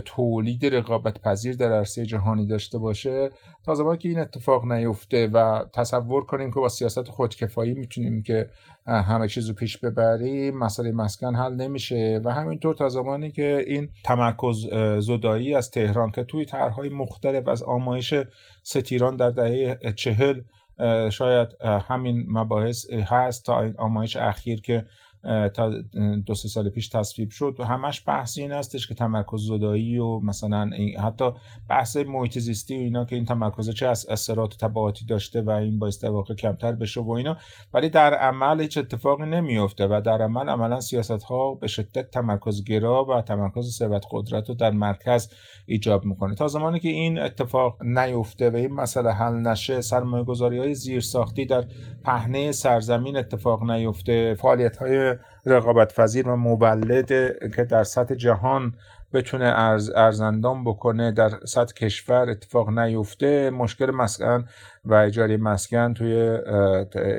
تولید 0.04 0.66
رقابت 0.66 1.20
پذیر 1.20 1.56
در 1.56 1.72
عرصه 1.72 2.06
جهانی 2.06 2.46
داشته 2.46 2.78
باشه. 2.78 3.30
تا 3.64 3.74
زمانی 3.74 3.98
که 3.98 4.08
این 4.08 4.18
اتفاق 4.18 4.72
نیفته 4.72 5.26
و 5.26 5.64
تصور 5.74 6.24
کنیم 6.24 6.50
که 6.50 6.60
با 6.60 6.68
سیاست 6.68 7.08
خودکفایی 7.08 7.74
می‌تونیم 7.74 8.22
که 8.22 8.50
همه 8.86 9.28
چیز 9.28 9.48
رو 9.48 9.54
پیش 9.54 9.78
ببریم 9.78 10.58
مسئله 10.58 10.92
مسکن 10.92 11.34
حل 11.34 11.54
نمیشه 11.54 12.20
و 12.24 12.32
همینطور 12.32 12.74
تا 12.74 12.88
زمانی 12.88 13.30
که 13.30 13.64
این 13.66 13.88
تمرکز 14.04 14.66
زدایی 14.98 15.54
از 15.54 15.70
تهران 15.70 16.10
که 16.10 16.24
توی 16.24 16.44
طرحهای 16.44 16.88
مختلف 16.88 17.48
از 17.48 17.62
آمایش 17.62 18.14
ستیران 18.62 19.16
در 19.16 19.30
دهه 19.30 19.92
چهل 19.96 20.40
شاید 21.12 21.48
همین 21.62 22.26
مباحث 22.28 22.90
هست 22.90 23.44
تا 23.46 23.72
آمایش 23.78 24.16
اخیر 24.16 24.60
که 24.60 24.86
تا 25.54 25.70
دو 26.26 26.34
سه 26.34 26.48
سال 26.48 26.68
پیش 26.68 26.88
تصویب 26.88 27.30
شد 27.30 27.56
و 27.58 27.64
همش 27.64 28.02
بحث 28.06 28.38
این 28.38 28.52
هستش 28.52 28.88
که 28.88 28.94
تمرکز 28.94 29.46
زدایی 29.46 29.98
و 29.98 30.20
مثلا 30.20 30.70
حتی 31.02 31.30
بحث 31.68 31.96
محیط 31.96 32.38
زیستی 32.38 32.76
و 32.76 32.80
اینا 32.80 33.04
که 33.04 33.16
این 33.16 33.24
تمرکز 33.24 33.70
چه 33.70 33.86
از 33.86 34.06
اثرات 34.08 34.54
و 34.54 34.68
تبعاتی 34.68 35.06
داشته 35.06 35.42
و 35.42 35.50
این 35.50 35.78
باعث 35.78 36.04
در 36.04 36.10
واقع 36.10 36.34
کمتر 36.34 36.72
بشه 36.72 37.00
و 37.00 37.10
اینا. 37.10 37.36
ولی 37.74 37.88
در 37.88 38.14
عمل 38.14 38.60
هیچ 38.60 38.78
اتفاقی 38.78 39.26
نمیفته 39.26 39.86
و 39.86 40.00
در 40.04 40.22
عمل 40.22 40.48
عملا 40.48 40.80
سیاست 40.80 41.22
ها 41.22 41.54
به 41.54 41.66
شدت 41.66 42.10
تمرکز 42.10 42.64
گرا 42.64 43.04
و 43.04 43.20
تمرکز 43.20 43.76
ثروت 43.78 44.04
قدرت 44.10 44.48
رو 44.48 44.54
در 44.54 44.70
مرکز 44.70 45.28
ایجاب 45.66 46.04
می‌کنه. 46.04 46.34
تا 46.34 46.48
زمانی 46.48 46.80
که 46.80 46.88
این 46.88 47.18
اتفاق 47.18 47.82
نیفته 47.82 48.50
و 48.50 48.56
این 48.56 48.72
مسئله 48.72 49.12
حل 49.12 49.34
نشه 49.34 49.80
سرمایه 49.80 50.24
گذاری 50.24 50.58
های 50.58 50.74
زیر 50.74 51.00
ساختی 51.00 51.46
در 51.46 51.64
پهنه 52.04 52.52
سرزمین 52.52 53.16
اتفاق 53.16 53.70
نیفته 53.70 54.34
فعالیت 54.34 54.76
های 54.76 55.15
رقابت 55.46 55.94
پذیر 55.94 56.28
و 56.28 56.36
مولد 56.36 57.08
که 57.56 57.64
در 57.64 57.84
سطح 57.84 58.14
جهان 58.14 58.74
بتونه 59.12 59.44
ارز 59.44 59.90
ارزندان 59.90 60.64
بکنه 60.64 61.12
در 61.12 61.30
سطح 61.44 61.74
کشور 61.74 62.30
اتفاق 62.30 62.70
نیفته 62.70 63.50
مشکل 63.50 63.90
مسکن 63.90 64.44
و 64.86 64.94
اجاره 64.94 65.36
مسکن 65.36 65.94
توی 65.94 66.38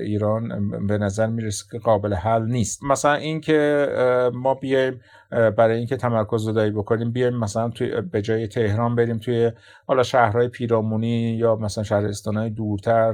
ایران 0.01 0.69
به 0.87 0.97
نظر 0.97 1.27
می‌رسه 1.27 1.65
که 1.71 1.79
قابل 1.79 2.13
حل 2.13 2.45
نیست. 2.45 2.83
مثلا 2.83 3.13
اینکه 3.13 3.87
ما 4.33 4.53
بیایم 4.53 5.01
برای 5.31 5.77
اینکه 5.77 5.97
تمرکز 5.97 6.43
زدایی 6.43 6.71
بکنیم 6.71 7.11
بیایم 7.11 7.33
مثلا 7.33 7.69
توی 7.69 8.01
به 8.01 8.21
جای 8.21 8.47
تهران 8.47 8.95
بریم 8.95 9.17
توی 9.17 9.51
حالا 9.85 10.03
شهرهای 10.03 10.47
پیرامونی 10.47 11.37
یا 11.37 11.55
مثلا 11.55 11.83
شهرستانهای 11.83 12.49
دورتر 12.49 13.13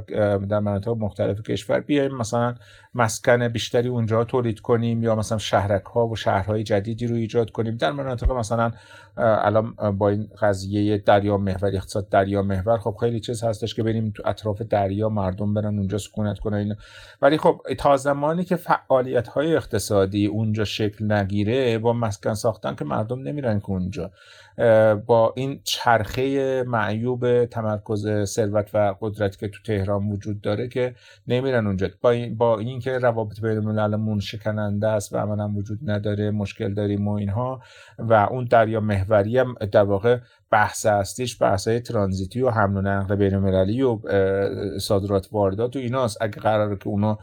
در 0.50 0.60
مناطق 0.60 0.92
مختلف 0.92 1.42
کشور 1.42 1.80
بیایم 1.80 2.12
مثلا 2.12 2.56
مسکن 2.96 3.48
بیشتری 3.48 3.90
اونجا 3.90 4.24
تولید 4.24 4.60
کنیم 4.60 5.04
یا 5.04 5.16
مثلا 5.16 5.38
شهرک 5.38 5.86
ها 5.86 6.08
و 6.08 6.16
شهرهای 6.16 6.64
جدیدی 6.64 7.08
رو 7.08 7.16
ایجاد 7.16 7.52
کنیم. 7.52 7.78
در 7.78 7.92
مناطق 7.92 8.32
مثلا 8.32 8.72
الان 9.18 9.74
با 9.98 10.10
این 10.10 10.28
قضیه 10.42 10.98
دریا 10.98 11.38
محور 11.38 11.72
اقتصاد 11.76 12.10
دریا 12.10 12.42
محور 12.42 12.78
خب 12.78 12.96
خیلی 13.00 13.20
چیز 13.20 13.44
هستش 13.44 13.76
که 13.76 13.84
بریم 13.84 14.14
تو 14.16 14.24
اطراف 14.44 14.62
دریا 14.62 15.10
مردم 15.10 15.54
برن 15.54 15.78
اونجا 15.78 15.98
سکونت 15.98 16.40
کنن 16.40 16.76
ولی 17.22 17.38
خب 17.38 17.62
تا 17.78 17.98
زمانی 17.98 18.44
که 18.46 18.56
فعالیت 18.56 19.28
های 19.28 19.56
اقتصادی 19.56 20.26
اونجا 20.26 20.64
شکل 20.64 21.12
نگیره 21.12 21.78
با 21.78 21.94
مسکن 21.94 22.34
ساختن 22.34 22.76
که 22.76 22.86
مردم 22.86 23.20
نمیرن 23.20 23.60
که 23.60 23.70
اونجا. 23.70 24.12
با 25.06 25.34
این 25.36 25.60
چرخه 25.64 26.64
معیوب 26.64 27.46
تمرکز 27.46 28.24
ثروت 28.24 28.70
و 28.76 28.96
قدرت 29.02 29.38
که 29.38 29.48
تو 29.48 29.60
تهران 29.66 30.10
وجود 30.10 30.42
داره 30.42 30.68
که 30.68 30.96
نمیرن 31.28 31.68
اونجا. 31.68 31.90
با, 32.02 32.12
این 32.12 32.38
با 32.38 32.60
اینکه 32.60 32.98
روابط 32.98 33.42
بین 33.42 33.58
المللمون 33.58 34.20
شکننده 34.20 34.88
است 34.88 35.14
و 35.14 35.18
عملا 35.18 35.50
وجود 35.50 35.80
نداره 35.84 36.32
مشکل 36.32 36.74
داریم 36.74 37.08
و 37.08 37.12
اینها 37.12 37.62
و 38.00 38.14
اون 38.14 38.46
دریا 38.46 38.80
محوری 38.80 39.38
هم 39.38 39.56
در 39.72 39.84
واقع 39.84 40.20
بحث 40.52 40.86
هستیش 40.86 41.42
بحث 41.42 41.68
های 41.68 41.80
ترانزیتی 41.80 42.42
و 42.42 42.50
حمل 42.50 42.78
و 42.78 42.82
نقل 42.82 43.16
بین 43.16 43.34
المللی 43.34 43.82
و 43.82 44.00
صادرات 44.80 45.28
واردات 45.32 45.76
و 45.76 45.80
ایناست. 45.80 46.18
اگه 46.22 46.40
قراره 46.40 46.76
که 46.76 46.88
اونا 46.88 47.20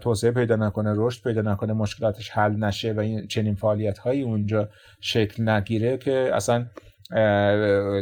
توسعه 0.00 0.30
پیدا 0.30 0.56
نکنه 0.56 0.94
رشد 0.96 1.22
پیدا 1.22 1.42
نکنه 1.42 1.72
مشکلاتش 1.72 2.30
حل 2.30 2.56
نشه 2.56 2.92
و 2.92 3.00
این 3.00 3.26
چنین 3.26 3.54
فعالیت 3.54 3.98
هایی 3.98 4.22
اونجا 4.22 4.68
شکل 5.00 5.48
نگیره 5.48 5.98
که 5.98 6.30
اصلا 6.34 6.66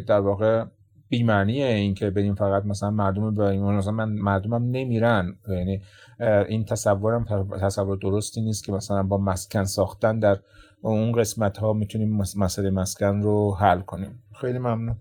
در 0.06 0.20
واقع 0.20 0.64
بیمعنیه 1.08 1.66
این 1.66 1.94
که 1.94 2.10
بریم 2.10 2.34
فقط 2.34 2.64
مثلا 2.64 2.90
مردم 2.90 3.34
بریم 3.34 3.62
مثلا 3.62 3.92
من 3.92 4.08
مردمم 4.08 4.70
نمیرن. 4.70 5.36
یعنی 5.48 5.82
این 6.48 6.64
تصورم 6.64 7.24
تصور 7.62 7.96
درستی 7.96 8.40
نیست 8.40 8.64
که 8.64 8.72
مثلا 8.72 9.02
با 9.02 9.18
مسکن 9.18 9.64
ساختن 9.64 10.18
در 10.18 10.38
اون 10.80 11.12
قسمت 11.12 11.58
ها 11.58 11.72
می‌تونیم 11.72 12.16
مسئله 12.36 12.70
مسکن 12.70 13.22
رو 13.22 13.54
حل 13.54 13.80
کنیم. 13.80 14.22
خیلی 14.40 14.58
ممنون. 14.58 14.96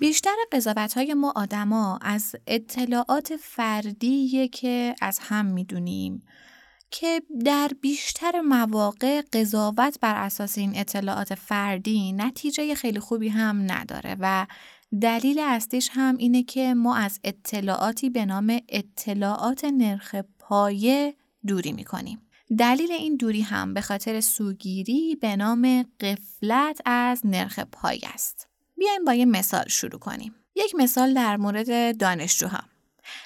بیشتر 0.00 0.34
قضاوت 0.52 0.94
های 0.94 1.14
ما 1.14 1.32
آدما 1.36 1.98
از 2.02 2.36
اطلاعات 2.46 3.36
فردیه 3.36 4.48
که 4.48 4.94
از 5.00 5.18
هم 5.22 5.46
می‌دونیم 5.46 6.22
که 6.90 7.22
در 7.44 7.70
بیشتر 7.80 8.40
مواقع 8.40 9.22
قضاوت 9.32 9.98
بر 10.00 10.14
اساس 10.14 10.58
این 10.58 10.72
اطلاعات 10.76 11.34
فردی 11.34 12.12
نتیجه 12.12 12.74
خیلی 12.74 13.00
خوبی 13.00 13.28
هم 13.28 13.72
نداره 13.72 14.16
و 14.20 14.46
دلیل 15.00 15.38
اصلیش 15.38 15.90
هم 15.92 16.16
اینه 16.16 16.42
که 16.42 16.74
ما 16.74 16.96
از 16.96 17.20
اطلاعاتی 17.24 18.10
به 18.10 18.26
نام 18.26 18.60
اطلاعات 18.68 19.64
نرخ 19.64 20.14
پایه 20.38 21.14
دوری 21.46 21.72
می‌کنیم. 21.72 22.18
دلیل 22.58 22.92
این 22.92 23.16
دوری 23.16 23.40
هم 23.40 23.74
به 23.74 23.80
خاطر 23.80 24.20
سوگیری 24.20 25.16
به 25.20 25.36
نام 25.36 25.84
قفلت 26.00 26.80
از 26.84 27.20
نرخ 27.24 27.58
پایه 27.58 28.08
است. 28.14 28.49
بیایم 28.80 29.04
با 29.04 29.14
یه 29.14 29.24
مثال 29.24 29.68
شروع 29.68 29.98
کنیم. 30.00 30.34
یک 30.54 30.74
مثال 30.74 31.14
در 31.14 31.36
مورد 31.36 31.96
دانشجوها. 31.96 32.60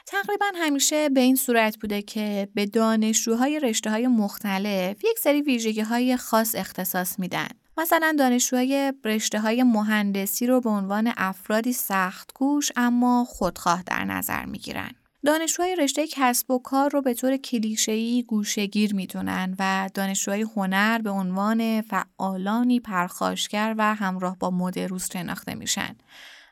تقریبا 0.06 0.46
همیشه 0.54 1.08
به 1.08 1.20
این 1.20 1.36
صورت 1.36 1.76
بوده 1.76 2.02
که 2.02 2.48
به 2.54 2.66
دانشجوهای 2.66 3.60
رشته 3.60 3.90
های 3.90 4.06
مختلف 4.06 5.04
یک 5.04 5.18
سری 5.18 5.42
ویژگی 5.42 5.80
های 5.80 6.16
خاص 6.16 6.54
اختصاص 6.54 7.18
میدن. 7.18 7.48
مثلا 7.76 8.16
دانشجوهای 8.18 8.92
رشته 9.04 9.40
های 9.40 9.62
مهندسی 9.62 10.46
رو 10.46 10.60
به 10.60 10.70
عنوان 10.70 11.12
افرادی 11.16 11.72
سخت 11.72 12.30
گوش 12.34 12.72
اما 12.76 13.24
خودخواه 13.24 13.82
در 13.82 14.04
نظر 14.04 14.44
می‌گیرن. 14.44 14.90
دانشجوهای 15.24 15.76
رشته 15.76 16.06
کسب 16.06 16.50
و 16.50 16.58
کار 16.58 16.90
رو 16.90 17.02
به 17.02 17.14
طور 17.14 17.36
کلیشه‌ای 17.36 18.22
گوشهگیر 18.22 18.94
می‌دونن 18.94 19.56
و 19.58 19.90
دانشجوهای 19.94 20.46
هنر 20.56 20.98
به 20.98 21.10
عنوان 21.10 21.80
فعالانی 21.80 22.80
پرخاشگر 22.80 23.74
و 23.78 23.94
همراه 23.94 24.38
با 24.38 24.50
مد 24.50 24.78
روز 24.78 25.08
شناخته 25.12 25.54
میشن. 25.54 25.96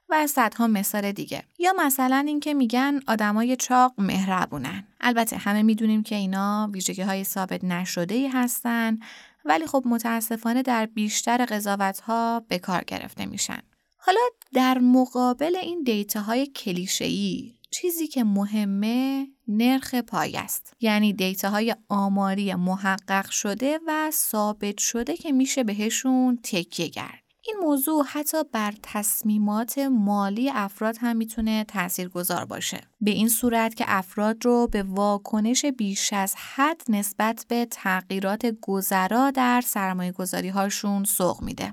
و 0.09 0.27
صدها 0.27 0.67
مثال 0.67 1.13
دیگه 1.13 1.43
یا 1.59 1.73
مثلا 1.79 2.25
اینکه 2.27 2.55
میگن 2.55 3.01
آدمای 3.09 3.57
چاق 3.57 3.95
مهربونن 3.99 4.85
البته 5.01 5.37
همه 5.37 5.63
می‌دونیم 5.63 6.03
که 6.03 6.15
اینا 6.15 6.71
ویژگی 6.73 7.03
های 7.03 7.25
ثابت 7.25 7.65
نشده 7.65 8.15
ای 8.15 8.29
هستن 8.29 8.99
ولی 9.45 9.67
خب 9.67 9.83
متاسفانه 9.87 10.63
در 10.63 10.87
بیشتر 10.87 11.45
قضاوت 11.45 12.01
ها 12.01 12.43
به 12.49 12.59
کار 12.59 12.85
گرفته 12.87 13.27
میشن 13.27 13.61
حالا 13.97 14.21
در 14.53 14.79
مقابل 14.79 15.57
این 15.57 15.83
دیتاهای 15.83 16.47
کلیشه‌ای 16.47 17.55
چیزی 17.73 18.07
که 18.07 18.25
مهمه 18.25 19.27
نرخ 19.49 19.95
پای 19.95 20.37
است 20.37 20.73
یعنی 20.81 21.13
دیتاهای 21.13 21.77
آماری 21.89 22.55
محقق 22.55 23.31
شده 23.31 23.79
و 23.87 24.11
ثابت 24.11 24.79
شده 24.79 25.17
که 25.17 25.33
میشه 25.33 25.65
بهشون 25.65 26.39
تکیه 26.43 26.89
کرد 26.89 27.23
این 27.45 27.57
موضوع 27.63 28.05
حتی 28.09 28.45
بر 28.53 28.75
تصمیمات 28.83 29.79
مالی 29.79 30.51
افراد 30.51 30.97
هم 31.01 31.17
می‌تونه 31.17 31.67
گذار 32.15 32.45
باشه. 32.45 32.81
به 33.01 33.11
این 33.11 33.29
صورت 33.29 33.75
که 33.75 33.85
افراد 33.89 34.45
رو 34.45 34.67
به 34.67 34.83
واکنش 34.83 35.65
بیش 35.65 36.13
از 36.13 36.35
حد 36.37 36.83
نسبت 36.89 37.47
به 37.49 37.67
تغییرات 37.71 38.47
گذرا 38.61 39.31
در 39.31 39.61
سرمایه 39.61 40.13
گذاری 40.13 40.49
هاشون 40.49 41.05
سوق 41.05 41.43
میده. 41.43 41.73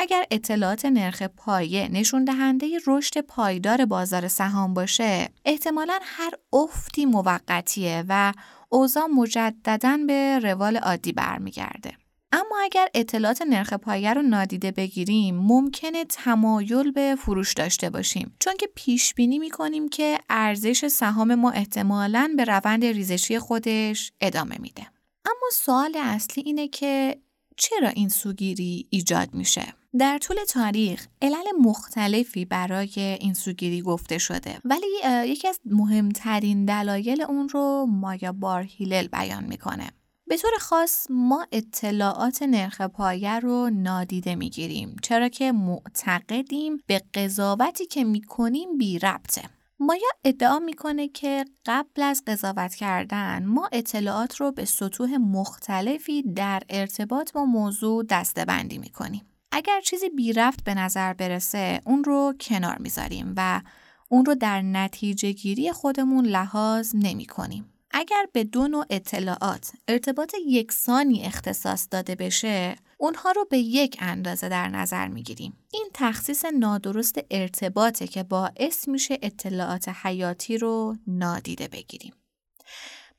اگر 0.00 0.24
اطلاعات 0.30 0.86
نرخ 0.86 1.22
پایه 1.22 1.88
نشون 1.88 2.24
دهنده 2.24 2.78
رشد 2.86 3.20
پایدار 3.20 3.84
بازار 3.84 4.28
سهام 4.28 4.74
باشه، 4.74 5.28
احتمالا 5.44 5.98
هر 6.02 6.30
افتی 6.52 7.06
موقتیه 7.06 8.04
و 8.08 8.32
اوضاع 8.68 9.06
مجددا 9.06 9.98
به 10.06 10.38
روال 10.38 10.76
عادی 10.76 11.12
برمیگرده. 11.12 11.92
اما 12.32 12.58
اگر 12.62 12.88
اطلاعات 12.94 13.42
نرخ 13.42 13.72
پایه 13.72 14.14
رو 14.14 14.22
نادیده 14.22 14.70
بگیریم 14.70 15.36
ممکنه 15.36 16.04
تمایل 16.04 16.90
به 16.92 17.16
فروش 17.18 17.52
داشته 17.52 17.90
باشیم 17.90 18.36
چون 18.40 18.56
که 18.56 18.68
پیش 18.74 19.14
بینی 19.14 19.38
می‌کنیم 19.38 19.88
که 19.88 20.18
ارزش 20.28 20.88
سهام 20.88 21.34
ما 21.34 21.50
احتمالاً 21.50 22.34
به 22.36 22.44
روند 22.44 22.84
ریزشی 22.84 23.38
خودش 23.38 24.12
ادامه 24.20 24.56
میده 24.60 24.82
اما 25.24 25.50
سوال 25.52 25.96
اصلی 25.96 26.42
اینه 26.46 26.68
که 26.68 27.20
چرا 27.60 27.88
این 27.88 28.08
سوگیری 28.08 28.86
ایجاد 28.90 29.34
میشه؟ 29.34 29.74
در 29.98 30.18
طول 30.18 30.36
تاریخ 30.48 31.06
علل 31.22 31.44
مختلفی 31.60 32.44
برای 32.44 33.00
این 33.20 33.34
سوگیری 33.34 33.82
گفته 33.82 34.18
شده. 34.18 34.58
ولی 34.64 34.86
یکی 35.26 35.48
از 35.48 35.60
مهمترین 35.64 36.64
دلایل 36.64 37.22
اون 37.22 37.48
رو 37.48 37.86
مایا 37.88 38.32
بارهیلل 38.32 39.06
بیان 39.06 39.44
می‌کنه. 39.44 39.90
به 40.26 40.36
طور 40.36 40.50
خاص 40.60 41.06
ما 41.10 41.46
اطلاعات 41.52 42.42
نرخ 42.42 42.80
پایه 42.80 43.38
رو 43.38 43.70
نادیده 43.70 44.34
می‌گیریم 44.34 44.96
چرا 45.02 45.28
که 45.28 45.52
معتقدیم 45.52 46.82
به 46.86 47.02
قضاوتی 47.14 47.86
که 47.86 48.04
می‌کنیم 48.04 48.78
بی 48.78 48.98
ربطه. 48.98 49.42
مایا 49.82 50.08
ادعا 50.24 50.58
می‌کنه 50.58 51.08
که 51.08 51.44
قبل 51.66 52.02
از 52.02 52.22
قضاوت 52.26 52.74
کردن 52.74 53.44
ما 53.44 53.68
اطلاعات 53.72 54.36
رو 54.36 54.52
به 54.52 54.64
سطوح 54.64 55.16
مختلفی 55.16 56.22
در 56.22 56.62
ارتباط 56.68 57.32
با 57.32 57.44
موضوع 57.44 58.04
دستبندی 58.08 58.78
می‌کنیم. 58.78 59.22
اگر 59.52 59.80
چیزی 59.80 60.08
بی 60.08 60.32
رفت 60.32 60.64
به 60.64 60.74
نظر 60.74 61.12
برسه 61.12 61.80
اون 61.84 62.04
رو 62.04 62.34
کنار 62.40 62.78
می‌ذاریم 62.78 63.34
و 63.36 63.60
اون 64.08 64.24
رو 64.24 64.34
در 64.34 64.62
نتیجه 64.62 65.32
گیری 65.32 65.72
خودمون 65.72 66.26
لحاظ 66.26 66.94
نمی 66.94 67.26
کنیم. 67.26 67.72
اگر 67.90 68.26
به 68.32 68.44
دو 68.44 68.68
نوع 68.68 68.84
اطلاعات 68.90 69.72
ارتباط 69.88 70.34
یکسانی 70.46 71.24
اختصاص 71.24 71.86
داده 71.90 72.14
بشه 72.14 72.76
اونها 72.98 73.30
رو 73.30 73.46
به 73.50 73.58
یک 73.58 73.96
اندازه 74.00 74.48
در 74.48 74.68
نظر 74.68 75.08
می‌گیریم. 75.08 75.56
این 75.72 75.90
تخصیص 75.94 76.44
نادرست 76.44 77.18
ارتباطه 77.30 78.06
که 78.06 78.22
باعث 78.22 78.88
میشه 78.88 79.18
اطلاعات 79.22 79.88
حیاتی 79.88 80.58
رو 80.58 80.96
نادیده 81.06 81.68
بگیریم. 81.68 82.12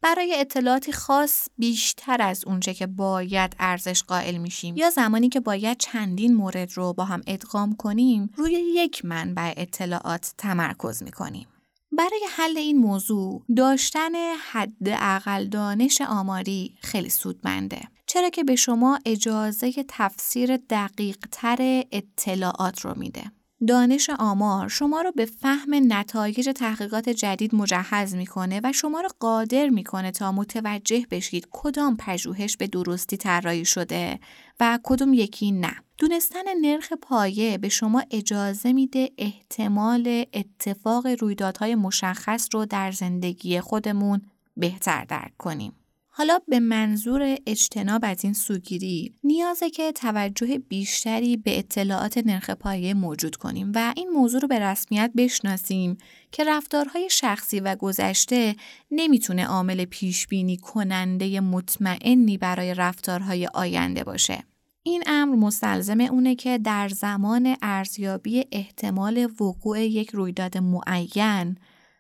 برای 0.02 0.36
اطلاعاتی 0.40 0.92
خاص 0.92 1.48
بیشتر 1.58 2.22
از 2.22 2.46
اونچه 2.46 2.74
که 2.74 2.88
باید 2.88 3.56
ارزش 3.60 4.04
قائل 4.04 4.38
میشیم 4.38 4.78
یا 4.78 4.90
زمانی 4.90 5.30
که 5.30 5.40
باید 5.40 5.78
چندین 5.78 6.34
مورد 6.34 6.72
رو 6.74 6.94
با 6.94 7.06
هم 7.06 7.22
ادغام 7.28 7.76
کنیم 7.76 8.30
روی 8.36 8.52
یک 8.54 9.06
منبع 9.06 9.54
اطلاعات 9.58 10.34
تمرکز 10.38 11.04
می‌کنیم. 11.04 11.48
برای 11.92 12.22
حل 12.30 12.58
این 12.58 12.78
موضوع 12.78 13.44
داشتن 13.56 14.12
حد 14.52 14.88
اقل 14.88 15.46
دانش 15.46 16.02
آماری 16.02 16.76
خیلی 16.82 17.10
سودمنده. 17.10 17.82
چرا 18.06 18.30
که 18.30 18.44
به 18.44 18.56
شما 18.56 19.00
اجازه 19.06 19.74
تفسیر 19.88 20.58
دقیق 20.58 21.18
تر 21.32 21.84
اطلاعات 21.92 22.80
رو 22.80 23.00
میده. 23.00 23.32
دانش 23.68 24.10
آمار 24.20 24.68
شما 24.68 25.02
رو 25.02 25.12
به 25.12 25.26
فهم 25.26 25.94
نتایج 25.94 26.50
تحقیقات 26.50 27.10
جدید 27.10 27.56
مجهز 27.56 28.16
می‌کنه 28.16 28.62
و 28.64 28.72
شما 28.74 29.02
رو 29.02 29.10
قادر 29.20 29.70
می‌کنه 29.70 30.12
تا 30.12 30.32
متوجه 30.32 31.06
بشید 31.12 31.48
کدام 31.52 31.98
پژوهش 31.98 32.58
به 32.58 32.68
درستی 32.68 33.18
طراحی 33.18 33.66
شده 33.66 34.20
و 34.60 34.80
کدوم 34.84 35.14
یکی 35.14 35.52
نه. 35.52 35.76
دونستن 35.98 36.44
نرخ 36.62 36.94
پایه 36.94 37.58
به 37.58 37.70
شما 37.70 38.04
اجازه 38.12 38.74
میده 38.74 39.10
احتمال 39.18 40.26
اتفاق 40.34 41.08
رویدادهای 41.08 41.76
مشخص 41.76 42.50
رو 42.54 42.66
در 42.66 42.92
زندگی 42.92 43.60
خودمون 43.60 44.22
بهتر 44.58 45.06
درک 45.06 45.38
کنیم. 45.38 45.74
حالا 46.14 46.40
به 46.48 46.60
منظور 46.60 47.38
اجتناب 47.46 48.02
از 48.04 48.24
این 48.24 48.34
سوگیری 48.34 49.16
نیازه 49.24 49.70
که 49.70 49.92
توجه 49.92 50.58
بیشتری 50.58 51.38
به 51.38 51.60
اطلاعات 51.60 52.18
نرخ 52.18 52.50
پایه 52.50 52.94
موجود 52.94 53.36
کنیم 53.36 53.72
و 53.76 53.94
این 53.98 54.10
موضوع 54.10 54.42
رو 54.42 54.48
به 54.48 54.60
رسمیت 54.60 55.12
بشناسیم 55.18 55.98
که 56.32 56.44
رفتارهای 56.44 57.10
شخصی 57.10 57.60
و 57.60 57.76
گذشته 57.76 58.56
نمی‌تونه 58.92 59.46
عامل 59.46 59.86
پیش 59.86 60.28
بینی 60.28 60.58
کننده 60.58 61.40
مطمئنی 61.40 62.38
برای 62.38 62.74
رفتارهای 62.74 63.48
آینده 63.54 64.04
باشه. 64.04 64.44
این 64.84 65.04
امر 65.06 65.36
مستلزم 65.36 66.02
اونه 66.02 66.36
که 66.36 66.58
در 66.58 66.90
زمان 66.90 67.56
ارزیابی 67.62 68.46
احتمال 68.52 69.30
وقوع 69.42 69.80
یک 69.80 70.10
رویداد 70.10 70.58
معین 70.58 71.58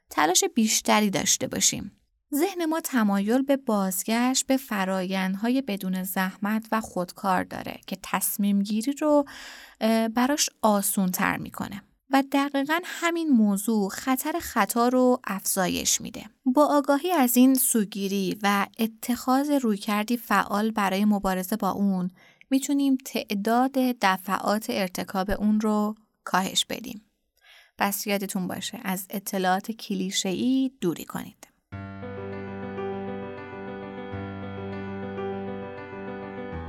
تلاش 0.09 0.43
بیشتری 0.55 1.09
داشته 1.09 1.47
باشیم. 1.47 2.00
ذهن 2.35 2.65
ما 2.65 2.79
تمایل 2.79 3.41
به 3.41 3.57
بازگشت 3.57 4.47
به 4.47 4.57
فرایندهای 4.57 5.61
بدون 5.61 6.03
زحمت 6.03 6.67
و 6.71 6.81
خودکار 6.81 7.43
داره 7.43 7.79
که 7.87 7.97
تصمیم 8.03 8.61
گیری 8.61 8.93
رو 8.93 9.25
براش 10.15 10.49
آسون 10.61 11.11
تر 11.11 11.37
می‌کنه. 11.37 11.81
و 12.13 12.23
دقیقا 12.31 12.79
همین 12.83 13.29
موضوع 13.29 13.89
خطر 13.89 14.39
خطا 14.39 14.87
رو 14.87 15.19
افزایش 15.23 16.01
میده. 16.01 16.25
با 16.45 16.65
آگاهی 16.65 17.11
از 17.11 17.37
این 17.37 17.55
سوگیری 17.55 18.39
و 18.43 18.67
اتخاذ 18.79 19.49
رویکردی 19.49 20.17
فعال 20.17 20.71
برای 20.71 21.05
مبارزه 21.05 21.55
با 21.55 21.71
اون 21.71 22.11
می‌تونیم 22.49 22.97
تعداد 23.05 23.71
دفعات 24.01 24.65
ارتکاب 24.69 25.31
اون 25.31 25.61
رو 25.61 25.95
کاهش 26.23 26.65
بدیم. 26.65 27.01
پس 27.77 28.07
یادتون 28.07 28.47
باشه 28.47 28.79
از 28.83 29.07
اطلاعات 29.09 29.71
کلیشه‌ای 29.71 30.71
دوری 30.81 31.05
کنید. 31.05 31.50